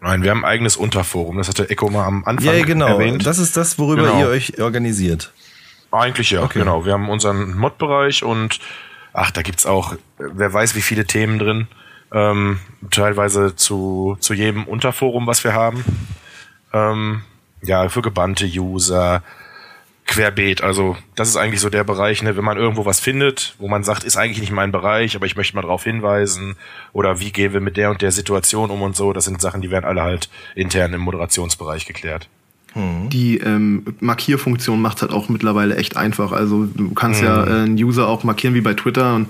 [0.00, 1.36] Nein, wir haben ein eigenes Unterforum.
[1.36, 2.98] Das hat der Echo mal am Anfang ja, genau.
[2.98, 3.24] erwähnt.
[3.24, 4.20] Das ist das, worüber genau.
[4.20, 5.32] ihr euch organisiert.
[5.92, 6.58] Eigentlich ja, okay.
[6.58, 6.84] genau.
[6.84, 8.58] Wir haben unseren Mod-Bereich und
[9.12, 11.68] ach, da gibt's auch, wer weiß, wie viele Themen drin.
[12.12, 15.84] Ähm, teilweise zu, zu jedem Unterforum, was wir haben.
[16.72, 17.22] Ähm,
[17.62, 19.22] ja, für gebannte User,
[20.06, 20.62] querbeet.
[20.62, 23.84] Also das ist eigentlich so der Bereich, ne, wenn man irgendwo was findet, wo man
[23.84, 26.56] sagt, ist eigentlich nicht mein Bereich, aber ich möchte mal darauf hinweisen
[26.92, 29.12] oder wie gehen wir mit der und der Situation um und so.
[29.12, 32.28] Das sind Sachen, die werden alle halt intern im Moderationsbereich geklärt.
[32.74, 33.10] Mhm.
[33.10, 36.32] Die ähm, Markierfunktion macht halt auch mittlerweile echt einfach.
[36.32, 37.26] Also du kannst mhm.
[37.26, 39.28] ja äh, einen User auch markieren wie bei Twitter und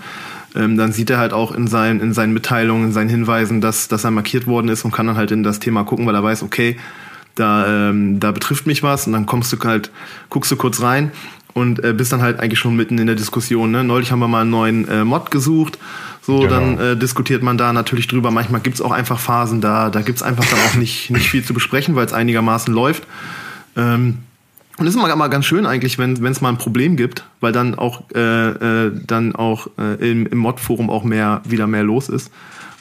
[0.55, 3.89] ähm, dann sieht er halt auch in seinen, in seinen Mitteilungen, in seinen Hinweisen, dass,
[3.89, 6.23] dass er markiert worden ist und kann dann halt in das Thema gucken, weil er
[6.23, 6.77] weiß, okay,
[7.35, 9.91] da, ähm, da betrifft mich was und dann kommst du halt,
[10.29, 11.11] guckst du kurz rein
[11.55, 13.71] und äh, bist dann halt eigentlich schon mitten in der Diskussion.
[13.71, 13.85] Ne?
[13.85, 15.79] Neulich haben wir mal einen neuen äh, Mod gesucht
[16.25, 16.51] so, genau.
[16.51, 18.31] dann äh, diskutiert man da natürlich drüber.
[18.31, 21.53] Manchmal gibt's auch einfach Phasen da, da gibt's einfach dann auch nicht, nicht viel zu
[21.53, 23.05] besprechen, weil es einigermaßen läuft.
[23.77, 24.19] Ähm,
[24.79, 27.75] und das ist immer, ganz schön eigentlich, wenn es mal ein Problem gibt, weil dann
[27.75, 32.31] auch äh, äh, dann auch äh, im, im Mod-Forum auch mehr wieder mehr los ist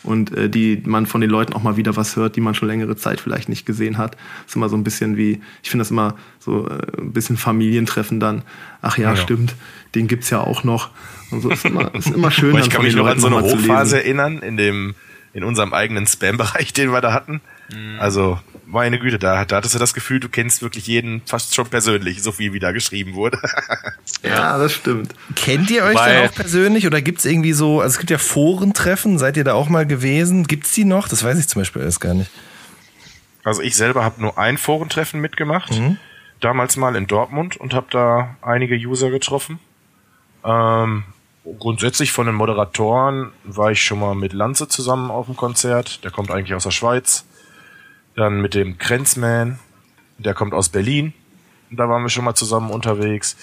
[0.04, 2.68] und äh, die man von den Leuten auch mal wieder was hört, die man schon
[2.68, 4.18] längere Zeit vielleicht nicht gesehen hat.
[4.47, 8.20] ist immer so ein bisschen wie, ich finde das immer so äh, ein bisschen Familientreffen
[8.20, 8.43] dann.
[8.82, 9.16] Ach ja, ja.
[9.16, 9.56] stimmt,
[9.95, 10.89] den gibt's ja auch noch.
[11.30, 12.58] Und so ist immer, ist immer schön.
[12.58, 14.95] ich kann mich noch an so eine Hochphase erinnern in dem
[15.34, 17.39] in unserem eigenen Spam-Bereich, den wir da hatten.
[17.74, 17.99] Mhm.
[17.99, 18.39] Also
[18.72, 22.24] meine Güte, da, da hattest du das Gefühl, du kennst wirklich jeden fast schon persönlich,
[22.24, 23.38] so viel wie da geschrieben wurde.
[24.24, 25.13] ja, das stimmt.
[25.36, 28.17] Kennt ihr euch Weil, denn auch persönlich oder gibt's irgendwie so, also es gibt ja
[28.17, 30.47] Forentreffen, seid ihr da auch mal gewesen?
[30.47, 31.07] Gibt's die noch?
[31.07, 32.32] Das weiß ich zum Beispiel erst gar nicht.
[33.43, 35.97] Also ich selber habe nur ein Forentreffen mitgemacht, mhm.
[36.39, 39.59] damals mal in Dortmund und habe da einige User getroffen.
[40.45, 41.03] Ähm,
[41.59, 46.03] grundsätzlich von den Moderatoren war ich schon mal mit Lanze zusammen auf dem Konzert.
[46.03, 47.26] Der kommt eigentlich aus der Schweiz.
[48.16, 49.59] Dann mit dem Krenzman,
[50.18, 51.14] der kommt aus Berlin.
[51.70, 53.38] Da waren wir schon mal zusammen unterwegs.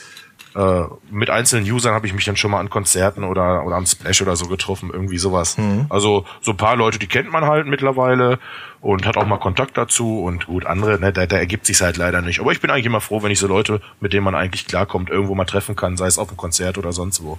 [0.54, 3.86] Äh, mit einzelnen Usern habe ich mich dann schon mal an Konzerten oder, oder am
[3.86, 5.58] Splash oder so getroffen, irgendwie sowas.
[5.58, 5.86] Mhm.
[5.88, 8.38] Also so ein paar Leute, die kennt man halt mittlerweile
[8.80, 11.96] und hat auch mal Kontakt dazu und gut, andere, ne, da, da ergibt sich halt
[11.96, 12.40] leider nicht.
[12.40, 15.10] Aber ich bin eigentlich immer froh, wenn ich so Leute, mit denen man eigentlich klarkommt,
[15.10, 17.38] irgendwo mal treffen kann, sei es auf einem Konzert oder sonst wo.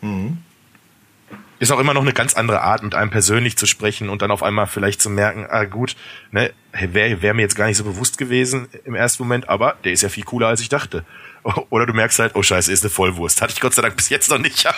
[0.00, 0.38] Mhm.
[1.58, 4.30] Ist auch immer noch eine ganz andere Art, mit einem persönlich zu sprechen und dann
[4.30, 5.96] auf einmal vielleicht zu merken, ah gut,
[6.30, 9.92] ne, wäre wär mir jetzt gar nicht so bewusst gewesen im ersten Moment, aber der
[9.92, 11.04] ist ja viel cooler, als ich dachte.
[11.70, 13.42] Oder du merkst halt, oh scheiße, ist eine Vollwurst.
[13.42, 14.66] Hatte ich Gott sei Dank bis jetzt noch nicht.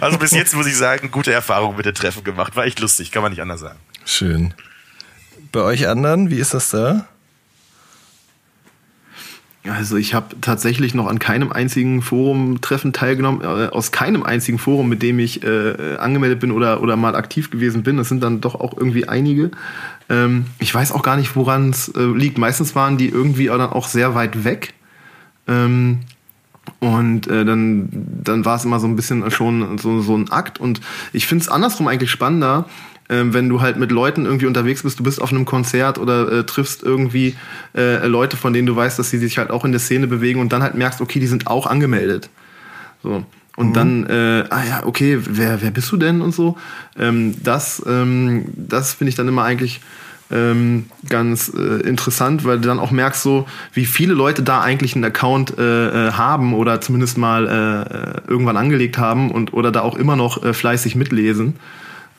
[0.00, 2.56] also bis jetzt muss ich sagen, gute Erfahrung mit den Treffen gemacht.
[2.56, 3.78] War echt lustig, kann man nicht anders sagen.
[4.04, 4.54] Schön.
[5.52, 7.06] Bei euch anderen, wie ist das da?
[9.66, 14.90] Also ich habe tatsächlich noch an keinem einzigen Forum-Treffen teilgenommen, äh, aus keinem einzigen Forum,
[14.90, 17.96] mit dem ich äh, angemeldet bin oder, oder mal aktiv gewesen bin.
[17.96, 19.50] Das sind dann doch auch irgendwie einige.
[20.10, 22.36] Ähm, ich weiß auch gar nicht, woran es äh, liegt.
[22.36, 24.74] Meistens waren die irgendwie dann auch sehr weit weg.
[25.48, 26.00] Ähm,
[26.80, 30.60] und äh, dann, dann war es immer so ein bisschen schon so, so ein Akt.
[30.60, 30.82] Und
[31.14, 32.66] ich finde es andersrum eigentlich spannender,
[33.08, 36.44] wenn du halt mit Leuten irgendwie unterwegs bist, du bist auf einem Konzert oder äh,
[36.44, 37.36] triffst irgendwie
[37.76, 40.40] äh, Leute, von denen du weißt, dass sie sich halt auch in der Szene bewegen
[40.40, 42.30] und dann halt merkst, okay, die sind auch angemeldet.
[43.02, 43.24] So.
[43.56, 43.72] Und mhm.
[43.72, 46.56] dann, äh, ah ja, okay, wer, wer bist du denn und so.
[46.98, 49.80] Ähm, das ähm, das finde ich dann immer eigentlich
[50.30, 54.94] ähm, ganz äh, interessant, weil du dann auch merkst, so wie viele Leute da eigentlich
[54.96, 59.70] einen Account äh, äh haben oder zumindest mal äh, äh, irgendwann angelegt haben und oder
[59.70, 61.54] da auch immer noch äh, fleißig mitlesen.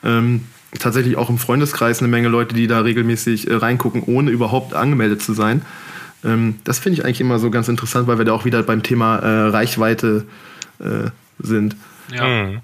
[0.04, 0.42] Ähm,
[0.78, 5.22] tatsächlich auch im Freundeskreis eine Menge Leute, die da regelmäßig äh, reingucken, ohne überhaupt angemeldet
[5.22, 5.62] zu sein.
[6.24, 8.82] Ähm, das finde ich eigentlich immer so ganz interessant, weil wir da auch wieder beim
[8.82, 10.26] Thema äh, Reichweite
[10.78, 11.76] äh, sind.
[12.12, 12.26] Ja.
[12.26, 12.60] Mhm.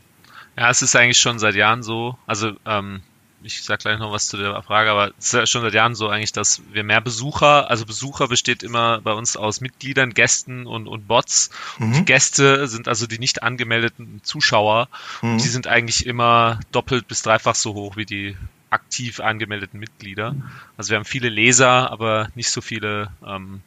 [0.57, 2.17] ja, es ist eigentlich schon seit Jahren so.
[2.27, 3.01] Also ähm,
[3.45, 5.95] ich sag gleich noch was zu der Frage, aber es ist ja schon seit Jahren
[5.95, 10.67] so eigentlich, dass wir mehr Besucher, also Besucher besteht immer bei uns aus Mitgliedern, Gästen
[10.67, 11.51] und, und Bots.
[11.79, 11.87] Mhm.
[11.87, 14.89] Und die Gäste sind also die nicht angemeldeten Zuschauer.
[15.21, 15.33] Mhm.
[15.33, 18.37] Und die sind eigentlich immer doppelt bis dreifach so hoch wie die
[18.71, 20.35] aktiv angemeldeten Mitglieder.
[20.77, 23.61] Also wir haben viele Leser, aber nicht so viele ähm,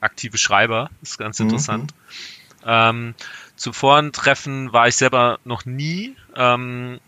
[0.00, 0.90] aktive Schreiber.
[1.00, 1.46] Das ist ganz mhm.
[1.46, 1.94] interessant.
[2.66, 3.14] Ähm,
[3.56, 6.14] zu Vorentreffen war ich selber noch nie.
[6.36, 7.00] Ähm,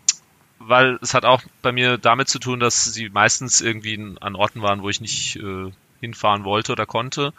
[0.67, 4.61] weil es hat auch bei mir damit zu tun, dass sie meistens irgendwie an Orten
[4.61, 7.33] waren, wo ich nicht äh, hinfahren wollte oder konnte.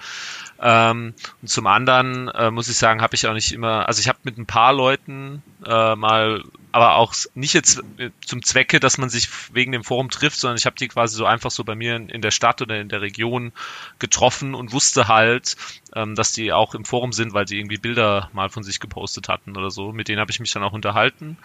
[0.60, 4.08] Ähm, und zum anderen äh, muss ich sagen, habe ich auch nicht immer, also ich
[4.08, 8.96] habe mit ein paar Leuten äh, mal, aber auch nicht jetzt äh, zum Zwecke, dass
[8.96, 11.74] man sich wegen dem Forum trifft, sondern ich habe die quasi so einfach so bei
[11.74, 13.52] mir in, in, der Stadt oder in der Region
[13.98, 15.56] getroffen und wusste halt,
[15.94, 19.28] ähm, dass die auch im Forum sind, weil sie irgendwie Bilder mal von sich gepostet
[19.28, 19.92] hatten oder so.
[19.92, 21.36] Mit denen habe ich mich dann auch unterhalten.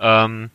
[0.00, 0.50] Ähm,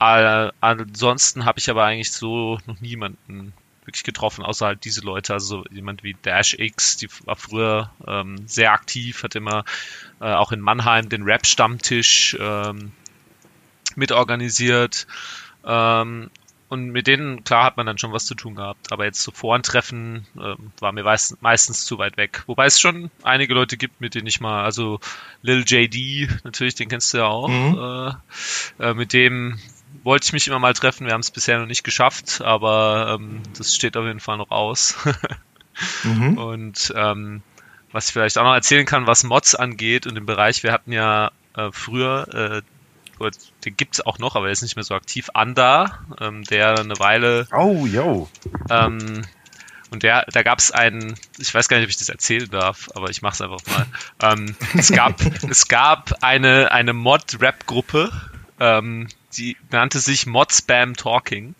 [0.00, 3.52] äh, ansonsten habe ich aber eigentlich so noch niemanden
[3.84, 8.48] wirklich getroffen, außer halt diese Leute, also jemand wie Dash X, die war früher ähm,
[8.48, 9.64] sehr aktiv, hat immer
[10.20, 12.92] äh, auch in Mannheim den Rap-Stammtisch ähm,
[13.94, 15.06] mitorganisiert.
[15.64, 16.30] Ähm,
[16.68, 18.90] und mit denen, klar, hat man dann schon was zu tun gehabt.
[18.90, 22.42] Aber jetzt so Vorentreffen äh, war mir meist, meistens zu weit weg.
[22.46, 24.98] Wobei es schon einige Leute gibt, mit denen ich mal, also
[25.42, 27.48] Lil JD, natürlich, den kennst du ja auch.
[27.48, 28.18] Mhm.
[28.80, 29.58] Äh, äh, mit dem
[30.04, 31.06] wollte ich mich immer mal treffen.
[31.06, 34.50] Wir haben es bisher noch nicht geschafft, aber ähm, das steht auf jeden Fall noch
[34.50, 34.96] aus.
[36.04, 36.38] mhm.
[36.38, 37.42] Und ähm,
[37.90, 40.92] was ich vielleicht auch noch erzählen kann, was Mods angeht und im Bereich, wir hatten
[40.92, 42.62] ja äh, früher,
[43.20, 43.30] äh,
[43.64, 46.78] den gibt es auch noch, aber er ist nicht mehr so aktiv, Anda, ähm, der
[46.78, 47.46] eine Weile.
[47.52, 48.28] Oh, yo.
[48.68, 49.22] Ähm,
[49.90, 52.88] und der, da gab es einen, ich weiß gar nicht, ob ich das erzählen darf,
[52.96, 53.86] aber ich mache es einfach mal.
[54.20, 58.10] Ähm, es gab, es gab eine, eine Mod-Rap-Gruppe,
[58.58, 61.54] ähm, die nannte sich Mod Spam Talking.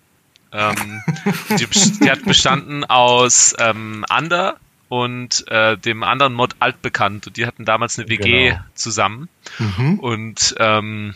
[0.52, 1.02] Ähm,
[1.50, 4.56] die, die, hat bestanden aus ähm, Under
[4.88, 7.26] und äh, dem anderen Mod altbekannt.
[7.26, 8.60] Und die hatten damals eine WG genau.
[8.74, 9.28] zusammen.
[9.58, 9.98] Mhm.
[9.98, 11.14] Und ähm,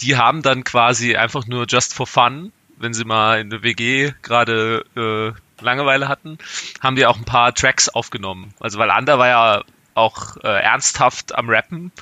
[0.00, 4.12] die haben dann quasi einfach nur just for fun, wenn sie mal in der WG
[4.22, 6.38] gerade äh, Langeweile hatten,
[6.80, 8.54] haben die auch ein paar Tracks aufgenommen.
[8.60, 9.64] Also weil Under war ja
[9.94, 11.92] auch äh, ernsthaft am Rappen.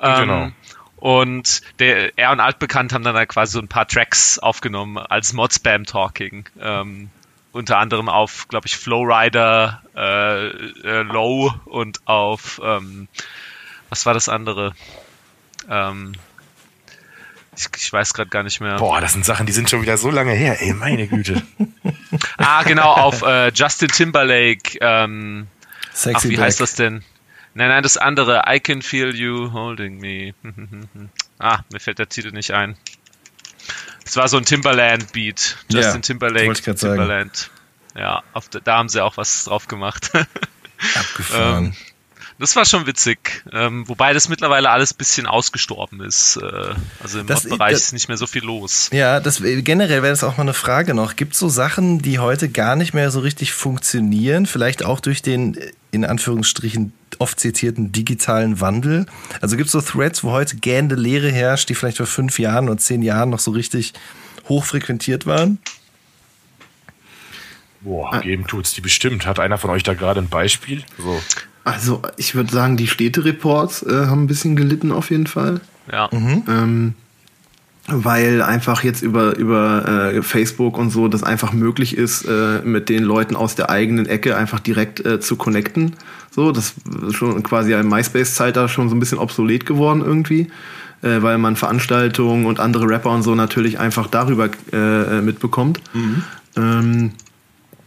[0.00, 0.50] Ähm, genau.
[1.00, 5.32] Und der, er und Altbekannt haben dann halt quasi so ein paar Tracks aufgenommen als
[5.32, 6.46] Mod-Spam Talking.
[6.60, 7.10] Ähm,
[7.52, 13.08] unter anderem auf, glaube ich, Flowrider äh, äh, Low und auf ähm,
[13.88, 14.74] was war das andere?
[15.68, 16.12] Ähm,
[17.56, 18.76] ich, ich weiß gerade gar nicht mehr.
[18.76, 21.42] Boah, das sind Sachen, die sind schon wieder so lange her, ey, meine Güte.
[22.36, 24.78] ah, genau, auf äh, Justin Timberlake.
[24.80, 25.48] Ähm,
[25.92, 26.46] Sexy ach, wie Black.
[26.46, 27.02] heißt das denn?
[27.58, 28.44] Nein, nein, das andere.
[28.48, 30.32] I can feel you holding me.
[31.40, 32.76] ah, mir fällt der Titel nicht ein.
[34.04, 35.56] Es war so ein Timberland-Beat.
[35.68, 36.94] Justin Ja, Timberlake, grad sagen.
[36.94, 37.50] Timberland.
[37.96, 40.12] Ja, auf, der- da haben sie auch was drauf gemacht.
[40.94, 41.64] Abgefahren.
[41.64, 41.74] Ähm,
[42.38, 43.44] das war schon witzig.
[43.52, 46.36] Ähm, wobei das mittlerweile alles ein bisschen ausgestorben ist.
[46.36, 48.90] Äh, also im Das- Bereich ist nicht mehr so viel los.
[48.92, 51.16] Ja, das generell wäre das auch mal eine Frage noch.
[51.16, 54.46] Gibt es so Sachen, die heute gar nicht mehr so richtig funktionieren?
[54.46, 59.06] Vielleicht auch durch den äh, in Anführungsstrichen oft zitierten digitalen Wandel?
[59.40, 62.68] Also gibt es so Threads, wo heute gähnende Leere herrscht, die vielleicht vor fünf Jahren
[62.68, 63.94] oder zehn Jahren noch so richtig
[64.48, 65.58] hochfrequentiert waren?
[67.88, 69.26] Boah, geben tut's die bestimmt.
[69.26, 70.84] Hat einer von euch da gerade ein Beispiel?
[70.98, 71.18] So.
[71.64, 75.62] Also ich würde sagen, die Städtereports äh, haben ein bisschen gelitten auf jeden Fall.
[75.90, 76.10] Ja.
[76.12, 76.92] Ähm,
[77.86, 82.90] weil einfach jetzt über, über äh, Facebook und so das einfach möglich ist, äh, mit
[82.90, 85.96] den Leuten aus der eigenen Ecke einfach direkt äh, zu connecten.
[86.30, 86.74] So, das
[87.06, 90.50] ist schon quasi im MySpace-Zeitalter schon so ein bisschen obsolet geworden irgendwie,
[91.00, 95.80] äh, weil man Veranstaltungen und andere Rapper und so natürlich einfach darüber äh, mitbekommt.
[96.56, 97.12] Ähm,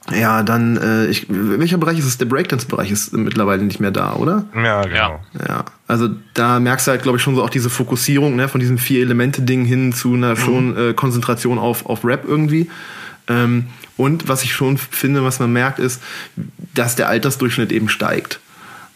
[0.10, 2.18] ja, dann, äh, ich, welcher Bereich ist es?
[2.18, 4.45] Der Breakdance-Bereich ist mittlerweile nicht mehr da, oder?
[4.56, 5.20] Ja, genau.
[5.47, 8.60] Ja, also da merkst du halt, glaube ich, schon so auch diese Fokussierung ne, von
[8.60, 12.70] diesem Vier-Elemente-Ding hin zu einer schon äh, Konzentration auf, auf Rap irgendwie.
[13.28, 16.02] Ähm, und was ich schon finde, was man merkt, ist,
[16.74, 18.39] dass der Altersdurchschnitt eben steigt.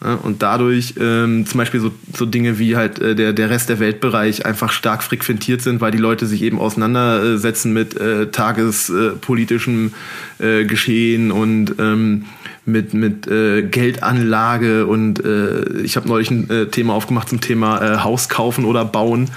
[0.03, 3.69] Ja, und dadurch ähm, zum Beispiel so, so Dinge wie halt äh, der, der Rest
[3.69, 9.93] der Weltbereich einfach stark frequentiert sind, weil die Leute sich eben auseinandersetzen mit äh, tagespolitischem
[10.39, 12.25] äh, Geschehen und ähm,
[12.65, 17.81] mit, mit äh, Geldanlage und äh, ich habe neulich ein äh, Thema aufgemacht zum Thema
[17.81, 19.29] äh, Haus kaufen oder bauen.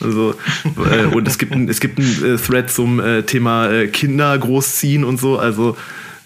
[0.00, 0.34] Also,
[0.92, 4.36] äh, und es gibt ein, es gibt ein äh, Thread zum äh, Thema äh, Kinder
[4.36, 5.38] großziehen und so.
[5.38, 5.76] Also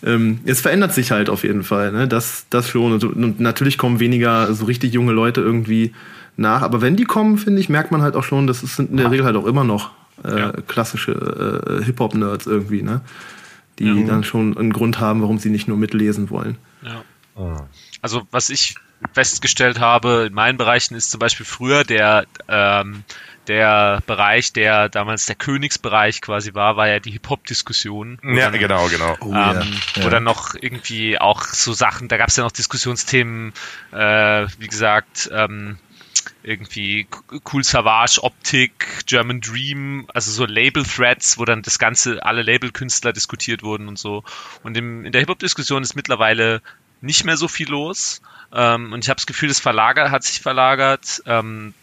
[0.05, 2.07] ähm, es verändert sich halt auf jeden Fall, ne?
[2.09, 2.93] Das, das schon.
[2.93, 5.93] Und, und natürlich kommen weniger so richtig junge Leute irgendwie
[6.37, 6.63] nach.
[6.63, 9.11] Aber wenn die kommen, finde ich, merkt man halt auch schon, das sind in der
[9.11, 9.91] Regel halt auch immer noch
[10.25, 10.53] äh, Ja.
[10.67, 11.13] klassische
[11.81, 13.01] äh, Hip-Hop-Nerds irgendwie, ne?
[13.79, 16.57] Die dann schon einen Grund haben, warum sie nicht nur mitlesen wollen.
[16.83, 17.69] Ja.
[18.03, 18.75] Also was ich
[19.13, 23.05] festgestellt habe in meinen Bereichen ist zum Beispiel früher der ähm,
[23.49, 28.19] der Bereich, der damals der Königsbereich quasi war, war ja die Hip-Hop-Diskussion.
[28.23, 29.17] Ja, dann, genau, genau.
[29.21, 30.05] Oh, ähm, ja.
[30.05, 33.53] Wo dann noch irgendwie auch so Sachen, da gab es ja noch Diskussionsthemen,
[33.93, 35.79] äh, wie gesagt, ähm,
[36.43, 37.07] irgendwie
[37.53, 43.63] Cool Savage, Optik, German Dream, also so Label-Threads, wo dann das Ganze, alle Label-Künstler diskutiert
[43.63, 44.25] wurden und so.
[44.63, 46.63] Und im, in der Hip-Hop-Diskussion ist mittlerweile
[47.01, 48.21] nicht mehr so viel los.
[48.53, 51.23] Ähm, und ich habe das Gefühl, das verlagert, hat sich verlagert.
[51.27, 51.75] Ähm,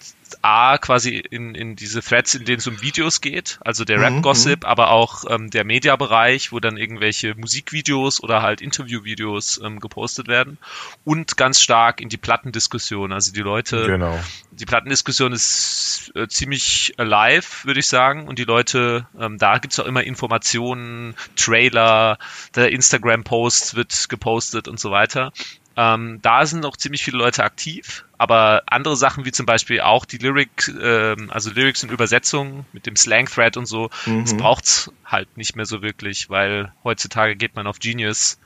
[0.41, 4.65] A, quasi in, in diese Threads, in denen es um Videos geht, also der Rap-Gossip,
[4.65, 10.57] aber auch ähm, der Media-Bereich, wo dann irgendwelche Musikvideos oder halt Interviewvideos ähm, gepostet werden.
[11.03, 13.11] Und ganz stark in die Plattendiskussion.
[13.11, 14.19] Also die Leute, Genau.
[14.51, 18.27] die Plattendiskussion ist äh, ziemlich alive, würde ich sagen.
[18.27, 22.17] Und die Leute, ähm, da gibt's auch immer Informationen, Trailer,
[22.55, 25.31] der Instagram-Post wird gepostet und so weiter.
[25.77, 30.05] Ähm, da sind auch ziemlich viele Leute aktiv, aber andere Sachen wie zum Beispiel auch
[30.05, 35.35] die Lyric, ähm, also Lyrics und Übersetzungen mit dem Slang-Thread und so, das braucht's halt
[35.37, 38.39] nicht mehr so wirklich, weil heutzutage geht man auf Genius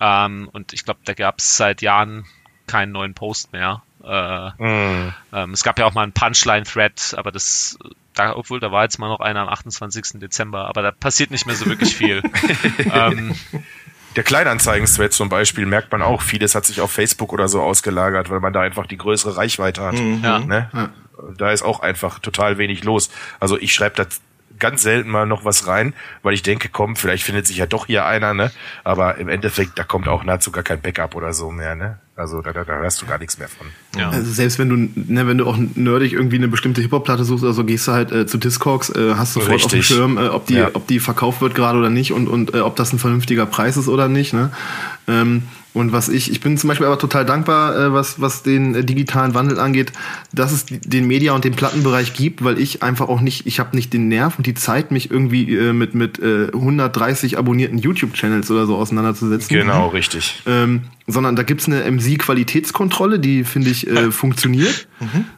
[0.00, 2.26] ähm, und ich glaube, da gab's seit Jahren
[2.66, 3.82] keinen neuen Post mehr.
[4.02, 5.14] Äh, Mhm.
[5.32, 7.78] ähm, es gab ja auch mal einen Punchline-Thread, aber das,
[8.14, 10.20] da, obwohl da war jetzt mal noch einer am 28.
[10.20, 12.22] Dezember, aber da passiert nicht mehr so wirklich viel.
[12.92, 13.34] ähm,
[14.16, 18.30] Der Kleinanzeigen-Thread zum Beispiel merkt man auch, vieles hat sich auf Facebook oder so ausgelagert,
[18.30, 19.94] weil man da einfach die größere Reichweite hat.
[19.94, 20.38] ja.
[20.38, 20.90] Ne?
[21.38, 23.10] Da ist auch einfach total wenig los.
[23.40, 24.06] Also ich schreibe da
[24.58, 25.92] ganz selten mal noch was rein,
[26.22, 28.50] weil ich denke, komm, vielleicht findet sich ja doch hier einer, ne?
[28.84, 31.98] Aber im Endeffekt, da kommt auch nahezu gar kein Backup oder so mehr, ne?
[32.16, 33.66] Also da, da, da hörst du gar nichts mehr von.
[33.98, 34.08] ja.
[34.08, 34.76] Also selbst wenn du,
[35.12, 38.10] ne, wenn du auch nerdig irgendwie eine bestimmte Hip-Hop-Platte suchst oder so, gehst du halt
[38.12, 39.82] äh, zu Discogs, äh, hast sofort auf dem.
[39.82, 40.70] Schirm, äh, ob die, Ja.
[40.72, 43.76] ob die verkauft wird gerade oder nicht und, und äh, ob das ein vernünftiger Preis
[43.76, 44.50] ist oder nicht, ne?
[45.06, 45.42] Ähm,
[45.76, 48.82] und was ich, ich bin zum Beispiel aber total dankbar, äh, was, was den äh,
[48.82, 49.92] digitalen Wandel angeht,
[50.32, 53.76] dass es den Media- und den Plattenbereich gibt, weil ich einfach auch nicht, ich habe
[53.76, 58.50] nicht den Nerv und die Zeit, mich irgendwie äh, mit, mit äh, 130 abonnierten YouTube-Channels
[58.50, 59.54] oder so auseinanderzusetzen.
[59.54, 60.40] Genau, richtig.
[60.46, 64.88] Ähm, sondern da gibt's eine MC-Qualitätskontrolle, die finde ich äh, funktioniert.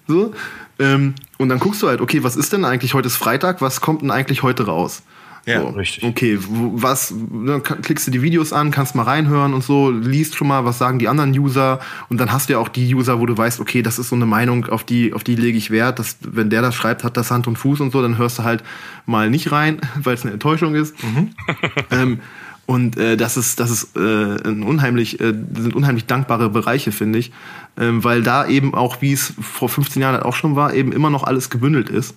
[0.06, 0.34] So.
[0.78, 3.80] Ähm, und dann guckst du halt, okay, was ist denn eigentlich heute ist Freitag, was
[3.80, 5.02] kommt denn eigentlich heute raus?
[5.48, 5.68] Ja, so.
[5.68, 6.04] richtig.
[6.04, 7.12] Okay, was,
[7.44, 10.64] dann ka- klickst du die Videos an, kannst mal reinhören und so, liest schon mal,
[10.64, 13.36] was sagen die anderen User und dann hast du ja auch die User, wo du
[13.36, 16.18] weißt, okay, das ist so eine Meinung, auf die, auf die lege ich Wert, dass,
[16.20, 18.62] wenn der das schreibt, hat das Hand und Fuß und so, dann hörst du halt
[19.06, 20.94] mal nicht rein, weil es eine Enttäuschung ist.
[21.90, 22.20] ähm,
[22.66, 24.00] Und äh, das ist, das ist äh,
[24.46, 27.32] ein unheimlich, äh, sind unheimlich dankbare Bereiche, finde ich.
[27.80, 30.92] Ähm, weil da eben auch, wie es vor 15 Jahren halt auch schon war, eben
[30.92, 32.14] immer noch alles gebündelt ist.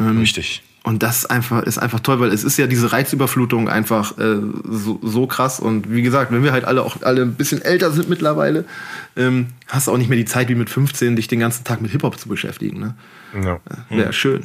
[0.00, 0.62] Ähm, Richtig.
[0.84, 4.36] Und das einfach, ist einfach toll, weil es ist ja diese Reizüberflutung einfach äh,
[4.68, 5.58] so, so krass.
[5.58, 8.66] Und wie gesagt, wenn wir halt alle auch alle ein bisschen älter sind mittlerweile,
[9.16, 11.80] ähm, hast du auch nicht mehr die Zeit wie mit 15, dich den ganzen Tag
[11.80, 12.80] mit Hip-Hop zu beschäftigen.
[12.80, 12.94] Ne?
[13.32, 13.60] Ja.
[13.88, 14.12] Wäre hm.
[14.12, 14.44] schön.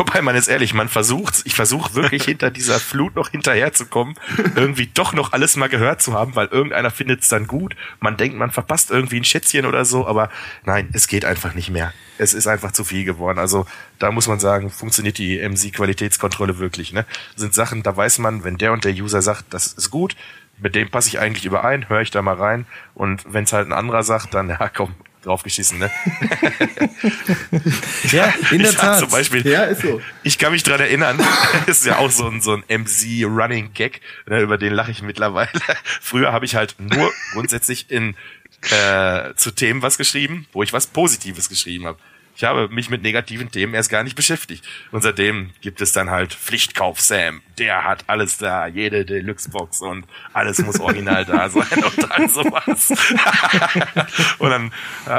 [0.00, 4.14] Wobei man ist ehrlich, man versucht, ich versuche wirklich hinter dieser Flut noch hinterherzukommen,
[4.56, 7.76] irgendwie doch noch alles mal gehört zu haben, weil irgendeiner findet es dann gut.
[8.00, 10.30] Man denkt, man verpasst irgendwie ein Schätzchen oder so, aber
[10.64, 11.92] nein, es geht einfach nicht mehr.
[12.16, 13.38] Es ist einfach zu viel geworden.
[13.38, 13.66] Also
[13.98, 16.94] da muss man sagen, funktioniert die MC-Qualitätskontrolle wirklich.
[16.94, 17.04] Ne?
[17.36, 20.16] Sind Sachen, da weiß man, wenn der und der User sagt, das ist gut,
[20.62, 22.64] mit dem passe ich eigentlich überein, höre ich da mal rein.
[22.94, 25.90] Und wenn es halt ein anderer sagt, dann, ja komm, draufgeschissen, ne?
[28.10, 29.00] ja, in der Tat.
[29.00, 30.00] Zum Beispiel, ja, ist so.
[30.22, 31.20] Ich kann mich dran erinnern,
[31.66, 35.50] ist ja auch so ein, so ein MC-Running-Gag, ne, über den lache ich mittlerweile.
[36.00, 38.16] Früher habe ich halt nur grundsätzlich in
[38.70, 41.98] äh, zu Themen was geschrieben, wo ich was Positives geschrieben habe.
[42.40, 44.66] Ich habe mich mit negativen Themen erst gar nicht beschäftigt.
[44.92, 47.42] Und seitdem gibt es dann halt Pflichtkauf Sam.
[47.58, 52.88] Der hat alles da, jede Deluxe-Box und alles muss original da sein und all sowas.
[54.38, 54.72] und dann,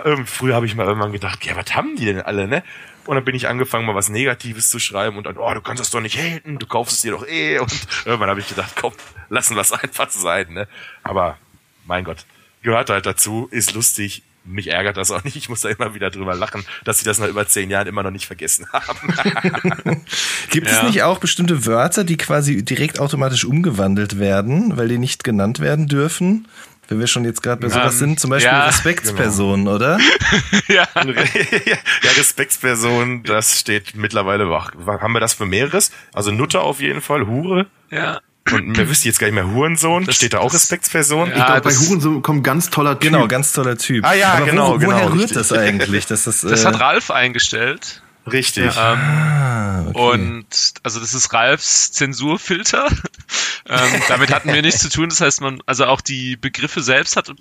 [0.04, 2.64] irgendwie, früher habe ich mal irgendwann gedacht, ja, was haben die denn alle, ne?
[3.06, 5.80] Und dann bin ich angefangen, mal was Negatives zu schreiben und dann, oh, du kannst
[5.80, 7.60] das doch nicht haten, du kaufst es dir doch eh.
[7.60, 8.94] Und irgendwann habe ich gedacht, komm,
[9.30, 10.68] lassen wir es einfach sein, ne?
[11.04, 11.38] Aber,
[11.86, 12.26] mein Gott,
[12.64, 15.36] gehört halt dazu, ist lustig, mich ärgert das auch nicht.
[15.36, 18.04] Ich muss da immer wieder drüber lachen, dass sie das nach über zehn Jahren immer
[18.04, 19.14] noch nicht vergessen haben.
[20.50, 20.78] Gibt ja.
[20.78, 25.60] es nicht auch bestimmte Wörter, die quasi direkt automatisch umgewandelt werden, weil die nicht genannt
[25.60, 26.48] werden dürfen?
[26.88, 29.76] Wenn wir schon jetzt gerade bei sowas um, sind, zum Beispiel ja, Respektspersonen, genau.
[29.78, 29.98] oder?
[30.68, 30.86] ja.
[30.96, 31.78] ja,
[32.18, 34.74] Respektspersonen, das steht mittlerweile wach.
[34.86, 35.92] Haben wir das für mehreres?
[36.12, 37.68] Also Nutter auf jeden Fall, Hure.
[37.92, 38.20] Ja.
[38.54, 40.06] Und mir wüsste jetzt gar nicht mehr Hurensohn.
[40.06, 41.30] Das, Steht da auch Respektsperson?
[41.30, 43.12] Ja, ich glaube, bei Hurensohn kommt ganz toller Typ.
[43.12, 44.06] Genau, ganz toller Typ.
[44.06, 44.91] Ah ja, Aber genau, wo, genau.
[44.91, 46.06] Woher rührt das eigentlich?
[46.06, 48.02] Dass das, das äh, hat Ralf eingestellt.
[48.32, 48.76] Richtig.
[48.76, 48.93] Ja.
[48.93, 49.99] Ähm, ah, okay.
[49.99, 52.88] Und also das ist Ralfs Zensurfilter.
[53.70, 55.10] ähm, damit hatten wir nichts zu tun.
[55.10, 57.34] Das heißt, man, also auch die Begriffe selbst hat,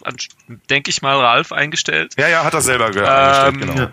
[0.71, 2.15] denke ich mal, Ralf eingestellt.
[2.19, 3.75] Ja, ja, hat er selber ähm, eingestellt, genau.
[3.75, 3.93] Ja.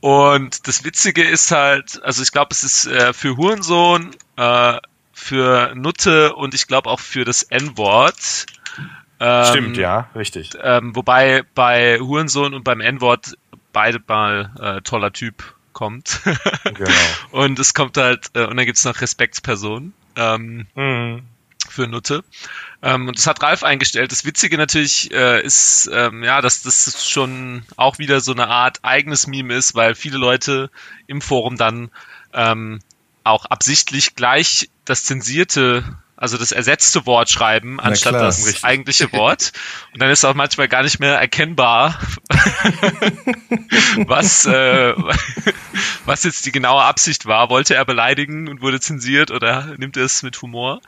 [0.00, 4.78] Und das Witzige ist halt, also ich glaube, es ist äh, für Hurensohn äh,
[5.14, 8.46] für Nutte und ich glaube auch für das N-Wort.
[9.20, 10.50] Ähm, Stimmt, ja, richtig.
[10.60, 13.36] Ähm, wobei bei Hurensohn und beim N-Wort
[13.72, 16.20] beide mal äh, toller Typ kommt.
[16.64, 16.90] genau.
[17.30, 21.22] Und es kommt halt, äh, und dann gibt's noch Respektspersonen ähm, mhm.
[21.68, 22.24] für Nutte.
[22.82, 24.12] Ähm, und das hat Ralf eingestellt.
[24.12, 28.78] Das Witzige natürlich äh, ist, ähm, ja, dass das schon auch wieder so eine Art
[28.82, 30.70] eigenes Meme ist, weil viele Leute
[31.06, 31.90] im Forum dann
[32.32, 32.80] ähm,
[33.24, 39.52] auch absichtlich gleich das zensierte, also das ersetzte Wort schreiben, anstatt das eigentliche Wort.
[39.92, 41.98] Und dann ist auch manchmal gar nicht mehr erkennbar,
[44.06, 44.94] was, äh,
[46.04, 47.50] was jetzt die genaue Absicht war.
[47.50, 50.80] Wollte er beleidigen und wurde zensiert oder nimmt er es mit Humor?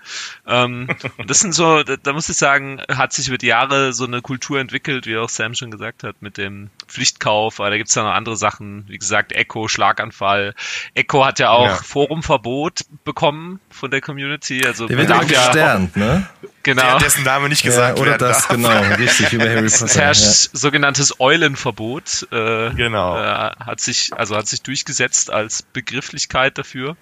[0.47, 3.93] Ähm, und das sind so, da, da muss ich sagen, hat sich über die Jahre
[3.93, 7.79] so eine Kultur entwickelt, wie auch Sam schon gesagt hat, mit dem Pflichtkauf, aber da
[7.79, 10.55] gibt's ja noch andere Sachen, wie gesagt, Echo, Schlaganfall.
[10.95, 11.75] Echo hat ja auch ja.
[11.75, 14.65] Forumverbot bekommen von der Community.
[14.65, 16.27] Also der wird auch gesternt, ne?
[16.67, 16.83] Genau.
[16.83, 18.57] Der, dessen Name nicht gesagt ja, oder das, darf.
[18.57, 19.85] genau, richtig, über Harry Potter.
[19.85, 20.59] Es herrscht ja.
[20.59, 22.27] sogenanntes Eulenverbot.
[22.33, 23.17] Äh, genau.
[23.17, 26.97] Äh, hat sich, also hat sich durchgesetzt als Begrifflichkeit dafür.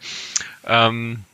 [0.66, 1.24] Ähm,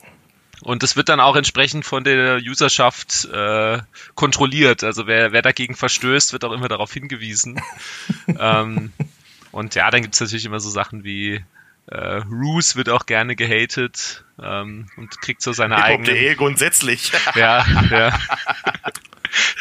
[0.62, 3.78] und das wird dann auch entsprechend von der Userschaft äh,
[4.14, 4.84] kontrolliert.
[4.84, 7.60] Also wer, wer dagegen verstößt, wird auch immer darauf hingewiesen.
[8.38, 8.92] ähm,
[9.50, 11.42] und ja, dann gibt's natürlich immer so Sachen wie
[11.86, 16.08] äh, Roos wird auch gerne gehatet ähm, und kriegt so seine eigene.
[16.08, 17.12] Hip-Hop.de grundsätzlich.
[17.34, 18.18] ja, ja.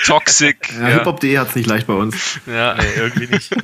[0.05, 0.71] Toxic.
[0.73, 0.97] Ja, ja.
[0.97, 2.39] Hiphop.de hat's nicht leicht bei uns.
[2.47, 3.55] Ja, nee, irgendwie nicht.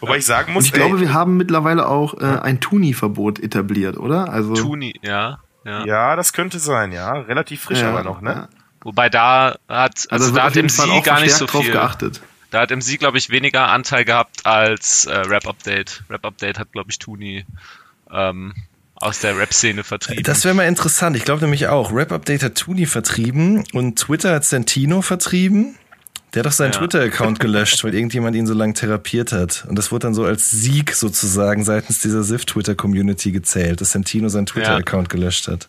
[0.00, 3.38] Wobei ich sagen muss, und ich ey, glaube, wir haben mittlerweile auch äh, ein Tuni-Verbot
[3.38, 4.32] etabliert, oder?
[4.32, 5.38] Also Tuni, ja.
[5.64, 5.84] Ja.
[5.84, 7.12] ja, das könnte sein, ja.
[7.12, 8.30] Relativ frisch ja, aber noch, ne?
[8.30, 8.48] Ja.
[8.82, 11.70] Wobei da hat, also, also da hat MC gar nicht so viel.
[11.70, 12.22] geachtet.
[12.50, 16.02] Da hat MC, glaube ich, weniger Anteil gehabt als äh, Rap Update.
[16.10, 17.44] Rap Update hat, glaube ich, Tuni
[18.12, 18.54] ähm,
[18.96, 20.22] aus der Rap-Szene vertrieben.
[20.24, 21.16] Das wäre mal interessant.
[21.16, 21.92] Ich glaube nämlich auch.
[21.92, 25.76] Rap Update hat Tuni vertrieben und Twitter hat Santino vertrieben.
[26.34, 26.78] Der hat doch seinen ja.
[26.78, 29.64] Twitter-Account gelöscht, weil irgendjemand ihn so lange therapiert hat.
[29.68, 34.46] Und das wurde dann so als Sieg sozusagen seitens dieser SIF-Twitter-Community gezählt, dass Santino seinen
[34.46, 35.16] Twitter-Account ja.
[35.16, 35.68] gelöscht hat.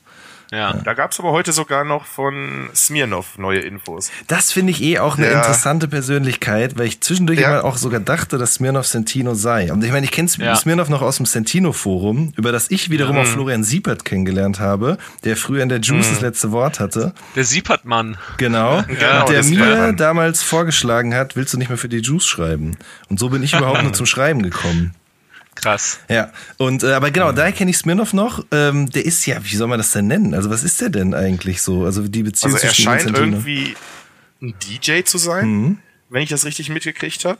[0.53, 0.73] Ja.
[0.83, 4.11] Da gab's aber heute sogar noch von Smirnov neue Infos.
[4.27, 5.37] Das finde ich eh auch eine Ja.
[5.39, 7.59] interessante Persönlichkeit, weil ich zwischendurch Ja.
[7.59, 9.71] immer auch sogar dachte, dass Smirnov Sentino sei.
[9.71, 10.55] Und ich meine, ich kenne Ja.
[10.57, 13.21] Smirnov noch aus dem Sentino-Forum, über das ich wiederum Mhm.
[13.21, 16.11] auch Florian Siepert kennengelernt habe, der früher in der Juice Mhm.
[16.15, 17.13] das letzte Wort hatte.
[17.35, 18.17] Der Siepert-Mann.
[18.37, 18.83] Genau.
[18.87, 22.77] Genau, der mir damals vorgeschlagen hat, willst du nicht mehr für die Juice schreiben?
[23.09, 24.93] Und so bin ich überhaupt nur zum Schreiben gekommen.
[25.61, 25.99] Krass.
[26.09, 28.43] Ja, und äh, aber genau, daher kenne ich Smirnov noch.
[28.51, 30.33] Ähm, der ist ja, wie soll man das denn nennen?
[30.33, 31.85] Also was ist der denn eigentlich so?
[31.85, 33.75] Also die Beziehung Also er scheint irgendwie
[34.41, 35.77] ein DJ zu sein, Mhm.
[36.09, 37.37] wenn ich das richtig mitgekriegt habe.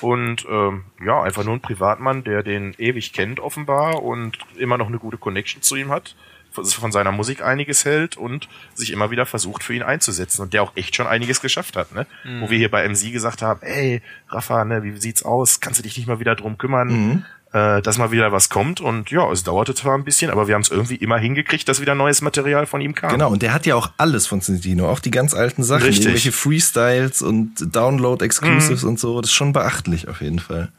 [0.00, 4.86] Und ähm, ja, einfach nur ein Privatmann, der den ewig kennt offenbar und immer noch
[4.86, 6.14] eine gute Connection zu ihm hat,
[6.52, 10.54] von von seiner Musik einiges hält und sich immer wieder versucht für ihn einzusetzen und
[10.54, 12.06] der auch echt schon einiges geschafft hat, ne?
[12.40, 15.58] Wo wir hier bei MC gesagt haben, ey, Rafa, ne, wie sieht's aus?
[15.60, 17.24] Kannst du dich nicht mal wieder drum kümmern?
[17.52, 20.54] Äh, dass mal wieder was kommt und ja, es dauerte zwar ein bisschen, aber wir
[20.54, 23.10] haben es irgendwie immer hingekriegt, dass wieder neues Material von ihm kam.
[23.10, 26.04] Genau, und der hat ja auch alles von Santino, auch die ganz alten Sachen, Richtig.
[26.06, 29.20] irgendwelche Freestyles und Download-Exclusives und so.
[29.20, 30.70] Das ist schon beachtlich auf jeden Fall.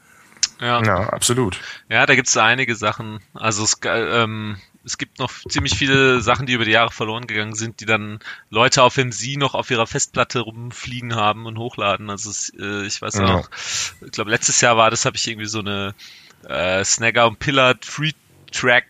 [0.62, 0.84] Ja.
[0.84, 1.60] Ja, absolut.
[1.90, 3.20] Ja, da gibt's einige Sachen.
[3.34, 7.56] Also es, ähm, es gibt noch ziemlich viele Sachen, die über die Jahre verloren gegangen
[7.56, 8.20] sind, die dann
[8.50, 12.10] Leute auf MC noch auf ihrer Festplatte rumfliegen haben und hochladen.
[12.10, 13.36] Also es, äh, ich weiß Ja.
[13.36, 13.50] auch,
[14.06, 15.96] ich glaube letztes Jahr war das, habe ich irgendwie so eine
[16.48, 18.12] äh, Snagger und Pillard Free
[18.52, 18.86] Track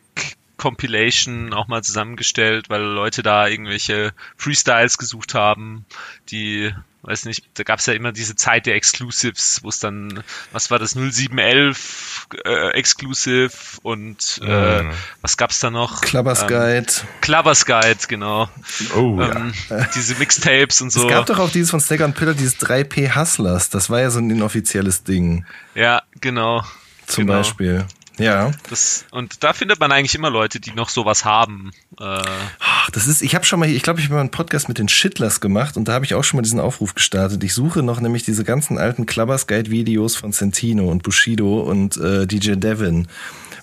[0.58, 5.86] Compilation auch mal zusammengestellt, weil Leute da irgendwelche Freestyles gesucht haben,
[6.32, 10.22] die weiß nicht, da gab's ja immer diese Zeit der Exclusives, wo es dann,
[10.52, 13.52] was war das, 0711 äh, Exclusive
[13.84, 14.92] und äh, Mhm.
[15.22, 16.02] was gab's da noch?
[16.02, 16.92] Clubbers Ähm, Guide.
[17.22, 18.50] Clubbers Guide, genau.
[18.96, 19.54] Oh, Ähm,
[19.96, 21.04] diese Mixtapes und so.
[21.04, 23.70] Es gab doch auch dieses von Snagger und Pillar, dieses 3P Hustlers.
[23.70, 25.46] Das war ja so ein inoffizielles Ding,
[25.76, 26.64] ja, genau.
[27.10, 27.40] Zum genau.
[27.40, 27.86] Beispiel.
[28.18, 28.52] Ja.
[28.70, 31.72] Das, und da findet man eigentlich immer Leute, die noch sowas haben.
[32.00, 32.22] Äh,
[32.92, 34.90] das ist, ich habe schon mal, ich glaube, ich habe mal einen Podcast mit den
[34.90, 37.44] Shitlers gemacht und da habe ich auch schon mal diesen Aufruf gestartet.
[37.44, 41.96] Ich suche noch nämlich diese ganzen alten Clubbers Guide Videos von Santino und Bushido und
[41.98, 43.08] äh, DJ Devin,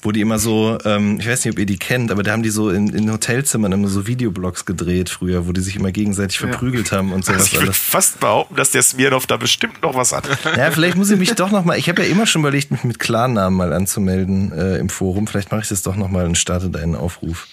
[0.02, 2.42] wo die immer so, ähm, ich weiß nicht, ob ihr die kennt, aber da haben
[2.42, 6.38] die so in, in Hotelzimmern immer so Videoblogs gedreht früher, wo die sich immer gegenseitig
[6.38, 7.78] verprügelt haben und sowas also ich würde alles.
[7.78, 10.28] fast behaupten, dass der Smirnov da bestimmt noch was hat.
[10.56, 11.78] Ja, vielleicht muss ich mich doch noch mal.
[11.78, 15.26] Ich habe ja immer schon überlegt, mich mit Klarnamen mal anzumelden äh, im Forum.
[15.26, 17.46] Vielleicht mache ich das doch noch mal und starte da einen Aufruf.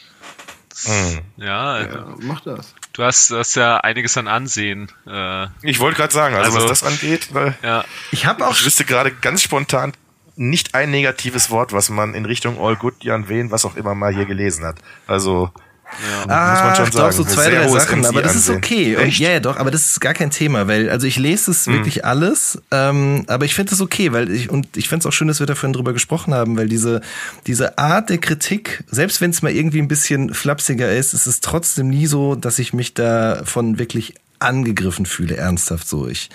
[1.38, 2.74] ja, Ja, mach das.
[2.94, 4.92] du hast, du hast ja einiges an Ansehen.
[5.08, 8.54] Äh, Ich wollte gerade sagen, also, Also- was das angeht, weil ja, Ich habe auch
[8.56, 9.94] ich wüsste gerade ganz spontan
[10.36, 13.96] nicht ein negatives Wort, was man in Richtung All Good, Jan Wen, was auch immer
[13.96, 14.78] mal hier gelesen hat.
[15.08, 15.50] Also
[15.94, 17.12] muss man schon Ah, doch, sagen.
[17.14, 18.58] so zwei, drei Sachen, aber das ist MC-Ansehen.
[18.58, 18.96] okay.
[18.98, 21.68] Und, ja, ja, doch, aber das ist gar kein Thema, weil, also ich lese es
[21.68, 25.14] wirklich alles, ähm, aber ich finde das okay, weil ich, und ich finde es auch
[25.14, 27.02] schön, dass wir da vorhin drüber gesprochen haben, weil diese,
[27.46, 31.42] diese Art der Kritik, selbst wenn es mal irgendwie ein bisschen flapsiger ist, ist es
[31.42, 36.08] trotzdem nie so, dass ich mich davon wirklich angegriffen fühle, ernsthaft so.
[36.08, 36.30] Ich,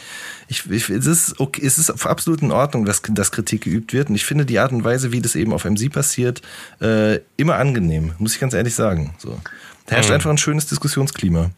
[0.49, 4.09] ich, ich es ist okay, es ist absolut in Ordnung, dass, dass Kritik geübt wird.
[4.09, 6.43] Und ich finde die Art und Weise, wie das eben auf MC passiert,
[6.81, 9.15] äh, immer angenehm, muss ich ganz ehrlich sagen.
[9.19, 9.41] So.
[9.87, 11.51] Da herrscht einfach ein schönes Diskussionsklima.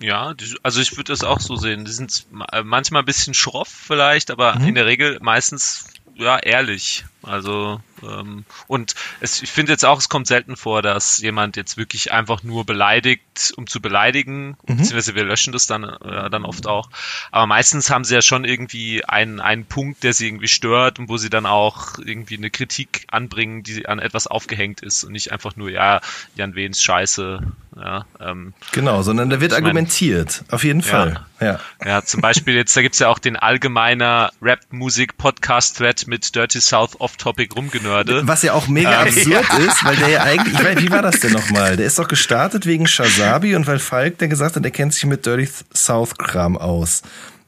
[0.00, 1.84] ja, also ich würde das auch so sehen.
[1.84, 4.68] Die sind äh, manchmal ein bisschen schroff vielleicht, aber Mhm.
[4.68, 5.84] in der Regel meistens
[6.16, 7.04] ja ehrlich.
[7.26, 11.76] Also ähm, und es, ich finde jetzt auch, es kommt selten vor, dass jemand jetzt
[11.76, 14.76] wirklich einfach nur beleidigt, um zu beleidigen, Mhm.
[14.76, 16.88] beziehungsweise wir löschen das dann äh, dann oft auch.
[17.32, 21.08] Aber meistens haben sie ja schon irgendwie einen einen Punkt, der sie irgendwie stört und
[21.08, 25.32] wo sie dann auch irgendwie eine Kritik anbringen, die an etwas aufgehängt ist und nicht
[25.32, 26.00] einfach nur ja
[26.36, 27.40] Jan Wehns Scheiße.
[27.78, 30.44] Ja, ähm, Genau, sondern da wird mein- argumentiert.
[30.50, 31.20] Auf jeden Fall.
[31.40, 31.60] Ja.
[31.84, 37.54] ja, zum Beispiel jetzt, da gibt's ja auch den allgemeiner Rap-Musik-Podcast-Thread mit Dirty South Off-Topic
[37.54, 38.26] rumgenörde.
[38.26, 41.20] Was ja auch mega absurd ist, weil der ja eigentlich, ich weiß, wie war das
[41.20, 41.76] denn nochmal?
[41.76, 45.04] Der ist doch gestartet wegen Shazabi und weil Falk der gesagt hat, er kennt sich
[45.06, 47.02] mit Dirty South-Kram aus.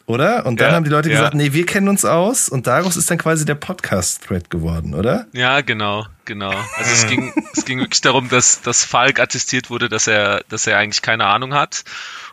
[0.06, 0.46] Oder?
[0.46, 1.16] Und dann Ja, haben die Leute ja.
[1.16, 5.26] gesagt, nee, wir kennen uns aus und daraus ist dann quasi der Podcast-Thread geworden, oder?
[5.32, 6.54] Ja, genau, genau.
[6.78, 10.66] Also es ging, es ging wirklich darum, dass, dass Falk attestiert wurde, dass er, dass
[10.66, 11.84] er eigentlich keine Ahnung hat.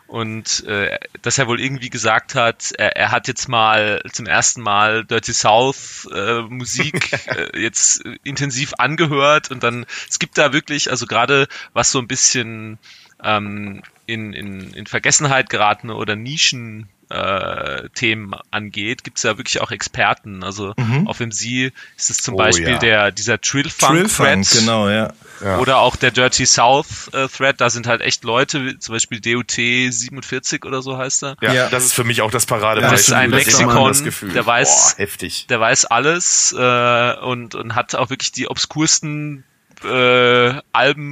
[0.06, 4.62] Und äh, dass er wohl irgendwie gesagt hat, er, er hat jetzt mal zum ersten
[4.62, 9.50] Mal Dirty South äh, Musik äh, jetzt intensiv angehört.
[9.50, 12.78] Und dann es gibt da wirklich, also gerade was so ein bisschen
[13.22, 19.60] ähm, in, in, in Vergessenheit geratene oder Nischen äh, Themen angeht, gibt es ja wirklich
[19.60, 20.42] auch Experten.
[20.42, 20.74] Also
[21.04, 22.78] auf MC ist es zum Oh, Beispiel ja.
[22.78, 25.12] der dieser Trill Funk, Thread genau, ja.
[25.44, 25.58] Ja.
[25.58, 27.60] oder auch der Dirty South äh, Thread.
[27.60, 31.36] Da sind halt echt Leute, wie zum Beispiel DOT 47 oder so heißt er.
[31.42, 31.68] Ja, Ja.
[31.68, 32.84] das ist für mich auch das Paradebeispiel.
[32.86, 35.46] Ja, Das ist ein Lexikon, das Gefühl, der weiß- boah, heftig.
[35.48, 39.44] Der weiß alles äh, und und hat auch wirklich die obskursten
[39.84, 40.60] Äh,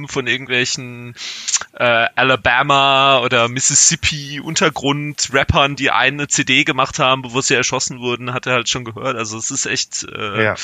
[0.07, 1.15] von irgendwelchen
[1.73, 8.47] äh, Alabama oder Mississippi Untergrund-Rappern, die eine CD gemacht haben, bevor sie erschossen wurden, hat
[8.47, 9.15] er halt schon gehört.
[9.15, 10.55] Also es ist echt äh, ja.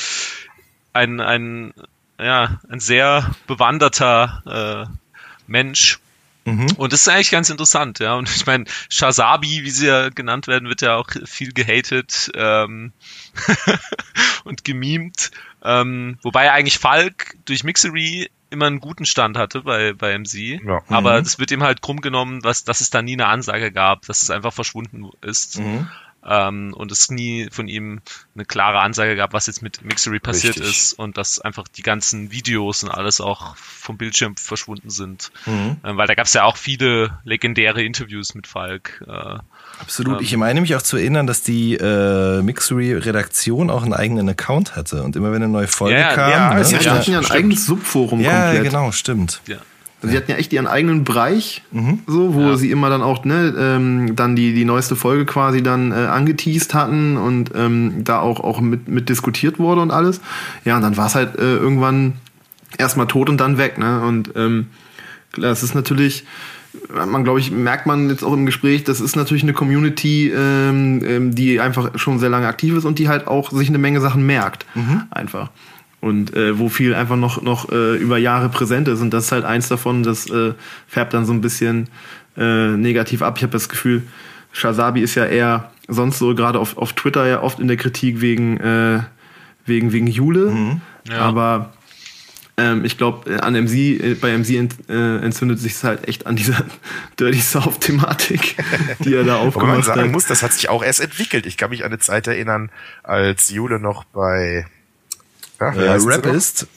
[0.93, 1.73] ein, ein,
[2.19, 4.97] ja, ein sehr bewanderter äh,
[5.47, 5.99] Mensch.
[6.45, 6.67] Mhm.
[6.77, 8.15] Und das ist eigentlich ganz interessant, ja.
[8.15, 12.93] Und ich meine, Shazabi, wie sie ja genannt werden, wird ja auch viel gehatet ähm,
[14.43, 15.31] und gemimt.
[15.63, 20.61] Ähm, wobei eigentlich Falk durch Mixery immer einen guten Stand hatte bei, bei MC.
[20.65, 20.81] Ja.
[20.89, 21.25] Aber mhm.
[21.25, 24.23] es wird ihm halt krumm genommen, was, dass es da nie eine Ansage gab, dass
[24.23, 25.59] es einfach verschwunden ist.
[25.59, 25.87] Mhm
[26.27, 28.01] ähm, und es nie von ihm
[28.35, 30.71] eine klare Ansage gab, was jetzt mit Mixery passiert Richtig.
[30.71, 35.31] ist und dass einfach die ganzen Videos und alles auch vom Bildschirm verschwunden sind.
[35.45, 35.77] Mhm.
[35.83, 39.03] Ähm, weil da gab es ja auch viele legendäre Interviews mit Falk.
[39.07, 39.39] Äh,
[39.79, 40.19] Absolut.
[40.19, 44.75] Ähm, ich meine mich auch zu erinnern, dass die äh, Mixery-Redaktion auch einen eigenen Account
[44.75, 46.29] hatte und immer wenn eine neue Folge ja, kam.
[46.29, 46.63] Ja, ne?
[46.63, 48.55] sie hatten ja ein eigenes Subforum ja, komplett.
[48.55, 49.41] Ja, genau, stimmt.
[49.47, 49.57] Ja.
[50.01, 51.99] Also sie hatten ja echt ihren eigenen Bereich, mhm.
[52.07, 52.57] so, wo ja.
[52.57, 56.73] sie immer dann auch, ne, ähm, dann die, die neueste Folge quasi dann äh, angeteased
[56.73, 60.19] hatten und ähm, da auch, auch mit, mit diskutiert wurde und alles.
[60.65, 62.13] Ja, und dann war es halt äh, irgendwann
[62.79, 64.01] erstmal tot und dann weg, ne?
[64.01, 64.67] Und ähm,
[65.37, 66.25] das ist natürlich,
[66.91, 71.01] man glaube ich, merkt man jetzt auch im Gespräch, das ist natürlich eine Community, ähm,
[71.05, 74.01] ähm, die einfach schon sehr lange aktiv ist und die halt auch sich eine Menge
[74.01, 74.65] Sachen merkt.
[74.73, 75.03] Mhm.
[75.11, 75.51] Einfach
[76.01, 79.31] und äh, wo viel einfach noch noch äh, über Jahre präsent ist und das ist
[79.31, 80.53] halt eins davon, das äh,
[80.87, 81.87] färbt dann so ein bisschen
[82.35, 83.35] äh, negativ ab.
[83.37, 84.03] Ich habe das Gefühl,
[84.51, 88.19] Shazabi ist ja eher sonst so gerade auf, auf Twitter ja oft in der Kritik
[88.19, 89.01] wegen äh,
[89.65, 90.81] wegen wegen Jule, mhm.
[91.07, 91.19] ja.
[91.19, 91.71] aber
[92.57, 96.07] ähm, ich glaube, äh, an MC, äh, bei MC ent, äh, entzündet sich es halt
[96.07, 96.65] echt an dieser
[97.19, 98.57] Dirty South-Thematik,
[98.99, 99.75] die er da aufgemacht hat.
[99.75, 100.11] man sagen hat.
[100.11, 101.45] muss, das hat sich auch erst entwickelt.
[101.45, 102.69] Ich kann mich an eine Zeit erinnern,
[103.03, 104.65] als Jule noch bei
[105.61, 106.67] ja, äh, Rapist.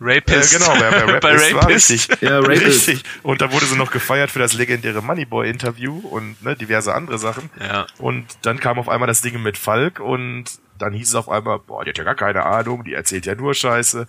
[0.00, 0.54] Rapist.
[0.54, 2.08] Äh, genau, wer, wer Rapist, Rapist war richtig.
[2.20, 2.66] Ja, Rapist.
[2.88, 3.02] richtig.
[3.22, 7.50] Und da wurde sie noch gefeiert für das legendäre Moneyboy-Interview und ne, diverse andere Sachen.
[7.60, 7.86] Ja.
[7.98, 10.44] Und dann kam auf einmal das Ding mit Falk und
[10.78, 13.34] dann hieß es auf einmal, boah, die hat ja gar keine Ahnung, die erzählt ja
[13.34, 14.08] nur Scheiße.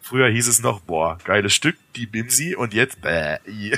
[0.00, 3.36] Früher hieß es noch, boah, geiles Stück, die Bimsi und jetzt, bäh.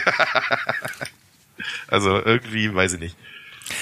[1.89, 3.16] also irgendwie, weiß ich nicht.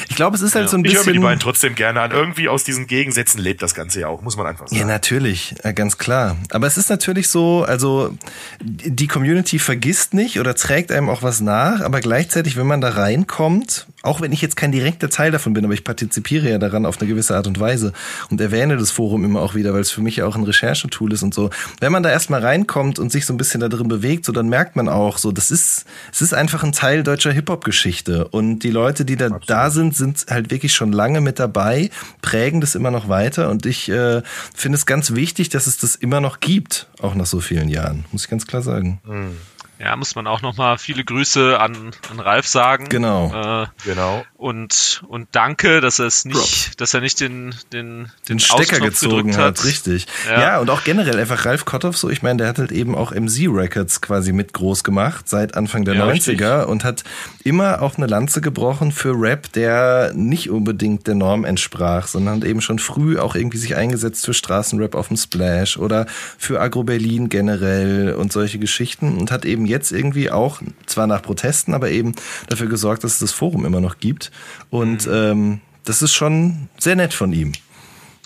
[0.08, 0.70] Ich glaube, es ist halt ja.
[0.70, 1.00] so ein bisschen.
[1.00, 2.10] Ich höre mir die beiden trotzdem gerne an.
[2.10, 4.80] Irgendwie aus diesen Gegensätzen lebt das Ganze ja auch, muss man einfach sagen.
[4.80, 6.36] Ja, natürlich, ganz klar.
[6.50, 8.16] Aber es ist natürlich so, also
[8.60, 12.90] die Community vergisst nicht oder trägt einem auch was nach, aber gleichzeitig, wenn man da
[12.90, 16.86] reinkommt, auch wenn ich jetzt kein direkter Teil davon bin, aber ich partizipiere ja daran
[16.86, 17.92] auf eine gewisse Art und Weise
[18.30, 21.12] und erwähne das Forum immer auch wieder, weil es für mich ja auch ein Recherchetool
[21.12, 21.50] ist und so.
[21.78, 24.48] Wenn man da erstmal reinkommt und sich so ein bisschen da drin bewegt, so dann
[24.48, 28.70] merkt man auch, so das ist, es ist einfach ein Teil deutscher Hip-Hop-Geschichte und die
[28.70, 29.50] Leute, die da Absolut.
[29.50, 31.90] da sind, sind halt wirklich schon lange mit dabei,
[32.22, 34.22] prägen das immer noch weiter und ich äh,
[34.54, 38.06] finde es ganz wichtig, dass es das immer noch gibt, auch nach so vielen Jahren,
[38.10, 39.00] muss ich ganz klar sagen.
[39.06, 39.36] Mhm.
[39.78, 42.88] Ja, muss man auch nochmal viele Grüße an, an Ralf sagen.
[42.88, 43.62] Genau.
[43.62, 44.24] Äh, genau.
[44.36, 46.76] Und, und danke, dass er es nicht, Prop.
[46.78, 49.58] dass er nicht den, den, den, den Stecker gezogen hat.
[49.58, 49.64] hat.
[49.64, 50.06] Richtig.
[50.28, 50.40] Ja.
[50.40, 50.58] ja.
[50.58, 53.46] und auch generell einfach Ralf Kotthoff so, ich meine, der hat halt eben auch MZ
[53.48, 56.42] Records quasi mit groß gemacht seit Anfang der ja, 90er richtig.
[56.42, 57.04] und hat
[57.44, 62.60] immer auch eine Lanze gebrochen für Rap, der nicht unbedingt der Norm entsprach, sondern eben
[62.60, 66.06] schon früh auch irgendwie sich eingesetzt für Straßenrap auf dem Splash oder
[66.36, 71.22] für Agro Berlin generell und solche Geschichten und hat eben jetzt irgendwie auch, zwar nach
[71.22, 72.14] Protesten, aber eben
[72.48, 74.30] dafür gesorgt, dass es das Forum immer noch gibt.
[74.70, 75.12] Und mhm.
[75.12, 77.52] ähm, das ist schon sehr nett von ihm.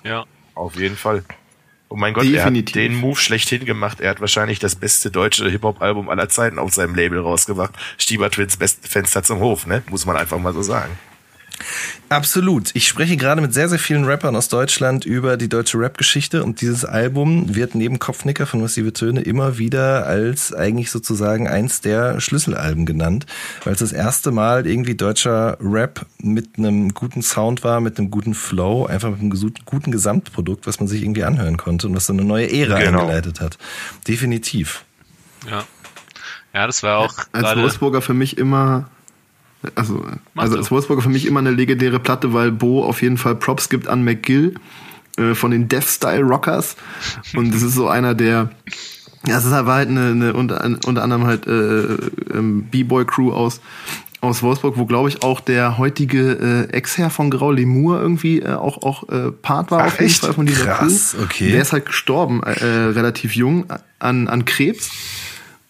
[0.04, 0.24] Ja,
[0.54, 1.24] auf jeden Fall.
[1.88, 2.74] Oh mein Gott, Definitiv.
[2.74, 4.00] er hat den Move schlechthin gemacht.
[4.00, 7.74] Er hat wahrscheinlich das beste deutsche Hip-Hop-Album aller Zeiten auf seinem Label rausgebracht.
[7.98, 9.82] Stieber Twins, best Fenster zum Hof, ne?
[9.90, 10.98] Muss man einfach mal so sagen.
[12.08, 12.70] Absolut.
[12.74, 16.60] Ich spreche gerade mit sehr, sehr vielen Rappern aus Deutschland über die deutsche Rap-Geschichte und
[16.60, 22.20] dieses Album wird neben Kopfnicker von Massive Töne immer wieder als eigentlich sozusagen eins der
[22.20, 23.26] Schlüsselalben genannt,
[23.64, 28.10] weil es das erste Mal irgendwie deutscher Rap mit einem guten Sound war, mit einem
[28.10, 32.06] guten Flow, einfach mit einem guten Gesamtprodukt, was man sich irgendwie anhören konnte und was
[32.06, 33.00] so eine neue Ära genau.
[33.00, 33.58] eingeleitet hat.
[34.06, 34.84] Definitiv.
[35.48, 35.64] Ja.
[36.54, 37.14] Ja, das war auch.
[37.32, 38.90] Als Wolfsburger für mich immer
[39.74, 43.36] also, also als Wolfsburger für mich immer eine legendäre Platte, weil Bo auf jeden Fall
[43.36, 44.54] Props gibt an McGill
[45.16, 46.76] äh, von den Death Style Rockers.
[47.36, 48.50] Und das ist so einer der,
[49.26, 51.96] ja, es ist halt eine, eine unter, unter anderem halt äh,
[52.34, 53.60] ähm, B-Boy-Crew aus,
[54.20, 58.54] aus Wolfsburg, wo glaube ich auch der heutige äh, Ex-Herr von Grau Lemur irgendwie äh,
[58.54, 61.24] auch, auch äh, Part war Ach, auf jeden Fall von dieser Krass, Crew.
[61.24, 61.52] Okay.
[61.52, 63.66] Der ist halt gestorben, äh, relativ jung,
[63.98, 64.90] an, an Krebs.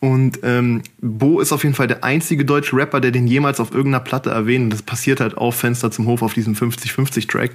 [0.02, 3.72] Und ähm, Bo ist auf jeden Fall der einzige deutsche Rapper, der den jemals auf
[3.72, 4.72] irgendeiner Platte erwähnt.
[4.72, 7.52] Das passiert halt auf Fenster zum Hof auf diesem 50-50-Track.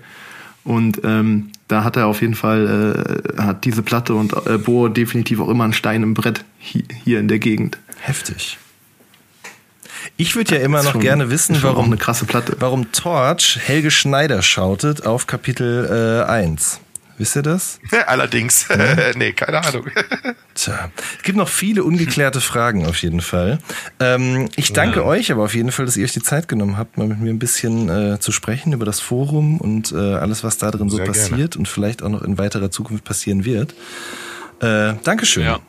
[0.64, 4.88] Und ähm, da hat er auf jeden Fall, äh, hat diese Platte und äh, Bo
[4.88, 7.80] definitiv auch immer einen Stein im Brett hier, hier in der Gegend.
[7.99, 8.57] Heftig.
[10.15, 12.56] Ich würde ja immer noch schon, gerne wissen, warum, eine krasse Platte.
[12.60, 16.80] warum Torch Helge Schneider schautet auf Kapitel äh, 1.
[17.18, 17.80] Wisst ihr das?
[18.07, 18.68] Allerdings.
[18.69, 18.95] Ja?
[19.15, 19.88] nee, keine Ahnung.
[20.53, 23.60] Tja, es gibt noch viele ungeklärte Fragen auf jeden Fall.
[23.99, 25.06] Ähm, ich danke ja.
[25.06, 27.31] euch aber auf jeden Fall, dass ihr euch die Zeit genommen habt, mal mit mir
[27.31, 30.98] ein bisschen äh, zu sprechen über das Forum und äh, alles, was da drin so
[30.98, 31.57] Sehr passiert gerne.
[31.57, 33.73] und vielleicht auch noch in weiterer Zukunft passieren wird.
[34.60, 35.44] Äh, Dankeschön.
[35.44, 35.60] Ja.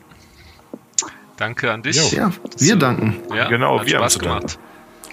[1.37, 2.11] Danke an dich.
[2.11, 3.15] Ja, wir danken.
[3.33, 4.59] Ja, genau, wir haben gemacht.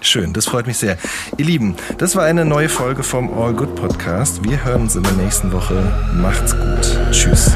[0.01, 0.97] Schön, das freut mich sehr.
[1.37, 4.43] Ihr Lieben, das war eine neue Folge vom All Good Podcast.
[4.43, 5.73] Wir hören uns in der nächsten Woche.
[6.13, 7.11] Macht's gut.
[7.11, 7.51] Tschüss.